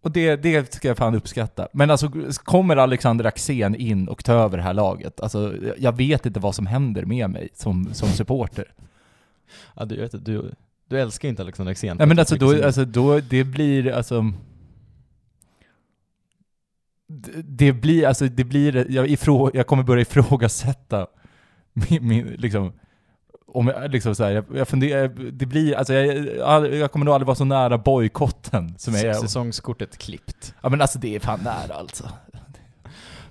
Och 0.00 0.10
det, 0.10 0.36
det 0.36 0.74
ska 0.74 0.88
jag 0.88 0.96
fan 0.96 1.14
uppskatta. 1.14 1.68
Men 1.72 1.90
alltså, 1.90 2.10
kommer 2.44 2.76
Alexander 2.76 3.24
Axén 3.24 3.74
in 3.74 4.08
och 4.08 4.24
tar 4.24 4.34
över 4.34 4.56
det 4.56 4.62
här 4.62 4.74
laget? 4.74 5.20
Alltså, 5.20 5.54
jag 5.78 5.96
vet 5.96 6.26
inte 6.26 6.40
vad 6.40 6.54
som 6.54 6.66
händer 6.66 7.04
med 7.04 7.30
mig 7.30 7.48
som, 7.54 7.94
som 7.94 8.08
supporter. 8.08 8.72
ja, 9.76 9.84
du, 9.84 9.96
vet, 9.96 10.24
du, 10.24 10.54
du 10.88 11.00
älskar 11.00 11.28
inte 11.28 11.42
Alexander 11.42 11.70
Axén. 11.70 11.96
Nej 11.96 12.06
men 12.06 12.18
alltså 12.18 12.36
då, 12.36 12.64
alltså 12.64 12.84
då, 12.84 13.20
det 13.20 13.44
blir 13.44 13.92
alltså... 13.92 14.32
Det, 17.06 17.42
det 17.42 17.72
blir, 17.72 18.06
alltså 18.06 18.24
det 18.28 18.44
blir, 18.44 18.90
jag, 18.90 19.08
ifrå, 19.08 19.50
jag 19.54 19.66
kommer 19.66 19.82
börja 19.82 20.02
ifrågasätta 20.02 21.06
min, 21.72 22.08
min 22.08 22.26
liksom, 22.26 22.72
om 23.48 23.68
jag, 23.68 23.90
liksom 23.90 24.14
så 24.14 24.24
här, 24.24 24.30
jag, 24.30 24.44
jag 24.54 24.68
funderar, 24.68 25.08
det 25.32 25.46
blir, 25.46 25.74
alltså 25.74 25.94
jag, 25.94 26.74
jag, 26.74 26.92
kommer 26.92 27.04
nog 27.04 27.14
aldrig 27.14 27.26
vara 27.26 27.34
så 27.34 27.44
nära 27.44 27.78
bojkotten 27.78 28.74
som 28.78 28.94
jag 28.94 29.04
är. 29.04 29.14
Säsongskortet 29.14 29.98
klippt. 29.98 30.54
Ja 30.62 30.68
men 30.68 30.80
alltså 30.80 30.98
det 30.98 31.16
är 31.16 31.20
fan 31.20 31.40
nära 31.44 31.74
alltså. 31.74 32.08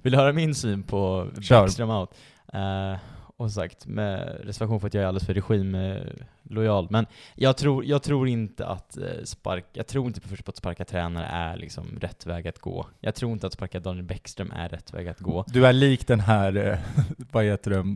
Vill 0.01 0.12
du 0.12 0.17
höra 0.17 0.34
min 0.34 0.56
syn 0.56 0.84
på 0.84 1.27
Kör. 1.41 1.62
Backstream 1.62 1.89
Out? 1.89 2.10
Eh, 2.53 2.95
och 3.38 3.51
sagt, 3.51 3.88
med 3.88 4.39
reservation 4.43 4.80
för 4.80 4.88
att 4.88 4.93
jag 4.93 5.03
är 5.03 5.08
alldeles 5.08 5.25
för 5.25 5.34
regimlojal. 5.34 6.88
Men 6.89 7.06
jag 7.36 7.58
tror, 7.58 7.86
jag 7.86 8.03
tror 8.03 8.27
inte 8.27 8.67
att 8.67 8.97
eh, 8.97 9.23
spark, 9.23 9.65
jag 9.73 9.88
tror 9.88 10.08
inte 10.08 10.21
först 10.21 10.45
på 10.45 10.49
att 10.49 10.58
sparka 10.58 10.86
tränare 10.86 11.25
är 11.25 11.58
liksom 11.58 11.97
rätt 12.01 12.25
väg 12.25 12.47
att 12.47 12.60
gå. 12.60 12.88
Jag 12.99 13.15
tror 13.15 13.32
inte 13.32 13.47
att 13.47 13.53
sparka 13.53 13.80
Daniel 13.80 14.06
Bäckström 14.06 14.51
är 14.51 14.69
rätt 14.69 14.93
väg 14.93 15.08
att 15.08 15.19
gå. 15.19 15.45
Du 15.47 15.67
är 15.67 15.73
lik 15.73 16.08
den 16.08 16.19
här, 16.19 16.56
eh, 16.56 16.80
vad 17.32 17.43
heter 17.43 17.71
det? 17.71 17.95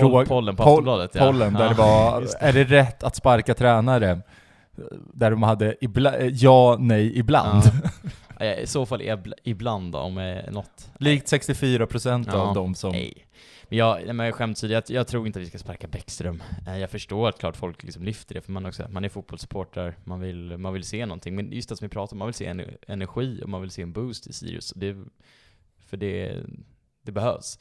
Poll, 0.00 0.26
pollen 0.26 0.56
på 0.56 0.62
Aftonbladet 0.62 1.14
ja. 1.14 1.26
pollen 1.26 1.52
där 1.52 1.62
Ja, 1.64 1.68
det 1.68 1.74
var, 1.74 2.20
det. 2.20 2.36
är 2.40 2.52
det 2.52 2.64
rätt 2.64 3.02
att 3.02 3.16
sparka 3.16 3.54
tränare? 3.54 4.20
Där 5.14 5.30
de 5.30 5.42
hade 5.42 5.76
ibla, 5.84 6.16
eh, 6.16 6.26
ja, 6.34 6.76
nej, 6.80 7.18
ibland. 7.18 7.62
Ja. 8.38 8.54
I 8.56 8.66
så 8.66 8.86
fall 8.86 9.00
ibl- 9.02 9.32
ibland 9.42 9.92
då, 9.92 9.98
om 9.98 10.18
eh, 10.18 10.50
något. 10.52 10.90
Likt 10.98 11.32
64% 11.32 12.24
Ja, 12.32 12.38
av 12.38 12.54
de 12.54 12.74
som... 12.74 12.92
Nej. 12.92 13.26
Men 13.68 13.78
jag, 13.78 14.14
men 14.14 14.32
skämt 14.32 14.56
åsido, 14.58 14.72
jag, 14.74 14.82
jag 14.88 15.06
tror 15.06 15.26
inte 15.26 15.38
att 15.38 15.42
vi 15.44 15.48
ska 15.48 15.58
sparka 15.58 15.86
Bäckström. 15.86 16.42
Eh, 16.66 16.78
Jag 16.78 16.90
förstår 16.90 17.28
att 17.28 17.38
klart 17.38 17.56
folk 17.56 17.82
liksom 17.82 18.02
lyfter 18.04 18.34
det, 18.34 18.40
för 18.40 18.52
man, 18.52 18.66
också, 18.66 18.86
man 18.90 19.04
är 19.04 19.08
fotbollssupporter, 19.08 19.96
man 20.04 20.20
vill, 20.20 20.56
man 20.58 20.72
vill 20.72 20.84
se 20.84 21.06
någonting. 21.06 21.34
Men 21.34 21.52
just 21.52 21.68
det 21.68 21.76
som 21.76 21.84
vi 21.84 21.88
pratar 21.88 22.14
om, 22.14 22.18
man 22.18 22.28
vill 22.28 22.34
se 22.34 22.46
en, 22.46 22.62
energi 22.88 23.40
och 23.42 23.48
man 23.48 23.60
vill 23.60 23.70
se 23.70 23.82
en 23.82 23.92
boost 23.92 24.26
i 24.26 24.32
Sirius. 24.32 24.72
Det, 24.76 24.96
för 25.86 25.96
det, 25.96 26.36
det 27.02 27.12
behövs. 27.12 27.58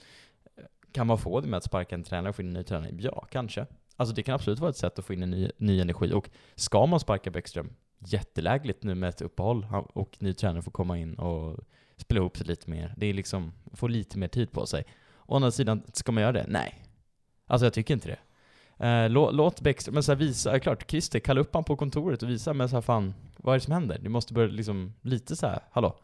Kan 0.92 1.08
man 1.08 1.18
få 1.18 1.42
det 1.42 1.48
med 1.48 1.58
att 1.58 1.64
sparka 1.64 1.96
en 1.96 2.04
tränare 2.04 2.30
och 2.30 2.36
få 2.36 2.42
in 2.42 2.48
en 2.48 2.54
ny 2.54 2.64
tränare? 2.64 2.92
Ja, 3.00 3.28
kanske. 3.32 3.66
Alltså 3.96 4.16
det 4.16 4.24
kan 4.24 4.36
absolut 4.36 4.60
vara 4.60 4.70
ett 4.70 4.78
sätt 4.78 5.00
att 5.00 5.06
få 5.06 5.14
in 5.14 5.24
en 5.24 5.32
ny, 5.32 5.52
ny 5.58 5.82
energi. 5.82 6.14
Och 6.14 6.30
ska 6.56 6.86
man 6.86 7.00
sparka 7.00 7.32
Bäckström, 7.32 7.74
jättelägligt 8.00 8.84
nu 8.84 8.96
med 8.96 9.10
ett 9.10 9.22
uppehåll 9.22 9.68
och 9.94 10.18
ny 10.20 10.34
tränare 10.34 10.62
får 10.62 10.72
komma 10.72 10.98
in 10.98 11.14
och 11.14 11.60
spela 11.98 12.20
ihop 12.20 12.38
sig 12.38 12.48
lite 12.48 12.70
mer. 12.70 12.94
Det 12.98 13.06
är 13.06 13.14
liksom, 13.14 13.54
få 13.74 13.88
lite 13.88 14.18
mer 14.18 14.28
tid 14.28 14.52
på 14.52 14.66
sig. 14.66 14.84
Å 15.26 15.36
andra 15.36 15.52
sidan, 15.52 15.84
ska 15.94 16.12
man 16.12 16.22
göra 16.22 16.32
det? 16.32 16.46
Nej. 16.48 16.86
Alltså 17.48 17.66
jag 17.66 17.74
tycker 17.74 17.94
inte 17.94 18.08
det. 18.08 18.20
Eh, 18.88 19.10
lå, 19.10 19.32
låt 19.32 19.62
Bäckström, 19.62 19.94
men 19.94 20.04
så 20.04 20.12
här, 20.12 20.20
visa, 20.20 20.54
ja, 20.54 20.60
klart, 20.60 20.92
Christer, 20.92 21.20
kalla 21.20 21.42
upp 21.42 21.54
han 21.54 21.64
på 21.64 21.76
kontoret 21.76 22.24
och 22.24 22.30
visa, 22.30 22.54
men 22.54 22.70
så 22.70 22.76
här, 22.76 22.82
fan, 22.82 23.14
vad 23.38 23.56
är 23.56 23.60
det 23.60 23.64
som 23.64 23.74
händer? 23.74 24.00
Du 24.02 24.10
måste 24.10 24.34
börja 24.34 24.48
liksom, 24.48 24.94
lite 25.02 25.36
så 25.36 25.48
här, 25.48 25.60
hallå? 25.72 26.00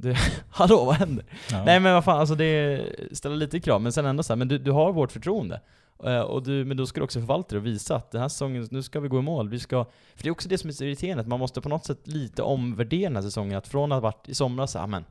Det, 0.00 0.16
hallå, 0.50 0.84
vad 0.84 0.94
händer? 0.94 1.24
Ja. 1.50 1.64
Nej 1.64 1.80
men 1.80 1.94
vad 1.94 2.04
fan, 2.04 2.20
alltså 2.20 2.34
det 2.34 2.82
ställer 3.12 3.36
lite 3.36 3.60
krav, 3.60 3.82
men 3.82 3.92
sen 3.92 4.06
ändå 4.06 4.22
så 4.22 4.32
här, 4.32 4.36
men 4.36 4.48
du, 4.48 4.58
du 4.58 4.70
har 4.70 4.92
vårt 4.92 5.12
förtroende. 5.12 5.60
Eh, 6.04 6.20
och 6.20 6.42
du, 6.42 6.64
men 6.64 6.76
då 6.76 6.86
ska 6.86 7.00
du 7.00 7.04
också 7.04 7.20
förvalta 7.20 7.48
det 7.54 7.58
och 7.58 7.66
visa 7.66 7.96
att 7.96 8.10
den 8.10 8.20
här 8.20 8.28
säsongen, 8.28 8.68
nu 8.70 8.82
ska 8.82 9.00
vi 9.00 9.08
gå 9.08 9.18
i 9.18 9.22
mål, 9.22 9.48
vi 9.48 9.58
ska... 9.58 9.84
För 10.16 10.22
det 10.22 10.28
är 10.28 10.30
också 10.30 10.48
det 10.48 10.58
som 10.58 10.68
är 10.68 10.74
så 10.74 10.84
irriterande, 10.84 11.20
att 11.20 11.28
man 11.28 11.38
måste 11.38 11.60
på 11.60 11.68
något 11.68 11.84
sätt 11.86 12.00
lite 12.06 12.42
omvärdera 12.42 13.08
den 13.08 13.16
här 13.16 13.22
säsongen, 13.22 13.58
att 13.58 13.68
från 13.68 13.92
att 13.92 13.96
ha 13.96 14.00
varit 14.00 14.28
i 14.28 14.34
somras, 14.34 14.74
ja 14.74 14.86
men, 14.86 15.04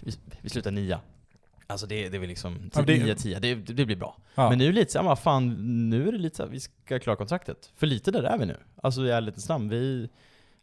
vi, 0.00 0.12
vi 0.40 0.48
slutar 0.48 0.70
nia. 0.70 1.00
Alltså 1.66 1.86
det, 1.86 2.08
det 2.08 2.16
är 2.16 2.20
väl 2.20 2.28
liksom, 2.28 2.70
Ja, 2.74 2.82
det- 2.82 3.04
9 3.04 3.14
10 3.14 3.38
det, 3.38 3.54
det 3.54 3.84
blir 3.86 3.96
bra. 3.96 4.16
Ja. 4.34 4.48
Men 4.48 4.58
nu 4.58 4.64
är 4.64 4.68
det 4.68 4.74
lite 4.74 4.92
såhär, 4.92 5.14
fan, 5.16 5.48
nu 5.90 6.08
är 6.08 6.12
det 6.12 6.18
lite 6.18 6.36
såhär, 6.36 6.50
vi 6.50 6.60
ska 6.60 6.98
klara 6.98 7.16
kontraktet. 7.16 7.72
För 7.76 7.86
lite 7.86 8.10
där 8.10 8.22
är 8.22 8.38
vi 8.38 8.46
nu. 8.46 8.56
Alltså 8.82 9.02
i 9.06 9.10
ärlighetens 9.10 9.48
namn, 9.48 9.68
vi, 9.68 10.08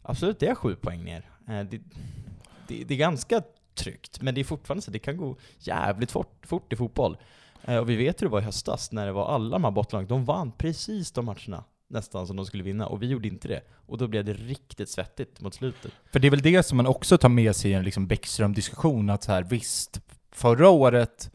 absolut 0.02 0.38
det 0.38 0.46
är 0.48 0.54
sju 0.54 0.74
poäng 0.76 1.04
ner. 1.04 1.30
Eh, 1.48 1.60
Det, 1.60 1.80
det, 2.68 2.84
det 2.84 2.94
är 2.94 2.98
ganska 2.98 3.42
tryggt, 3.74 4.22
men 4.22 4.34
det 4.34 4.40
är 4.40 4.44
fortfarande 4.44 4.82
så, 4.82 4.90
det 4.90 4.98
kan 4.98 5.16
gå 5.16 5.36
jävligt 5.58 6.10
fort, 6.10 6.46
fort 6.46 6.72
i 6.72 6.76
fotboll. 6.76 7.16
Eh, 7.64 7.76
Och 7.76 7.90
vi 7.90 7.96
vet 7.96 8.22
hur 8.22 8.26
det 8.26 8.32
var 8.32 8.40
i 8.40 8.44
höstas, 8.44 8.92
när 8.92 9.06
det 9.06 9.12
var 9.12 9.34
alla 9.34 9.50
de 9.50 9.64
här 9.64 9.70
bottenlagen, 9.70 10.08
de 10.08 10.24
vann 10.24 10.52
precis 10.52 11.12
de 11.12 11.24
matcherna 11.24 11.64
nästan 11.88 12.26
som 12.26 12.36
de 12.36 12.46
skulle 12.46 12.62
vinna, 12.62 12.86
och 12.86 13.02
vi 13.02 13.06
gjorde 13.06 13.28
inte 13.28 13.48
det. 13.48 13.60
Och 13.86 13.98
då 13.98 14.08
blev 14.08 14.24
det 14.24 14.32
riktigt 14.32 14.88
svettigt 14.88 15.40
mot 15.40 15.54
slutet. 15.54 15.92
För 16.12 16.18
det 16.18 16.26
är 16.28 16.30
väl 16.30 16.42
det 16.42 16.62
som 16.62 16.76
man 16.76 16.86
också 16.86 17.18
tar 17.18 17.28
med 17.28 17.56
sig 17.56 17.70
i 17.70 17.74
en 17.74 17.84
liksom 17.84 18.06
Bäckström-diskussion, 18.06 19.10
att 19.10 19.22
så 19.22 19.32
här, 19.32 19.42
visst, 19.42 20.00
förra 20.30 20.68
året, 20.68 21.30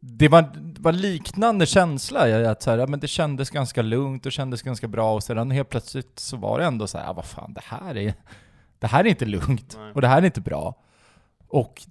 det 0.00 0.28
var, 0.28 0.42
det 0.56 0.80
var 0.80 0.92
liknande 0.92 1.66
känsla, 1.66 2.50
att 2.50 2.62
så 2.62 2.70
här, 2.70 2.78
ja, 2.78 2.86
men 2.86 3.00
det 3.00 3.08
kändes 3.08 3.50
ganska 3.50 3.82
lugnt 3.82 4.26
och 4.26 4.32
kändes 4.32 4.62
ganska 4.62 4.88
bra, 4.88 5.14
och 5.14 5.22
sedan 5.22 5.50
helt 5.50 5.68
plötsligt 5.68 6.18
så 6.18 6.36
var 6.36 6.58
det 6.58 6.64
ändå 6.64 6.86
så 6.86 6.98
här, 6.98 7.04
ja, 7.04 7.12
vad 7.12 7.24
fan, 7.24 7.54
det 7.54 7.62
här 7.64 7.96
är, 7.96 8.14
det 8.78 8.86
här 8.86 9.04
är 9.04 9.08
inte 9.08 9.24
lugnt, 9.24 9.74
Nej. 9.78 9.92
och 9.94 10.00
det 10.00 10.08
här 10.08 10.22
är 10.22 10.26
inte 10.26 10.40
bra. 10.40 10.74
Och 11.48 11.82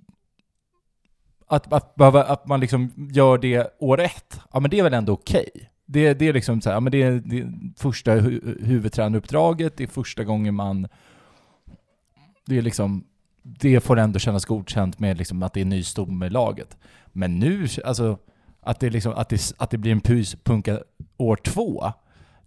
att, 1.48 1.74
att, 1.74 1.96
behöva, 1.96 2.24
att 2.24 2.48
man 2.48 2.60
liksom 2.60 3.10
gör 3.12 3.38
det 3.38 3.78
år 3.80 4.00
ett, 4.02 4.40
ja 4.54 4.60
men 4.60 4.72
det 4.72 4.80
är 4.80 4.84
väl 4.84 4.94
ändå 4.94 5.14
okej. 5.14 5.50
Det, 5.86 6.14
det 6.14 6.28
är 6.28 6.34
liksom 6.34 6.62
så 6.62 6.70
här, 6.70 6.76
ja, 6.76 6.80
men 6.80 6.92
det 6.92 7.02
är, 7.02 7.12
det 7.12 7.40
är 7.40 7.52
första 7.78 8.12
hu 8.12 8.58
huvudtränaruppdraget, 8.62 9.78
det 9.78 9.84
är 9.84 9.88
första 9.88 10.24
gången 10.24 10.56
man 10.56 10.88
det 12.48 12.58
är 12.58 12.62
liksom, 12.62 13.04
det 13.44 13.80
får 13.80 14.00
ändå 14.00 14.20
kännas 14.20 14.46
godkänt 14.46 15.00
med 15.00 15.18
liksom 15.18 15.44
att 15.44 15.54
det 15.54 15.62
är 15.62 15.66
ny 15.66 15.84
stomme 15.84 16.26
i 16.26 16.30
laget. 16.30 16.78
Men 17.12 17.40
nu, 17.40 17.68
alltså, 17.86 18.18
att 18.62 18.80
det, 18.80 18.90
liksom, 18.90 19.14
att 19.14 19.30
det, 19.30 19.54
att 19.58 19.70
det 19.70 19.78
blir 19.78 19.92
en 19.92 20.02
pyspunka 20.02 20.80
år 21.18 21.36
två, 21.36 21.92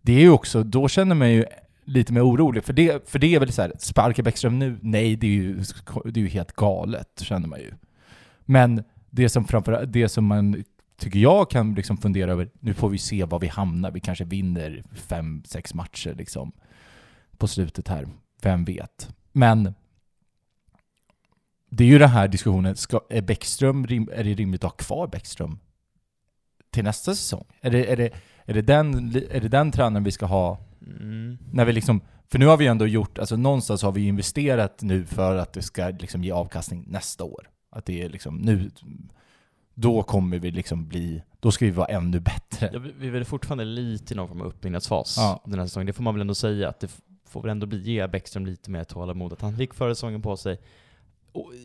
det 0.02 0.12
är 0.12 0.20
ju 0.20 0.30
också, 0.30 0.62
då 0.62 0.88
känner 0.88 1.14
man 1.14 1.30
ju 1.30 1.44
lite 1.90 2.12
mer 2.12 2.26
orolig. 2.26 2.64
För 2.64 2.72
det, 2.72 3.08
för 3.08 3.18
det 3.18 3.34
är 3.34 3.40
väl 3.40 3.52
så 3.52 3.62
här, 3.62 3.72
sparka 3.78 4.22
Bäckström 4.22 4.58
nu? 4.58 4.78
Nej, 4.82 5.16
det 5.16 5.26
är 5.26 5.30
ju, 5.30 5.54
det 6.04 6.20
är 6.20 6.24
ju 6.24 6.28
helt 6.28 6.52
galet, 6.52 7.20
känner 7.20 7.48
man 7.48 7.58
ju. 7.58 7.72
Men 8.40 8.84
det 9.10 9.28
som 9.28 9.44
framför 9.44 9.86
det 9.86 10.08
som 10.08 10.24
man 10.24 10.64
tycker 10.98 11.18
jag 11.18 11.50
kan 11.50 11.74
liksom 11.74 11.96
fundera 11.96 12.32
över, 12.32 12.50
nu 12.60 12.74
får 12.74 12.88
vi 12.88 12.98
se 12.98 13.24
var 13.24 13.38
vi 13.38 13.48
hamnar. 13.48 13.90
Vi 13.90 14.00
kanske 14.00 14.24
vinner 14.24 14.84
fem, 14.92 15.42
sex 15.46 15.74
matcher 15.74 16.14
liksom 16.14 16.52
på 17.36 17.48
slutet 17.48 17.88
här. 17.88 18.08
Vem 18.42 18.64
vet? 18.64 19.14
Men 19.32 19.74
det 21.70 21.84
är 21.84 21.88
ju 21.88 21.98
den 21.98 22.08
här 22.08 22.28
diskussionen, 22.28 22.76
ska, 22.76 23.00
är 23.10 23.22
Bäckström, 23.22 23.84
är 24.12 24.24
det 24.24 24.34
rimligt 24.34 24.64
att 24.64 24.70
ha 24.70 24.76
kvar 24.76 25.06
Bäckström 25.06 25.58
till 26.70 26.84
nästa 26.84 27.14
säsong? 27.14 27.44
Är 27.60 27.70
det, 27.70 27.92
är 27.92 27.96
det, 27.96 28.10
är 28.44 28.54
det, 28.54 28.62
den, 28.62 29.16
är 29.30 29.40
det 29.40 29.48
den 29.48 29.72
tränaren 29.72 30.04
vi 30.04 30.12
ska 30.12 30.26
ha 30.26 30.58
Mm. 31.00 31.38
när 31.52 31.64
vi 31.64 31.72
liksom, 31.72 32.00
för 32.28 32.38
nu 32.38 32.46
har 32.46 32.56
vi 32.56 32.66
ändå 32.66 32.86
gjort, 32.86 33.18
alltså 33.18 33.36
någonstans 33.36 33.82
har 33.82 33.92
vi 33.92 34.06
investerat 34.06 34.82
nu 34.82 35.04
för 35.04 35.36
att 35.36 35.52
det 35.52 35.62
ska 35.62 35.88
liksom 35.88 36.24
ge 36.24 36.30
avkastning 36.30 36.84
nästa 36.88 37.24
år. 37.24 37.48
Att 37.70 37.84
det 37.84 38.02
är 38.02 38.08
liksom 38.08 38.36
nu, 38.36 38.70
då 39.74 40.02
kommer 40.02 40.38
vi 40.38 40.50
liksom 40.50 40.88
bli, 40.88 41.22
då 41.40 41.50
ska 41.52 41.64
vi 41.64 41.70
vara 41.70 41.86
ännu 41.86 42.20
bättre. 42.20 42.70
Ja, 42.72 42.78
vi, 42.98 43.06
är 43.06 43.10
väl 43.10 43.24
fortfarande 43.24 43.64
lite 43.64 44.14
i 44.14 44.16
någon 44.16 44.28
form 44.28 44.40
av 44.40 44.46
uppbyggnadsfas 44.46 45.14
Ja. 45.18 45.42
den 45.46 45.58
här 45.58 45.66
säsongen. 45.66 45.86
Det 45.86 45.92
får 45.92 46.02
man 46.02 46.14
väl 46.14 46.20
ändå 46.20 46.34
säga, 46.34 46.68
att 46.68 46.80
det 46.80 46.90
får 47.28 47.42
väl 47.42 47.50
ändå 47.50 47.66
bli, 47.66 47.78
ge 47.80 48.06
Bäckström 48.06 48.46
lite 48.46 48.70
mer 48.70 48.84
tålamod. 48.84 49.32
Att 49.32 49.40
han 49.40 49.56
fick 49.56 49.74
förra 49.74 49.94
säsongen 49.94 50.22
på 50.22 50.36
sig, 50.36 50.58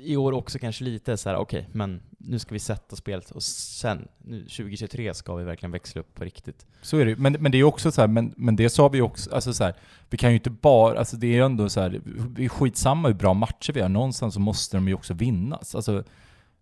i 0.01 0.17
år 0.17 0.31
också 0.31 0.59
kanske 0.59 0.83
lite 0.83 1.17
så 1.17 1.29
här: 1.29 1.35
okej, 1.37 1.69
men 1.71 2.01
nu 2.17 2.39
ska 2.39 2.53
vi 2.53 2.59
sätta 2.59 2.95
spelet 2.95 3.31
och 3.31 3.43
sen, 3.43 4.07
nu 4.17 4.39
2023 4.39 5.13
ska 5.13 5.35
vi 5.35 5.43
verkligen 5.43 5.71
växla 5.71 6.01
upp 6.01 6.15
på 6.15 6.23
riktigt. 6.23 6.65
Så 6.81 6.97
är 6.97 7.05
det 7.05 7.15
men, 7.15 7.33
men 7.33 7.51
det 7.51 7.57
är 7.57 7.63
också 7.63 7.91
så 7.91 8.01
här, 8.01 8.07
men, 8.07 8.33
men 8.37 8.55
det 8.55 8.69
sa 8.69 8.87
vi 8.87 9.01
också, 9.01 9.35
alltså 9.35 9.53
så 9.53 9.63
här, 9.63 9.73
vi 10.09 10.17
kan 10.17 10.29
ju 10.29 10.35
inte 10.35 10.49
bara, 10.49 10.99
alltså 10.99 11.17
det 11.17 11.27
är 11.27 11.33
ju 11.33 11.45
ändå 11.45 11.69
så 11.69 11.81
här, 11.81 12.01
det 12.29 12.45
är 12.45 12.49
skitsamma 12.49 13.07
hur 13.07 13.15
bra 13.15 13.33
matcher 13.33 13.73
vi 13.73 13.81
har, 13.81 13.89
någonstans 13.89 14.33
så 14.33 14.39
måste 14.39 14.77
de 14.77 14.87
ju 14.87 14.93
också 14.93 15.13
vinnas. 15.13 15.75
Alltså, 15.75 16.03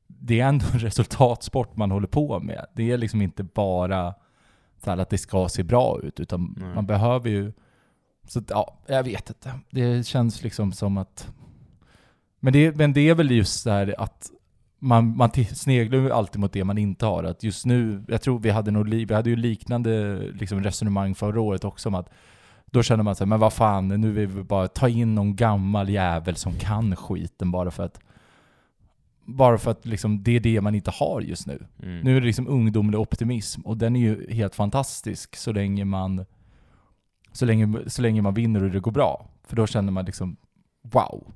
det 0.08 0.40
är 0.40 0.48
ändå 0.48 0.66
en 0.74 0.80
resultatsport 0.80 1.78
man 1.78 1.92
håller 1.92 2.08
på 2.08 2.40
med. 2.40 2.66
Det 2.74 2.92
är 2.92 2.98
liksom 2.98 3.22
inte 3.22 3.44
bara 3.44 4.14
så 4.84 4.92
att 4.92 5.10
det 5.10 5.18
ska 5.18 5.50
se 5.50 5.64
bra 5.64 6.00
ut, 6.04 6.20
utan 6.20 6.56
Nej. 6.58 6.76
man 6.76 6.86
behöver 6.86 7.30
ju... 7.30 7.54
Så 8.28 8.42
ja, 8.50 8.78
jag 8.88 9.04
vet 9.04 9.30
inte. 9.30 9.60
Det 9.70 10.08
känns 10.08 10.44
liksom 10.44 10.72
som 10.72 10.98
att... 10.98 11.34
Men 12.44 12.54
det, 12.54 12.76
men 12.76 12.94
det 12.94 13.10
är 13.10 13.16
väl 13.16 13.32
just 13.32 13.62
så 13.62 13.70
här 13.70 13.96
att 13.98 14.32
man, 14.80 15.18
man 15.18 15.30
sneglar 15.54 16.00
ju 16.00 16.12
alltid 16.12 16.42
mot 16.42 16.54
det 16.54 16.64
man 16.64 16.78
inte 16.78 17.06
har. 17.06 17.24
Att 17.24 17.44
just 17.44 17.66
nu, 17.66 18.04
jag 18.08 18.22
tror 18.22 18.40
vi 18.40 18.50
hade, 18.50 18.72
nog, 18.72 18.90
vi 18.90 19.14
hade 19.14 19.30
ju 19.30 19.36
liknande 19.36 20.20
liksom 20.34 20.64
resonemang 20.64 21.16
förra 21.16 21.42
året 21.42 21.64
också 21.64 21.90
om 21.90 21.96
att 21.96 22.10
då 22.66 22.84
känner 22.84 23.04
man 23.04 23.16
sig, 23.16 23.28
men 23.28 23.40
vad 23.40 23.54
fan, 23.54 23.88
nu 23.88 24.12
vill 24.12 24.28
vi 24.28 24.44
bara 24.44 24.68
ta 24.68 24.90
in 24.90 25.16
någon 25.16 25.36
gammal 25.36 25.90
jävel 25.90 26.36
som 26.36 26.54
kan 26.54 26.96
skiten 26.96 27.52
bara 27.52 27.72
för 27.72 27.84
att 27.84 28.00
bara 29.26 29.58
för 29.58 29.72
att 29.72 29.86
liksom, 29.86 30.24
det 30.24 30.36
är 30.36 30.40
det 30.40 30.62
man 30.62 30.76
inte 30.76 30.92
har 30.92 31.22
just 31.22 31.48
nu. 31.48 31.66
Mm. 31.84 32.00
Nu 32.00 32.18
är 32.18 32.22
det 32.22 32.28
liksom 32.28 32.48
ungdomlig 32.48 33.00
optimism 33.00 33.62
och 33.62 33.78
den 33.78 33.96
är 33.96 34.00
ju 34.00 34.34
helt 34.34 34.56
fantastisk 34.56 35.36
så 35.36 35.52
länge 35.52 35.86
man 35.86 36.26
så 37.32 37.46
länge, 37.46 37.80
så 37.88 38.02
länge 38.02 38.22
man 38.22 38.34
vinner 38.34 38.64
och 38.64 38.72
det 38.72 38.80
går 38.80 38.92
bra. 38.92 39.26
För 39.48 39.56
då 39.56 39.68
känner 39.68 39.92
man 39.92 40.06
liksom 40.06 40.36
wow. 40.92 41.34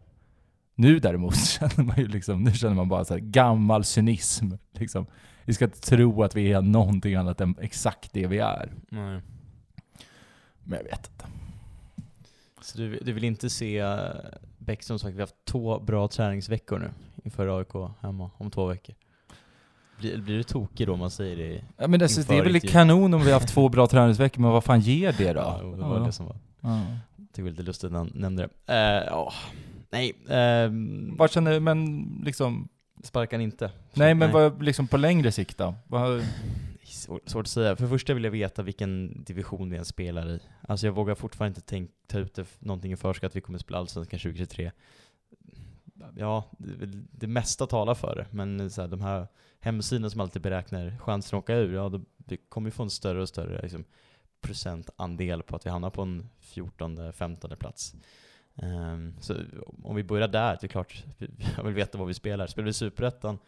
Nu 0.79 0.99
däremot 0.99 1.35
känner 1.47 1.83
man 1.83 1.97
ju 1.97 2.07
liksom, 2.07 2.43
nu 2.43 2.51
känner 2.53 2.75
man 2.75 2.89
bara 2.89 3.05
så 3.05 3.13
här 3.13 3.21
gammal 3.21 3.83
cynism. 3.83 4.51
Liksom. 4.73 5.05
Vi 5.45 5.53
ska 5.53 5.65
inte 5.65 5.81
tro 5.81 6.23
att 6.23 6.35
vi 6.35 6.51
är 6.53 6.61
någonting 6.61 7.15
annat 7.15 7.41
än 7.41 7.55
exakt 7.61 8.13
det 8.13 8.27
vi 8.27 8.37
är. 8.37 8.71
Nej. 8.89 9.21
Men 10.63 10.77
jag 10.77 10.83
vet 10.83 11.09
inte. 11.13 11.25
Så 12.61 12.77
du, 12.77 12.99
du 13.01 13.13
vill 13.13 13.23
inte 13.23 13.49
se 13.49 13.77
eh, 13.79 13.97
Bäckström 14.57 14.99
sagt, 14.99 15.13
vi 15.13 15.19
har 15.19 15.21
haft 15.21 15.45
två 15.45 15.79
bra 15.79 16.07
träningsveckor 16.07 16.79
nu 16.79 16.89
inför 17.23 17.59
AIK 17.59 17.91
hemma 18.01 18.31
om 18.37 18.51
två 18.51 18.65
veckor. 18.65 18.95
Blir, 19.99 20.17
blir 20.17 20.37
du 20.37 20.43
tokig 20.43 20.87
då 20.87 20.93
om 20.93 20.99
man 20.99 21.11
säger 21.11 21.35
det? 21.37 21.63
Ja, 21.77 21.87
men 21.87 22.01
alltså, 22.01 22.21
det 22.21 22.37
är 22.37 22.43
väl 22.43 22.59
kanon 22.61 23.13
om 23.13 23.21
vi 23.21 23.31
har 23.31 23.39
haft 23.39 23.53
två 23.53 23.69
bra 23.69 23.87
träningsveckor, 23.87 24.41
men 24.41 24.51
vad 24.51 24.63
fan 24.63 24.79
ger 24.79 25.15
det 25.17 25.33
då? 25.33 25.39
Ja, 25.39 25.59
det 25.61 25.81
var 25.83 25.97
Ja. 25.97 26.03
det 26.05 26.11
som 26.11 26.25
var. 26.25 26.35
Ja. 26.61 26.81
Det 27.33 27.41
var 27.41 27.49
lite 27.49 27.63
lustigt 27.63 27.91
när 27.91 27.97
han 27.99 28.11
nämnde 28.15 28.49
det. 28.65 28.73
Eh, 28.73 29.05
ja, 29.07 29.33
nej. 29.89 30.13
ehm, 30.29 31.15
Vad 31.17 31.31
känner, 31.31 31.59
men 31.59 32.05
liksom, 32.25 32.67
sparkar 33.03 33.39
inte? 33.39 33.71
nej 33.93 34.13
men 34.13 34.31
vad, 34.31 34.63
liksom 34.63 34.87
på 34.87 34.97
längre 34.97 35.31
sikt 35.31 35.57
då? 35.57 35.75
Vad, 35.87 36.23
Svår, 36.83 37.19
svårt 37.25 37.45
att 37.45 37.51
säga. 37.51 37.75
För 37.75 37.83
det 37.83 37.89
första 37.89 38.13
vill 38.13 38.23
jag 38.23 38.31
veta 38.31 38.63
vilken 38.63 39.23
division 39.23 39.69
vi 39.69 39.75
ens 39.75 39.87
spelar 39.87 40.29
i. 40.29 40.39
Alltså 40.67 40.85
jag 40.85 40.93
vågar 40.93 41.15
fortfarande 41.15 41.57
inte 41.57 41.69
tänk, 41.69 41.91
ta 42.07 42.19
ut 42.19 42.33
det, 42.33 42.45
någonting 42.59 42.91
i 42.91 42.95
förskott 42.97 43.27
att 43.27 43.35
vi 43.35 43.41
kommer 43.41 43.59
spela 43.59 43.79
Allsvenskan 43.79 44.19
2023. 44.19 44.71
Ja, 46.15 46.43
det, 46.57 46.85
det 47.11 47.27
mesta 47.27 47.67
talar 47.67 47.95
för 47.95 48.15
det, 48.15 48.25
men 48.31 48.69
så 48.71 48.81
här, 48.81 48.87
de 48.87 49.01
här 49.01 49.27
hemsidorna 49.59 50.09
som 50.09 50.21
alltid 50.21 50.41
beräknar 50.41 50.97
chansen 50.97 51.37
att 51.37 51.43
åka 51.43 51.55
ur, 51.55 51.73
ja, 51.73 51.89
då, 51.89 52.01
vi 52.17 52.37
kommer 52.37 52.67
ju 52.67 52.71
få 52.71 52.83
en 52.83 52.89
större 52.89 53.21
och 53.21 53.29
större 53.29 53.61
liksom, 53.61 53.83
procentandel 54.41 55.43
på 55.43 55.55
att 55.55 55.65
vi 55.65 55.69
hamnar 55.69 55.89
på 55.89 56.01
en 56.01 56.29
14-15 56.41 57.55
plats. 57.55 57.95
Ehm, 58.61 59.15
så 59.21 59.35
om 59.83 59.95
vi 59.95 60.03
börjar 60.03 60.27
där, 60.27 60.57
det 60.61 60.65
är 60.65 60.67
klart, 60.67 61.03
jag 61.57 61.63
vill 61.63 61.73
veta 61.73 61.97
vad 61.97 62.07
vi 62.07 62.13
spelar. 62.13 62.47
Spelar 62.47 62.65
vi 62.65 62.73
Superettan, 62.73 63.39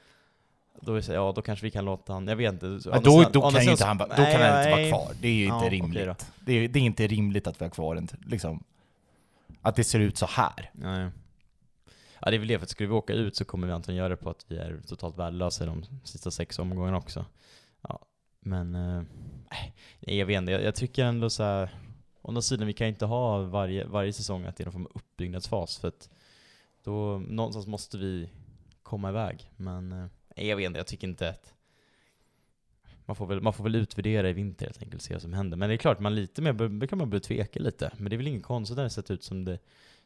då, 0.81 1.01
säga, 1.01 1.15
ja, 1.15 1.31
då 1.35 1.41
kanske 1.41 1.65
vi 1.65 1.71
kan 1.71 1.85
låta 1.85 2.13
han, 2.13 2.27
jag 2.27 2.35
vet 2.35 2.53
inte. 2.53 2.67
Å 2.67 2.79
Ja, 2.85 2.99
då, 3.03 3.29
då 3.33 3.51
kan 3.51 3.63
ju 3.65 3.71
inte 3.71 3.85
han, 3.85 3.97
då 3.97 4.05
nej, 4.17 4.33
kan 4.33 4.41
han 4.41 4.59
inte 4.59 4.71
vara 4.71 4.87
kvar. 4.89 5.13
Det 5.21 5.27
är 5.27 5.33
ju 5.33 5.45
Ja, 5.45 5.55
inte 5.55 5.67
okej 5.67 5.79
rimligt. 5.79 6.05
då. 6.05 6.15
det, 6.45 6.53
är, 6.53 6.67
det 6.67 6.79
är 6.79 6.83
inte 6.83 7.07
rimligt 7.07 7.47
att 7.47 7.61
vi 7.61 7.65
har 7.65 7.69
kvar 7.69 7.95
en, 7.95 8.07
liksom, 8.27 8.63
att 9.61 9.75
det 9.75 9.83
ser 9.83 9.99
ut 9.99 10.17
så 10.17 10.25
här. 10.25 10.69
Nej. 10.73 11.09
Ja 12.21 12.29
det 12.29 12.37
är 12.37 12.39
väl 12.39 12.47
det, 12.47 12.57
för 12.59 12.63
att 12.63 12.69
skulle 12.69 12.89
vi 12.89 12.95
åka 12.95 13.13
ut 13.13 13.35
så 13.35 13.45
kommer 13.45 13.67
vi 13.67 13.73
antagligen 13.73 13.97
göra 13.97 14.09
det 14.09 14.15
på 14.17 14.29
att 14.29 14.45
vi 14.47 14.57
är 14.57 14.79
totalt 14.87 15.17
värdelösa 15.17 15.63
i 15.63 15.67
de 15.67 15.83
sista 16.03 16.31
sex 16.31 16.59
omgångarna 16.59 16.97
också. 16.97 17.25
Ja, 17.81 17.99
men... 18.39 18.75
eh, 18.75 19.03
nej, 19.51 19.73
jag 20.19 20.25
vet 20.25 20.37
inte. 20.37 20.51
Jag, 20.51 20.63
jag 20.63 20.75
tycker 20.75 21.05
ändå 21.05 21.29
så 21.29 21.43
här. 21.43 21.69
Å 22.29 22.31
andra 22.31 22.41
sidan, 22.41 22.67
vi 22.67 22.73
kan 22.73 22.87
inte 22.87 23.05
ha 23.05 23.41
varje, 23.41 23.85
varje 23.85 24.13
säsong 24.13 24.45
att 24.45 24.55
det 24.55 24.63
är 24.63 24.65
någon 24.65 24.73
form 24.73 24.85
av 24.85 24.91
uppbyggnadsfas, 24.95 25.77
för 25.77 25.87
att 25.87 26.09
då 26.83 27.17
någonstans 27.17 27.67
måste 27.67 27.97
vi 27.97 28.29
komma 28.83 29.09
iväg. 29.09 29.51
Men 29.55 29.91
eh, 29.91 30.05
nej, 30.35 30.47
jag 30.47 30.55
vet 30.55 30.65
inte, 30.65 30.79
jag 30.79 30.87
tycker 30.87 31.07
inte 31.07 31.29
att... 31.29 31.53
Man 33.05 33.15
får, 33.15 33.25
väl, 33.25 33.41
man 33.41 33.53
får 33.53 33.63
väl 33.63 33.75
utvärdera 33.75 34.29
i 34.29 34.33
vinter 34.33 34.65
helt 34.65 34.81
enkelt, 34.81 35.01
se 35.01 35.13
vad 35.13 35.21
som 35.21 35.33
händer. 35.33 35.57
Men 35.57 35.69
det 35.69 35.75
är 35.75 35.77
klart, 35.77 35.99
man 35.99 36.15
lite 36.15 36.41
mer, 36.41 36.87
kan 36.87 36.97
man 36.97 37.09
börja 37.09 37.21
tveka 37.21 37.59
lite. 37.59 37.91
Men 37.97 38.09
det 38.09 38.15
är 38.15 38.17
väl 38.17 38.27
inget 38.27 38.43
konstigt 38.43 38.77
när 38.77 38.83
det 38.83 38.89
sett 38.89 39.11
ut 39.11 39.23
som 39.23 39.45
det 39.45 39.59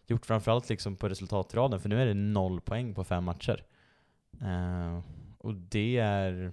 gjort 0.08 0.26
framförallt 0.26 0.70
liksom 0.70 0.96
på 0.96 1.10
resultatraden, 1.10 1.80
för 1.80 1.90
nu 1.90 2.02
är 2.02 2.06
det 2.06 2.14
noll 2.14 2.62
poäng 2.62 2.94
på 2.94 3.04
fem 3.04 3.24
matcher. 3.24 3.66
Eh, 4.42 5.00
och 5.38 5.54
det 5.54 5.98
är... 5.98 6.52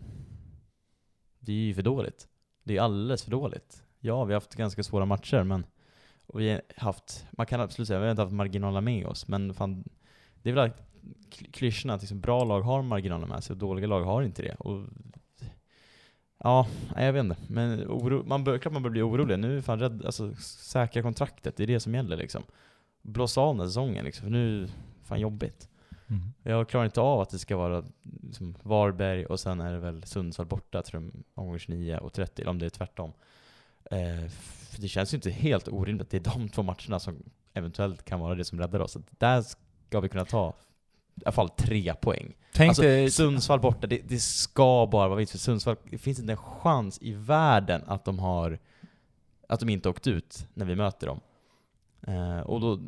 Det 1.41 1.53
är 1.53 1.57
ju 1.57 1.75
för 1.75 1.83
dåligt. 1.83 2.29
Det 2.62 2.77
är 2.77 2.81
alldeles 2.81 3.25
för 3.25 3.31
dåligt. 3.31 3.83
Ja, 4.01 4.24
vi 4.24 4.32
har 4.32 4.40
haft 4.40 4.55
ganska 4.55 4.82
svåra 4.82 5.05
matcher, 5.05 5.42
men... 5.42 5.66
Och 6.26 6.40
vi 6.40 6.51
har 6.51 6.62
haft... 6.76 7.26
Man 7.30 7.46
kan 7.46 7.61
absolut 7.61 7.88
säga 7.88 7.98
att 7.98 8.03
vi 8.03 8.07
har 8.07 8.11
inte 8.11 8.22
haft 8.22 8.34
marginaler 8.34 8.80
med 8.80 9.07
oss, 9.07 9.28
men 9.28 9.55
fan... 9.55 9.84
Det 10.42 10.51
är 10.51 10.55
väl 10.55 10.70
kly- 11.30 11.51
klyschorna 11.53 11.94
att 11.94 12.01
liksom 12.03 12.20
bra 12.20 12.44
lag 12.44 12.61
har 12.61 12.82
marginaler 12.82 13.26
med 13.26 13.44
sig 13.44 13.55
och 13.55 13.59
dåliga 13.59 13.86
lag 13.86 14.03
har 14.05 14.22
inte 14.22 14.42
det. 14.42 14.55
Och 14.55 14.86
Ja, 16.44 16.66
jag 16.96 17.12
vet 17.12 17.24
inte. 17.24 17.36
Men 17.48 17.84
oro, 17.84 18.22
man 18.26 18.44
bör, 18.44 18.59
klart 18.59 18.72
man 18.72 18.82
bör 18.82 18.90
bli 18.90 19.03
orolig. 19.03 19.38
Nu 19.38 19.57
är 19.57 19.61
fan 19.61 19.78
rädd, 19.78 20.03
alltså 20.07 20.34
säkra 20.34 21.03
kontraktet, 21.03 21.57
det 21.57 21.62
är 21.62 21.66
det 21.66 21.80
som 21.80 21.94
gäller 21.94 22.16
liksom. 22.16 22.42
Blåsa 23.03 23.40
av 23.40 23.55
den 23.55 23.61
här 23.61 23.66
säsongen 23.66 24.05
liksom, 24.05 24.24
för 24.24 24.30
nu, 24.30 24.68
fan 25.03 25.20
jobbigt. 25.20 25.68
Jag 26.42 26.68
klarar 26.68 26.84
inte 26.84 27.01
av 27.01 27.20
att 27.20 27.30
det 27.30 27.38
ska 27.38 27.57
vara 27.57 27.84
liksom 28.22 28.55
Varberg 28.62 29.26
och 29.26 29.40
sen 29.40 29.61
är 29.61 29.72
det 29.72 29.78
väl 29.78 30.03
Sundsvall 30.03 30.46
borta, 30.46 30.82
tror 30.82 31.03
jag, 31.03 31.12
omgång 31.34 31.59
29 31.59 31.96
och 31.96 32.12
30, 32.12 32.42
eller 32.42 32.51
om 32.51 32.59
det 32.59 32.66
är 32.66 32.70
tvärtom. 32.70 33.12
Eh, 33.91 34.28
för 34.70 34.81
det 34.81 34.89
känns 34.89 35.14
ju 35.14 35.16
inte 35.16 35.31
helt 35.31 35.68
orimligt 35.68 36.03
att 36.03 36.11
det 36.11 36.16
är 36.16 36.39
de 36.39 36.49
två 36.49 36.62
matcherna 36.62 37.01
som 37.01 37.22
eventuellt 37.55 38.05
kan 38.05 38.20
vara 38.20 38.35
det 38.35 38.45
som 38.45 38.59
räddar 38.59 38.81
oss. 38.81 38.97
Att 38.97 39.20
där 39.20 39.43
ska 39.43 40.01
vi 40.01 40.09
kunna 40.09 40.24
ta 40.24 40.55
i 41.14 41.22
alla 41.24 41.33
fall 41.33 41.49
tre 41.49 41.95
poäng. 41.95 42.37
Tänk 42.53 42.68
Alltså, 42.68 42.83
dig, 42.83 43.11
Sundsvall 43.11 43.61
borta, 43.61 43.87
det, 43.87 44.01
det 44.09 44.18
ska 44.18 44.89
bara 44.93 45.09
vara 45.09 45.18
vinst 45.18 45.33
för 45.33 45.39
Sundsvall. 45.39 45.76
Det 45.91 45.99
finns 45.99 46.18
inte 46.18 46.33
en 46.33 46.37
chans 46.37 46.99
i 47.03 47.12
världen 47.12 47.83
att 47.87 48.05
de 48.05 48.18
har 48.18 48.59
att 49.49 49.61
de 49.61 49.68
inte 49.68 49.89
åkt 49.89 50.07
ut 50.07 50.47
när 50.55 50.66
vi 50.66 50.76
möter 50.76 51.07
dem. 51.07 51.20
Eh, 52.07 52.41
och 52.41 52.61
då, 52.61 52.81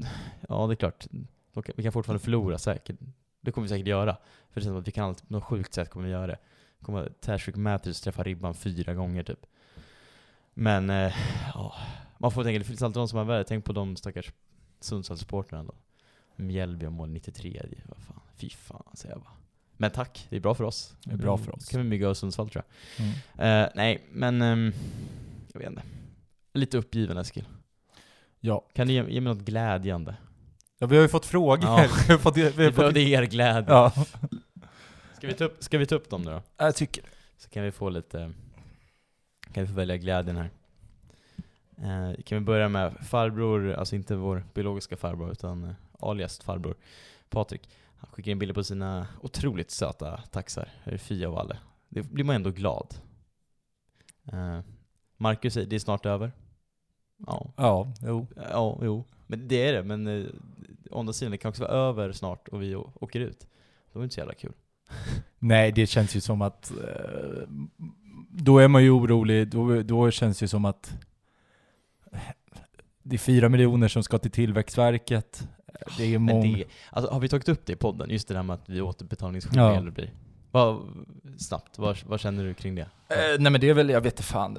ja 0.48 0.66
det 0.66 0.72
är 0.72 0.76
klart, 0.76 1.06
kan, 1.54 1.62
vi 1.76 1.82
kan 1.82 1.92
fortfarande 1.92 2.24
förlora 2.24 2.58
säkert. 2.58 2.96
Det 3.40 3.52
kommer 3.52 3.62
vi 3.62 3.68
säkert 3.68 3.86
göra. 3.86 4.16
För 4.50 4.60
det 4.60 4.64
känns 4.64 4.70
som 4.70 4.76
att 4.80 4.88
vi 4.88 4.92
kan 4.92 5.08
alltid, 5.08 5.28
på 5.28 5.32
något 5.34 5.44
sjukt 5.44 5.74
sätt 5.74 5.90
kommer 5.90 6.06
vi 6.06 6.12
göra 6.12 6.26
det. 6.26 6.38
Kommer 6.82 7.12
Tashrik 7.20 7.56
Matthews 7.56 8.00
träffa 8.00 8.22
ribban 8.22 8.54
fyra 8.54 8.94
gånger 8.94 9.22
typ. 9.22 9.46
Men, 10.54 10.90
eh, 10.90 11.12
ja, 11.54 11.74
man 12.18 12.30
får 12.32 12.44
tänka, 12.44 12.58
det 12.58 12.64
finns 12.64 12.82
alltid 12.82 13.00
de 13.00 13.08
som 13.08 13.18
är 13.18 13.24
värre. 13.24 13.44
Tänk 13.44 13.64
på 13.64 13.72
de 13.72 13.96
stackars 13.96 14.32
Sundsvallssupportrarna 14.80 15.64
då. 15.64 15.74
Mjällby 16.36 16.86
och 16.86 16.92
mål 16.92 17.08
93, 17.10 17.62
det- 17.70 17.76
vad 17.88 17.98
fan, 17.98 18.20
fy 18.36 18.50
fan 18.50 18.82
säger 18.94 19.14
jag 19.14 19.22
bara. 19.22 19.32
Men 19.76 19.90
tack, 19.90 20.26
det 20.30 20.36
är 20.36 20.40
bra 20.40 20.54
för 20.54 20.64
oss. 20.64 20.94
Det 21.04 21.12
är 21.12 21.16
bra 21.16 21.38
för 21.38 21.54
oss. 21.54 21.68
kan 21.68 21.82
vi 21.82 21.88
bygga 21.88 22.14
Sundsvall 22.14 22.50
tror 22.50 22.64
jag. 22.96 23.06
Mm. 23.06 23.64
Eh, 23.64 23.70
nej, 23.74 24.06
men 24.12 24.42
ehm, 24.42 24.72
jag 25.52 25.60
vet 25.60 25.68
inte. 25.70 25.82
Lite 26.54 26.78
uppgiven 26.78 27.16
Eskil. 27.16 27.44
Ja. 28.40 28.66
Kan 28.74 28.86
du 28.86 28.92
ge, 28.92 29.04
ge 29.10 29.20
mig 29.20 29.34
något 29.34 29.44
glädjande? 29.44 30.16
ja, 30.78 30.86
vi 30.86 30.96
har 30.96 31.02
ju 31.02 31.08
fått 31.08 31.26
frågor. 31.26 31.64
Ja. 31.64 31.76
vi 32.06 32.12
har 32.12 32.18
fått, 32.18 32.36
vi 32.36 32.50
Vi 32.50 32.64
har 32.64 32.70
fått, 32.70 32.76
behövde 32.76 33.00
er 33.00 33.22
glädje. 33.22 33.70
ja, 33.74 33.92
Ska, 35.16 35.26
vi 35.26 35.34
ta 35.34 35.44
upp, 35.44 35.62
ska 35.62 35.78
vi 35.78 35.86
ta 35.86 35.94
upp 35.94 36.10
dem 36.10 36.22
nu 36.22 36.30
då? 36.30 36.42
jag 36.56 36.76
tycker 36.76 37.04
Så 37.36 37.48
kan 37.48 37.62
vi 37.64 37.70
få 37.72 37.88
lite, 37.90 38.32
kan 39.52 39.62
vi 39.64 39.68
få 39.68 39.74
välja 39.74 39.96
glädjen 39.96 40.36
här. 40.36 40.50
Eh, 41.76 42.22
kan 42.22 42.38
vi 42.38 42.44
börja 42.44 42.68
med 42.68 42.92
farbror, 43.06 43.72
alltså 43.72 43.96
inte 43.96 44.16
vår 44.16 44.44
biologiska 44.54 44.96
farbror 44.96 45.32
utan 45.32 45.64
eh, 45.64 45.74
alias 46.00 46.38
farbror, 46.38 46.74
Patrik. 47.30 47.68
Han 47.96 48.10
skickar 48.10 48.32
in 48.32 48.38
bilder 48.38 48.54
på 48.54 48.64
sina 48.64 49.06
otroligt 49.20 49.70
söta 49.70 50.16
taxar, 50.16 50.68
är 50.84 50.96
Fia 50.96 51.28
och 51.28 51.34
Valle. 51.34 51.58
Det 51.88 52.02
blir 52.02 52.24
man 52.24 52.36
ändå 52.36 52.50
glad. 52.50 52.94
Eh, 54.32 54.60
Marcus 55.16 55.54
säger 55.54 55.66
det 55.66 55.76
är 55.76 55.80
snart 55.80 56.06
över. 56.06 56.32
Ja, 57.26 57.52
Ja, 57.56 57.92
jo. 58.02 58.26
ja, 58.36 58.78
jo. 58.82 59.04
Men 59.26 59.48
det 59.48 59.68
är 59.68 59.72
det, 59.72 59.82
men 59.82 60.06
eh, 60.06 60.26
å 60.90 61.00
andra 61.00 61.12
sidan, 61.12 61.32
det 61.32 61.38
kan 61.38 61.48
också 61.48 61.62
vara 61.62 61.72
över 61.72 62.12
snart 62.12 62.48
och 62.48 62.62
vi 62.62 62.74
åker 62.76 63.20
ut. 63.20 63.40
Det 63.92 63.98
var 63.98 64.02
inte 64.04 64.14
så 64.14 64.20
jävla 64.20 64.34
kul. 64.34 64.52
Nej, 65.38 65.72
det 65.72 65.86
känns 65.86 66.16
ju 66.16 66.20
som 66.20 66.42
att... 66.42 66.70
Eh, 66.70 67.48
då 68.34 68.58
är 68.58 68.68
man 68.68 68.82
ju 68.82 68.90
orolig, 68.90 69.48
då, 69.48 69.82
då 69.82 70.10
känns 70.10 70.38
det 70.38 70.44
ju 70.44 70.48
som 70.48 70.64
att 70.64 70.94
det 73.02 73.16
är 73.16 73.18
fyra 73.18 73.48
miljoner 73.48 73.88
som 73.88 74.02
ska 74.02 74.18
till 74.18 74.30
Tillväxtverket. 74.30 75.48
Det 75.98 76.14
är 76.14 76.18
många... 76.18 76.56
det, 76.56 76.64
alltså, 76.90 77.12
har 77.12 77.20
vi 77.20 77.28
tagit 77.28 77.48
upp 77.48 77.66
det 77.66 77.72
i 77.72 77.76
podden? 77.76 78.10
Just 78.10 78.28
det 78.28 78.34
där 78.34 78.42
med 78.42 78.54
att 78.54 78.68
vi 78.68 78.78
är 78.78 78.82
återbetalningsskyldiga 78.82 79.74
Ja. 79.74 79.90
blir? 79.90 80.10
Vad, 80.50 80.80
snabbt, 81.38 81.78
vad, 81.78 81.98
vad 82.06 82.20
känner 82.20 82.44
du 82.44 82.54
kring 82.54 82.74
det? 82.74 82.82
Eh, 82.82 83.16
nej 83.38 83.52
men 83.52 83.60
det 83.60 83.68
är 83.68 83.74
väl, 83.74 83.88
jag 83.90 84.00
vet 84.00 84.12
inte 84.12 84.22
fan. 84.22 84.58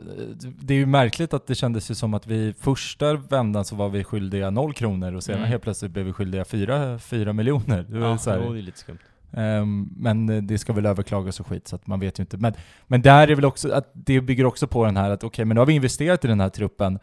Det 0.61 0.73
är 0.73 0.77
ju 0.77 0.85
märkligt 0.85 1.33
att 1.33 1.47
det 1.47 1.55
kändes 1.55 1.91
ju 1.91 1.95
som 1.95 2.13
att 2.13 2.27
vi 2.27 2.53
första 2.59 3.13
vändan 3.13 3.65
så 3.65 3.75
var 3.75 3.89
vi 3.89 4.03
skyldiga 4.03 4.49
noll 4.49 4.73
kronor 4.73 5.13
och 5.13 5.23
sedan 5.23 5.35
Mm. 5.37 5.49
helt 5.49 5.63
plötsligt 5.63 5.91
blev 5.91 6.05
vi 6.05 6.13
skyldiga 6.13 6.45
fyra, 6.45 6.99
fyra 6.99 7.33
miljoner. 7.33 7.83
Det 7.89 7.99
var 7.99 8.07
Ja, 8.07 8.17
så 8.17 8.29
här, 8.31 8.39
det 8.39 8.45
var 8.47 8.55
lite 8.55 8.79
skumt. 8.79 8.99
Um, 9.37 9.93
men 9.97 10.47
det 10.47 10.57
ska 10.57 10.73
väl 10.73 10.85
överklagas 10.85 11.39
och 11.39 11.47
skit 11.47 11.67
så 11.67 11.75
att 11.75 11.87
man 11.87 11.99
vet 11.99 12.19
ju 12.19 12.21
inte. 12.21 12.37
Men, 12.37 12.53
men 12.87 13.01
där 13.01 13.27
är 13.27 13.35
väl 13.35 13.45
också, 13.45 13.71
att 13.71 13.91
det 13.93 14.21
bygger 14.21 14.45
också 14.45 14.67
på 14.67 14.85
den 14.85 14.97
här 14.97 15.09
att 15.09 15.23
okej, 15.23 15.45
men 15.45 15.55
nu 15.55 15.61
har 15.61 15.65
vi 15.65 15.73
investerat 15.73 16.25
i 16.25 16.27
den 16.27 16.39
här 16.39 16.49
truppen. 16.49 16.99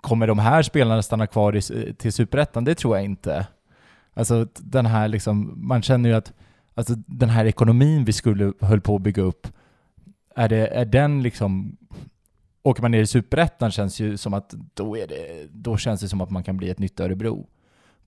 Kommer 0.00 0.26
de 0.26 0.38
här 0.38 0.62
spelarna 0.62 1.02
stanna 1.02 1.26
kvar 1.26 1.56
i, 1.56 1.94
till 1.94 2.12
Superettan? 2.12 2.64
Det 2.64 2.74
tror 2.74 2.96
jag 2.96 3.04
inte. 3.04 3.46
Alltså 4.14 4.46
den 4.58 4.86
här 4.86 5.08
liksom, 5.08 5.52
man 5.56 5.82
känner 5.82 6.08
ju 6.08 6.16
att 6.16 6.32
alltså, 6.74 6.94
den 7.06 7.28
här 7.28 7.44
ekonomin 7.44 8.04
vi 8.04 8.12
skulle 8.12 8.52
höll 8.60 8.80
på 8.80 8.96
att 8.96 9.02
bygga 9.02 9.22
upp, 9.22 9.46
är, 10.36 10.48
det, 10.48 10.66
är 10.66 10.84
den 10.84 11.22
liksom 11.22 11.76
Åker 12.62 12.82
man 12.82 12.90
ner 12.90 13.02
i 13.02 13.06
Superettan 13.06 13.70
känns 13.70 14.00
ju 14.00 14.16
som 14.16 14.34
att 14.34 14.54
då, 14.74 14.96
är 14.96 15.06
det, 15.06 15.48
då 15.52 15.76
känns 15.76 16.00
det 16.00 16.08
som 16.08 16.20
att 16.20 16.30
man 16.30 16.42
kan 16.42 16.56
bli 16.56 16.70
ett 16.70 16.78
nytt 16.78 17.00
Örebro. 17.00 17.48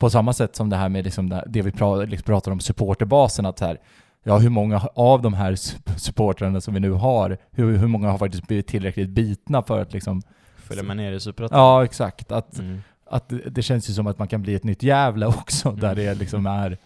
På 0.03 0.09
samma 0.09 0.33
sätt 0.33 0.55
som 0.55 0.69
det 0.69 0.75
här 0.75 0.89
med 0.89 1.03
liksom 1.05 1.29
det, 1.29 1.43
det 1.47 1.61
vi 1.61 1.71
pratar, 1.71 2.05
liksom 2.07 2.25
pratar 2.25 2.51
om 2.51 2.59
supporterbasen, 2.59 3.45
att 3.45 3.59
så 3.59 3.65
här, 3.65 3.77
ja, 4.23 4.37
hur 4.37 4.49
många 4.49 4.81
av 4.95 5.21
de 5.21 5.33
här 5.33 5.51
sup- 5.55 5.97
supportrarna 5.97 6.61
som 6.61 6.73
vi 6.73 6.79
nu 6.79 6.91
har, 6.91 7.37
hur, 7.51 7.77
hur 7.77 7.87
många 7.87 8.11
har 8.11 8.17
faktiskt 8.17 8.47
blivit 8.47 8.67
tillräckligt 8.67 9.09
bitna 9.09 9.63
för 9.63 9.81
att 9.81 9.93
liksom, 9.93 10.21
Följer 10.55 10.83
man 10.83 10.97
ner 10.97 11.11
i 11.11 11.19
Superettan? 11.19 11.59
ja 11.59 11.83
exakt, 11.83 12.31
att, 12.31 12.59
Mm. 12.59 12.81
att 13.05 13.33
det, 13.51 13.61
känns 13.61 13.89
ju 13.89 13.93
som 13.93 14.07
att 14.07 14.19
man 14.19 14.27
kan 14.27 14.41
bli 14.41 14.55
ett 14.55 14.63
nytt 14.63 14.83
Gävle 14.83 15.25
också, 15.25 15.71
där 15.71 15.91
Mm. 15.91 16.05
det 16.05 16.13
liksom 16.15 16.45
är, 16.45 16.77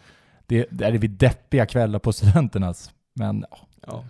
det, 0.45 0.67
där 0.71 0.93
är 0.93 0.97
vi 0.97 1.07
deppiga 1.07 1.65
kvällar 1.65 1.99
på 1.99 2.13
studenternas. 2.13 2.91
Men 3.15 3.45
ja, 3.87 4.03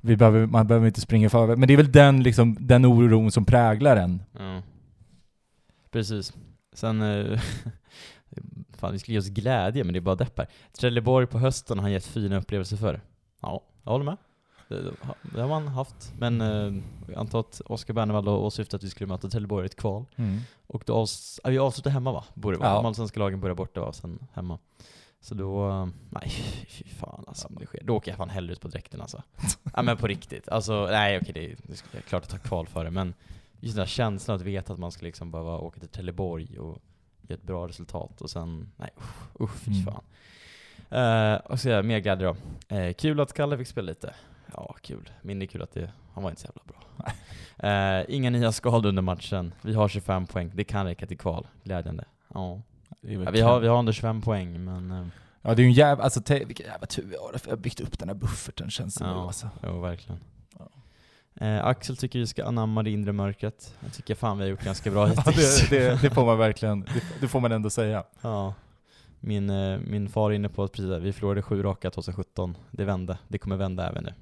vi 0.00 0.16
behöver, 0.16 0.46
man 0.46 0.66
behöver 0.66 0.86
inte 0.86 1.00
springa 1.00 1.30
för 1.30 1.56
Men 1.56 1.68
det 1.68 1.72
är 1.74 1.76
väl 1.76 1.92
den, 1.92 2.22
liksom, 2.22 2.56
den 2.60 2.84
oron 2.84 3.30
som 3.32 3.44
präglar 3.44 3.96
en. 3.96 4.22
Ja. 4.38 4.62
Precis. 5.90 6.32
Sen, 6.72 7.02
eh, 7.02 7.40
fan 8.72 8.92
vi 8.92 8.98
skulle 8.98 9.12
ge 9.14 9.18
oss 9.18 9.28
glädje 9.28 9.84
men 9.84 9.92
det 9.92 9.98
är 9.98 10.00
bara 10.00 10.14
depp 10.14 10.38
här. 10.38 10.48
Trelleborg 10.72 11.26
på 11.26 11.38
hösten 11.38 11.78
har 11.78 11.82
han 11.82 11.92
gett 11.92 12.06
fina 12.06 12.36
upplevelser 12.36 12.76
för. 12.76 13.00
Ja, 13.40 13.62
jag 13.82 13.92
håller 13.92 14.04
med. 14.04 14.16
Det, 14.68 14.82
det 15.34 15.40
har 15.40 15.48
man 15.48 15.68
haft. 15.68 16.12
Men 16.18 16.40
eh, 16.40 16.82
jag 17.08 17.16
antar 17.16 17.40
att 17.40 17.60
Oskar 17.66 17.94
Bernevall 17.94 18.26
har 18.28 18.36
åsyftat 18.38 18.74
att 18.74 18.84
vi 18.84 18.90
skulle 18.90 19.08
möta 19.08 19.28
Trelleborg 19.28 19.64
i 19.64 19.66
ett 19.66 19.76
kval. 19.76 20.04
Och 20.66 20.82
då 20.86 20.94
avs- 21.04 21.40
vi 21.50 21.58
avslutar 21.58 21.90
hemma 21.90 22.12
va? 22.12 22.24
Borde 22.34 22.56
vara. 22.58 22.68
Ja. 22.68 22.74
De 22.74 22.86
allsvenska 22.86 23.20
lagen 23.20 23.40
börjar 23.40 23.54
borta 23.54 23.80
va, 23.80 23.92
sen 23.92 24.18
hemma. 24.32 24.58
Så 25.20 25.34
då, 25.34 25.68
eh, 25.68 25.88
nej 26.10 26.30
fy 26.68 26.84
fan 26.88 27.24
alltså 27.28 27.48
om 27.48 27.54
det 27.60 27.66
sker. 27.66 27.82
Då 27.84 27.96
åker 27.96 28.10
jag 28.10 28.18
fan 28.18 28.30
hellre 28.30 28.52
ut 28.52 28.60
på 28.60 28.68
dräkten 28.68 29.00
alltså. 29.00 29.22
ja 29.74 29.82
men 29.82 29.96
på 29.96 30.06
riktigt. 30.06 30.48
Alltså 30.48 30.86
nej 30.90 31.18
okej 31.18 31.32
det, 31.34 31.44
är- 31.52 31.56
det 31.92 31.98
är 31.98 32.02
klart 32.02 32.22
att 32.22 32.28
ta 32.30 32.38
kval 32.38 32.66
för 32.66 32.84
det 32.84 32.90
men 32.90 33.14
just 33.62 33.76
den 33.76 33.82
där 33.82 33.86
känslan 33.86 34.36
att 34.36 34.42
veta 34.42 34.72
att 34.72 34.78
man 34.78 34.92
ska 34.92 35.06
liksom 35.06 35.30
behöva 35.30 35.58
åka 35.58 35.80
till 35.80 35.88
Trelleborg 35.88 36.58
och 36.58 36.78
ge 37.22 37.34
ett 37.34 37.42
bra 37.42 37.68
resultat 37.68 38.20
och 38.20 38.30
sen, 38.30 38.72
nej 38.76 38.90
usch, 39.00 39.40
usch 39.42 39.68
Mm. 39.68 39.82
fan. 39.82 40.04
Eh, 40.90 41.40
och 41.40 41.60
så 41.60 41.68
är 41.70 41.82
mer 41.82 41.98
glädje 41.98 42.26
då. 42.26 42.36
Eh, 42.76 42.92
kul 42.92 43.20
att 43.20 43.32
Kalle 43.32 43.58
fick 43.58 43.68
spela 43.68 43.86
lite. 43.86 44.14
Ja, 44.54 44.74
kul. 44.82 45.10
Mindre 45.22 45.46
kul 45.46 45.62
att 45.62 45.72
det, 45.72 45.90
han 46.14 46.22
var 46.22 46.30
inte 46.30 46.42
så 46.42 46.46
jävla 46.46 46.62
bra. 46.66 46.82
Eh, 47.68 48.04
inga 48.08 48.30
nya 48.30 48.52
skador 48.52 48.88
under 48.88 49.02
matchen. 49.02 49.54
Vi 49.62 49.74
har 49.74 49.88
25 49.88 50.26
poäng. 50.26 50.50
Det 50.54 50.64
kan 50.64 50.86
räcka 50.86 51.06
till 51.06 51.18
kval. 51.18 51.46
Glädjande. 51.64 52.04
Ja. 52.34 52.60
Ja, 53.00 53.30
vi, 53.30 53.40
har, 53.40 53.60
vi 53.60 53.68
har 53.68 53.78
under 53.78 53.92
25 53.92 54.22
poäng, 54.22 54.64
men... 54.64 55.10
Ja, 55.42 55.54
det 55.54 55.62
är 55.62 55.64
ju 55.64 55.68
en 55.68 55.72
jävla, 55.72 56.04
alltså 56.04 56.20
vilken 56.28 56.66
jävla 56.66 56.86
tur 56.86 57.02
vi 57.06 57.16
har, 57.16 57.38
för 57.38 57.48
jag 57.50 57.56
har 57.56 57.60
byggt 57.62 57.80
upp 57.80 57.98
den 57.98 58.08
här 58.08 58.14
bufferten 58.16 58.70
känns 58.70 58.94
det 58.94 59.04
Ja. 59.04 59.14
nu 59.14 59.20
alltså. 59.20 59.48
Jo, 59.62 59.80
verkligen. 59.80 60.20
Ja. 61.34 61.46
Eh, 61.46 61.64
Axel 61.66 61.96
tycker 61.96 62.18
vi 62.18 62.26
ska 62.26 62.44
anamma 62.44 62.82
det 62.82 62.90
inre 62.90 63.12
mörkret. 63.12 63.74
Jag 63.80 63.92
tycker 63.92 64.14
fan 64.14 64.38
vi 64.38 64.44
har 64.44 64.50
gjort 64.50 64.64
ganska 64.64 64.90
bra 64.90 65.08
Ja, 65.16 65.22
hittills. 65.26 65.68
det, 65.70 65.78
det, 65.78 65.98
det 66.02 66.10
får 66.10 66.26
man 66.26 66.38
verkligen, 66.38 66.80
det, 66.80 67.02
det 67.20 67.28
får 67.28 67.40
man 67.40 67.52
ändå 67.52 67.70
säga. 67.70 68.04
ja. 68.20 68.54
Min, 69.24 69.50
eh, 69.50 69.78
min 69.78 70.08
far 70.08 70.30
är 70.30 70.34
inne 70.34 70.48
på 70.48 70.64
att 70.64 70.72
precis, 70.72 70.90
vi 71.02 71.12
förlorade 71.12 71.42
sju 71.42 71.62
raka 71.62 71.90
2017. 71.90 72.56
Det 72.70 72.84
vände. 72.84 73.18
Det 73.28 73.38
kommer 73.38 73.56
vända 73.56 73.88
även 73.88 74.04
nu. 74.04 74.14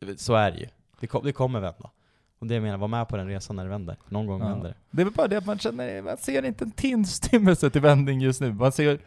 Ja, 0.00 0.06
Så 0.16 0.34
är 0.34 0.50
det 0.50 0.58
ju. 0.58 0.66
Det, 1.00 1.06
kom, 1.06 1.24
det 1.24 1.32
kommer 1.32 1.60
vända. 1.60 1.90
Och 2.38 2.46
det 2.46 2.54
jag 2.54 2.62
menar, 2.62 2.78
var 2.78 2.88
med 2.88 3.08
på 3.08 3.16
den 3.16 3.26
resan 3.28 3.56
när 3.56 3.64
det 3.64 3.70
vänder. 3.70 3.96
Någon 4.08 4.26
gång 4.26 4.40
Ja. 4.40 4.48
vänder 4.48 4.68
det. 4.68 4.74
Det 4.90 5.00
är 5.02 5.04
väl 5.04 5.14
bara 5.14 5.28
det 5.28 5.36
att 5.36 5.46
man 5.46 5.58
känner, 5.58 6.02
man 6.02 6.16
ser 6.16 6.44
inte 6.44 6.64
en 6.64 6.70
tillstymmelse 6.70 7.70
till 7.70 7.80
vändning 7.80 8.20
just 8.20 8.40
nu. 8.40 8.52
Man 8.52 8.72
ser, 8.72 8.98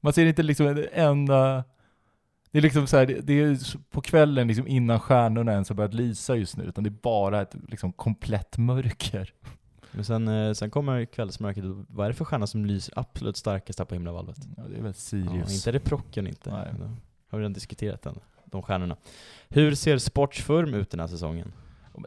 man 0.00 0.12
ser 0.12 0.26
inte 0.26 0.42
liksom 0.42 0.66
en 0.66 0.86
enda... 0.92 1.64
Det 2.52 2.58
är 2.58 2.62
liksom 2.62 2.86
så 2.86 2.96
här, 2.96 3.06
det- 3.06 3.20
det 3.20 3.40
är 3.40 3.76
på 3.90 4.00
kvällen 4.00 4.48
liksom 4.48 4.66
innan 4.66 5.00
stjärnorna 5.00 5.52
ens 5.52 5.68
har 5.68 5.76
börjat 5.76 5.94
lysa 5.94 6.36
just 6.36 6.56
nu, 6.56 6.64
utan 6.64 6.84
det 6.84 6.88
är 6.88 6.98
bara 7.02 7.40
ett 7.42 7.54
liksom 7.68 7.92
komplett 7.92 8.58
mörker. 8.58 9.32
Men 9.92 10.04
sen, 10.04 10.28
eh, 10.28 10.52
sen 10.52 10.70
kommer 10.70 11.04
kvällsmörkret. 11.04 11.64
Vad 11.88 12.06
är 12.06 12.10
det 12.10 12.14
för 12.14 12.24
stjärna 12.24 12.46
som 12.46 12.66
lyser 12.66 12.94
absolut 12.98 13.36
starkast 13.36 13.78
här 13.78 13.86
på 13.86 13.94
himlavalvet? 13.94 14.36
Ja, 14.56 14.62
det 14.62 14.76
är 14.76 14.82
väl 14.82 14.86
Ja, 14.86 14.92
Sirius. 14.92 15.54
inte 15.54 15.70
är 15.70 15.72
det 15.72 15.80
Procken 15.80 16.26
inte. 16.26 16.50
Nej. 16.50 16.68
Då 16.78 16.84
har 17.28 17.38
vi 17.38 17.42
redan 17.42 17.52
diskuterat 17.52 18.02
den, 18.02 18.18
de 18.44 18.62
stjärnorna. 18.62 18.96
Hur 19.48 19.74
ser 19.74 19.98
Sportsfurm 19.98 20.74
ut 20.74 20.90
den 20.90 21.00
här 21.00 21.06
säsongen? 21.06 21.52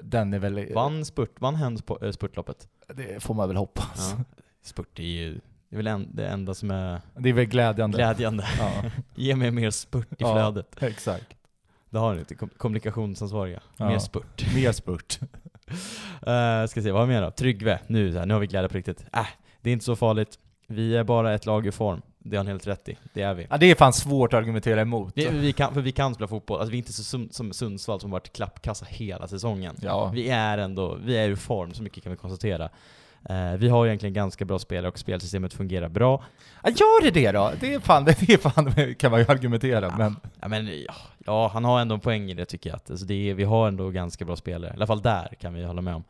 Den 0.04 0.34
är 0.34 0.39
väl... 0.39 0.74
Vann, 0.74 1.06
spurt, 1.06 1.41
vann 1.41 1.56
hen 1.56 1.78
eh, 2.02 2.12
spurtloppet? 2.12 2.68
Det 2.96 3.24
får 3.24 3.34
man 3.34 3.48
väl 3.48 3.58
hoppas. 3.58 4.14
Ja. 4.18 4.24
Spurt 4.62 5.00
är 5.00 5.04
ju 5.04 5.39
det 5.76 5.80
är 5.80 5.84
väl 5.84 5.88
en, 5.88 6.08
det 6.16 6.28
enda 6.28 6.54
som 6.54 6.72
är 6.72 7.02
Det 7.18 7.30
är 7.30 7.34
väl 7.34 7.46
glädjande. 7.46 7.98
glädjande. 7.98 8.44
Ja, 8.60 8.72
Ge 9.16 9.36
mig 9.36 9.52
mer 9.52 9.70
spurt 9.72 10.12
i 10.12 10.16
Ja. 10.18 10.34
flödet. 10.34 10.84
exakt. 10.84 11.26
Det 11.90 11.98
har 12.00 12.14
ni 12.14 12.20
inte, 12.20 12.36
kom- 12.36 12.50
kommunikationsansvariga. 12.58 13.60
Ja. 13.78 13.88
Mer 13.90 14.00
spurt. 14.00 14.46
Mer 14.56 14.72
spurt. 14.72 15.20
Uh, 16.28 16.68
ska 16.68 16.82
se, 16.82 16.92
vad 16.92 17.02
har 17.02 17.08
vi 17.08 17.14
mer 17.14 17.22
då? 17.22 17.32
Tryggve. 17.32 17.80
Nu, 17.88 18.12
så 18.14 18.20
här, 18.20 18.26
nu 18.26 18.34
har 18.34 18.42
vi 18.42 18.48
glädje 18.48 18.70
på 18.70 18.78
riktigt. 18.78 19.06
Äh, 19.14 19.28
det 19.62 19.70
är 19.70 19.74
inte 19.74 19.86
så 19.86 19.96
farligt. 19.96 20.40
Vi 20.68 20.96
är 20.96 21.04
bara 21.04 21.34
ett 21.34 21.46
lag 21.46 21.68
i 21.68 21.72
form. 21.72 22.02
Det 22.28 22.38
har 22.38 22.44
han 22.44 22.48
helt 22.48 22.68
rätt 22.68 22.90
i. 22.90 22.98
Det 23.14 23.22
är 23.22 23.34
vi. 23.34 23.48
Ja, 23.50 23.58
det 23.58 23.72
är 23.72 23.76
fan 23.76 23.94
svårt 23.94 24.34
att 24.34 24.38
argumentera 24.38 24.82
emot. 24.82 25.16
Det, 25.16 25.30
vi 25.30 25.54
kan, 25.54 25.74
för 25.74 25.82
vi 25.82 25.92
kan 25.92 26.16
spela 26.16 26.28
fotboll. 26.28 26.60
Alltså 26.60 26.72
vi 26.72 26.78
är 26.78 26.80
inte 26.80 26.94
så 26.94 27.04
som, 27.04 27.30
som 27.32 27.54
Sundsvall 27.54 28.00
som 28.00 28.12
varit 28.12 28.34
klappkassa 28.34 28.86
hela 28.90 29.28
säsongen. 29.28 29.76
Ja. 29.82 30.12
Vi 30.14 30.30
är 30.30 30.58
ändå, 30.58 30.96
vi 30.96 31.18
är 31.18 31.30
i 31.30 31.36
form, 31.36 31.74
så 31.74 31.84
mycket 31.84 32.04
kan 32.04 32.12
vi 32.12 32.18
konstatera. 32.18 32.70
Eh, 33.30 33.54
vi 33.58 33.70
har 33.70 33.86
egentligen 33.86 34.14
ganska 34.14 34.46
bra 34.46 34.60
spelare 34.60 34.92
och 34.92 35.00
spelsystemet 35.00 35.54
fungerar 35.54 35.90
bra. 35.90 36.24
Ja, 36.64 36.70
gör 36.70 37.02
det 37.04 37.12
det 37.12 37.32
då? 37.32 37.52
Det 37.60 37.74
är 37.74 37.80
fan, 37.80 38.06
det 38.06 38.30
är 38.30 38.38
fan 38.38 38.96
kan 38.96 39.12
man 39.12 39.20
ju 39.20 39.26
argumentera, 39.30 39.98
men... 39.98 40.16
Ja, 40.42 40.48
men, 40.48 40.68
ja, 40.68 40.94
ja, 41.26 41.48
han 41.54 41.66
har 41.66 41.80
ändå 41.82 41.96
en 41.96 42.02
poäng 42.02 42.32
i 42.32 42.34
det 42.34 42.46
tycker 42.46 42.70
jag. 42.70 42.78
Att, 42.78 42.92
alltså, 42.92 43.06
det 43.06 43.30
är, 43.30 43.34
vi 43.34 43.44
har 43.44 43.68
ändå 43.68 43.90
ganska 43.90 44.26
bra 44.26 44.36
spelare. 44.36 44.72
I 44.72 44.76
alla 44.76 44.88
fall 44.88 45.02
där 45.02 45.28
kan 45.40 45.54
vi 45.54 45.64
hålla 45.64 45.82
med 45.82 45.96
om. 45.96 46.04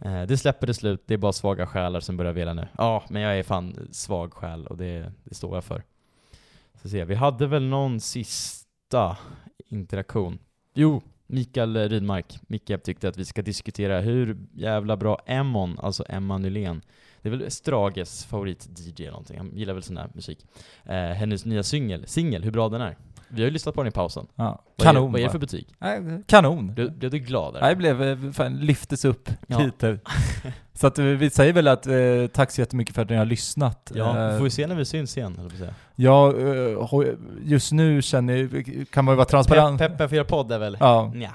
Eh, 0.00 0.22
det 0.22 0.36
släpper 0.36 0.66
det 0.66 0.74
slut, 0.74 1.02
det 1.06 1.14
är 1.14 1.18
bara 1.18 1.32
svaga 1.32 1.66
själar 1.66 2.00
som 2.00 2.16
börjar 2.16 2.32
vela 2.32 2.54
nu. 2.54 2.68
Ja, 2.78 3.04
men 3.08 3.22
jag 3.22 3.38
är 3.38 3.42
fan 3.42 3.88
svag 3.90 4.34
själ 4.34 4.66
och 4.66 4.76
det, 4.76 5.12
det 5.24 5.34
står 5.34 5.56
jag 5.56 5.64
för. 5.64 5.82
Så 6.82 6.88
se, 6.88 7.04
vi 7.04 7.14
hade 7.14 7.46
väl 7.46 7.62
någon 7.62 8.00
sista 8.00 9.16
interaktion. 9.68 10.38
Jo, 10.74 11.02
Mikael 11.26 11.76
Rydmark. 11.88 12.38
Micke 12.46 12.82
tyckte 12.82 13.08
att 13.08 13.16
vi 13.16 13.24
ska 13.24 13.42
diskutera 13.42 14.00
hur 14.00 14.38
jävla 14.54 14.96
bra 14.96 15.18
Emmon, 15.26 15.78
alltså 15.78 16.04
Emma 16.08 16.38
Nylén, 16.38 16.82
det 17.22 17.28
är 17.28 17.30
väl 17.30 17.50
Strages 17.50 18.26
favorit-DJ 18.26 19.02
eller 19.02 19.10
någonting, 19.10 19.38
han 19.38 19.56
gillar 19.56 19.74
väl 19.74 19.82
sån 19.82 19.96
här 19.96 20.10
musik. 20.14 20.46
Eh, 20.84 20.94
hennes 20.94 21.44
nya 21.44 21.62
singel, 21.62 22.06
singel, 22.06 22.44
hur 22.44 22.50
bra 22.50 22.68
den 22.68 22.80
är. 22.80 22.96
Vi 23.30 23.40
har 23.42 23.46
ju 23.46 23.50
lyssnat 23.50 23.74
på 23.74 23.82
den 23.82 23.88
i 23.88 23.94
pausen. 23.94 24.26
Ja. 24.34 24.62
Vad 24.76 24.86
Kanon 24.86 25.08
är, 25.08 25.12
vad 25.12 25.20
är 25.20 25.24
det 25.24 25.30
för 25.30 25.38
betyg? 25.38 25.66
Nej, 25.78 26.22
Kanon! 26.26 26.74
Blev, 26.74 26.98
blev 26.98 27.10
du 27.10 27.18
glad? 27.18 27.50
eller? 27.56 27.60
Nej, 27.66 27.76
blev, 27.76 28.02
eh, 28.02 28.32
fan, 28.32 28.56
lyftes 28.56 29.04
upp 29.04 29.28
Ja. 29.46 29.58
lite. 29.58 29.98
Så 30.74 30.86
att 30.86 30.98
eh, 30.98 31.04
vi 31.04 31.30
säger 31.30 31.52
väl 31.52 31.68
att 31.68 31.86
eh, 31.86 31.94
tack 32.32 32.50
så 32.50 32.60
jättemycket 32.60 32.94
för 32.94 33.02
att 33.02 33.10
ni 33.10 33.16
har 33.16 33.24
lyssnat. 33.24 33.92
Ja, 33.94 34.28
Eh, 34.30 34.36
får 34.38 34.44
vi 34.44 34.50
se 34.50 34.66
när 34.66 34.74
vi 34.74 34.84
syns 34.84 35.16
igen, 35.16 35.34
jag 35.36 35.46
att 35.46 35.52
säga. 35.58 35.74
Ja, 35.94 36.34
eh, 36.38 37.14
just 37.44 37.72
nu 37.72 38.02
känner, 38.02 38.62
kan 38.84 39.04
man 39.04 39.12
ju 39.12 39.16
vara 39.16 39.26
transparent. 39.26 39.78
Pe 39.78 39.88
Peppen 39.88 40.08
för 40.08 40.16
er 40.16 40.24
podd 40.24 40.52
är 40.52 40.58
väl? 40.58 40.76
Ja. 40.80 41.12
Nja. 41.14 41.32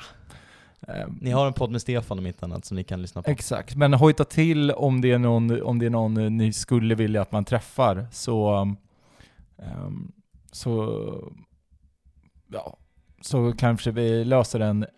eh, 0.87 1.07
Ni 1.21 1.31
har 1.31 1.47
en 1.47 1.53
podd 1.53 1.71
med 1.71 1.81
Stefan 1.81 2.19
om 2.19 2.27
inte 2.27 2.45
annat 2.45 2.65
som 2.65 2.77
ni 2.77 2.83
kan 2.83 3.01
lyssna 3.01 3.21
på. 3.21 3.31
Exakt, 3.31 3.75
men 3.75 3.93
hojta 3.93 4.23
till 4.23 4.71
om 4.71 5.01
det 5.01 5.11
är 5.11 5.17
någon, 5.19 5.61
om 5.63 5.79
det 5.79 5.85
är 5.85 5.89
någon 5.89 6.17
eh, 6.17 6.29
ni 6.29 6.53
skulle 6.53 6.95
vilja 6.95 7.21
att 7.21 7.31
man 7.31 7.45
träffar, 7.45 8.07
så... 8.11 8.53
ehm, 9.57 10.11
så... 10.51 10.99
Ja, 12.53 12.77
så 13.21 13.53
kanske 13.57 13.91
vi 13.91 14.25
löser 14.25 14.59
den, 14.59 14.83
eh, 14.83 14.89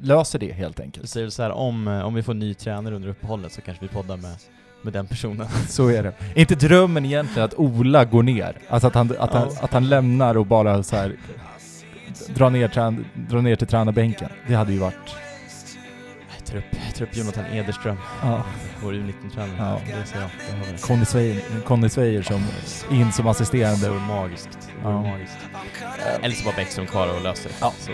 löser 0.00 0.38
det 0.38 0.52
helt 0.52 0.80
enkelt. 0.80 1.08
säger 1.08 1.28
så 1.28 1.42
här, 1.42 1.50
om, 1.50 1.88
eh, 1.88 2.06
om 2.06 2.14
vi 2.14 2.22
får 2.22 2.34
ny 2.34 2.54
tränare 2.54 2.94
under 2.94 3.08
uppehållet 3.08 3.52
så 3.52 3.60
kanske 3.60 3.84
vi 3.84 3.88
poddar 3.88 4.16
med, 4.16 4.36
med 4.82 4.92
den 4.92 5.06
personen. 5.06 5.46
Så 5.68 5.88
är 5.88 6.02
det. 6.02 6.14
Inte 6.34 6.54
drömmen 6.54 7.04
egentligen 7.04 7.44
att 7.44 7.54
Ola 7.54 8.04
går 8.04 8.22
ner? 8.22 8.56
Alltså 8.68 8.86
att 8.86 8.94
han, 8.94 9.14
att 9.18 9.32
han, 9.32 9.48
att 9.60 9.72
han 9.72 9.88
lämnar 9.88 10.36
och 10.36 10.46
bara 10.46 10.82
så 10.82 10.96
här 10.96 11.16
dra 12.34 12.48
ner, 12.48 12.68
trän, 12.68 13.04
dra 13.14 13.40
ner 13.40 13.56
till 13.56 13.66
tränarbänken. 13.66 14.28
Det 14.48 14.54
hade 14.54 14.72
ju 14.72 14.78
varit... 14.78 15.23
Ta 16.54 16.58
upp, 16.58 16.94
ta 16.98 17.04
upp 17.04 17.16
Jonathan 17.16 17.44
Ederström, 17.46 17.96
Ja. 18.22 18.44
vår 18.82 18.92
U19-tränare. 18.92 19.56
Ja. 19.58 19.80
Det 20.00 20.06
ser 20.06 20.20
jag. 20.20 20.30
Det. 20.72 20.82
Conny 20.82 21.04
Sveijer, 21.04 21.42
Conny 21.64 21.88
Sveijer 21.88 22.22
som 22.22 22.44
in 22.90 23.12
som 23.12 23.24
Det 23.24 23.30
assisterande. 23.30 23.88
vore 23.90 24.00
magiskt. 24.00 24.48
Det 24.76 24.84
vore 24.88 24.94
Ja. 24.94 25.02
magiskt. 25.02 25.36
Eller 26.22 26.34
så 26.34 26.44
var 26.44 26.52
Bäckström 26.52 26.86
kvar 26.86 27.08
och 27.16 27.22
löste 27.22 27.48
det. 27.48 27.54
Ja. 27.60 27.72
Så, 27.78 27.92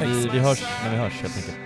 vi, 0.00 0.28
vi 0.32 0.38
hörs 0.38 0.62
när 0.84 0.90
vi 0.90 0.96
hörs 0.96 1.12
helt 1.20 1.36
enkelt. 1.36 1.58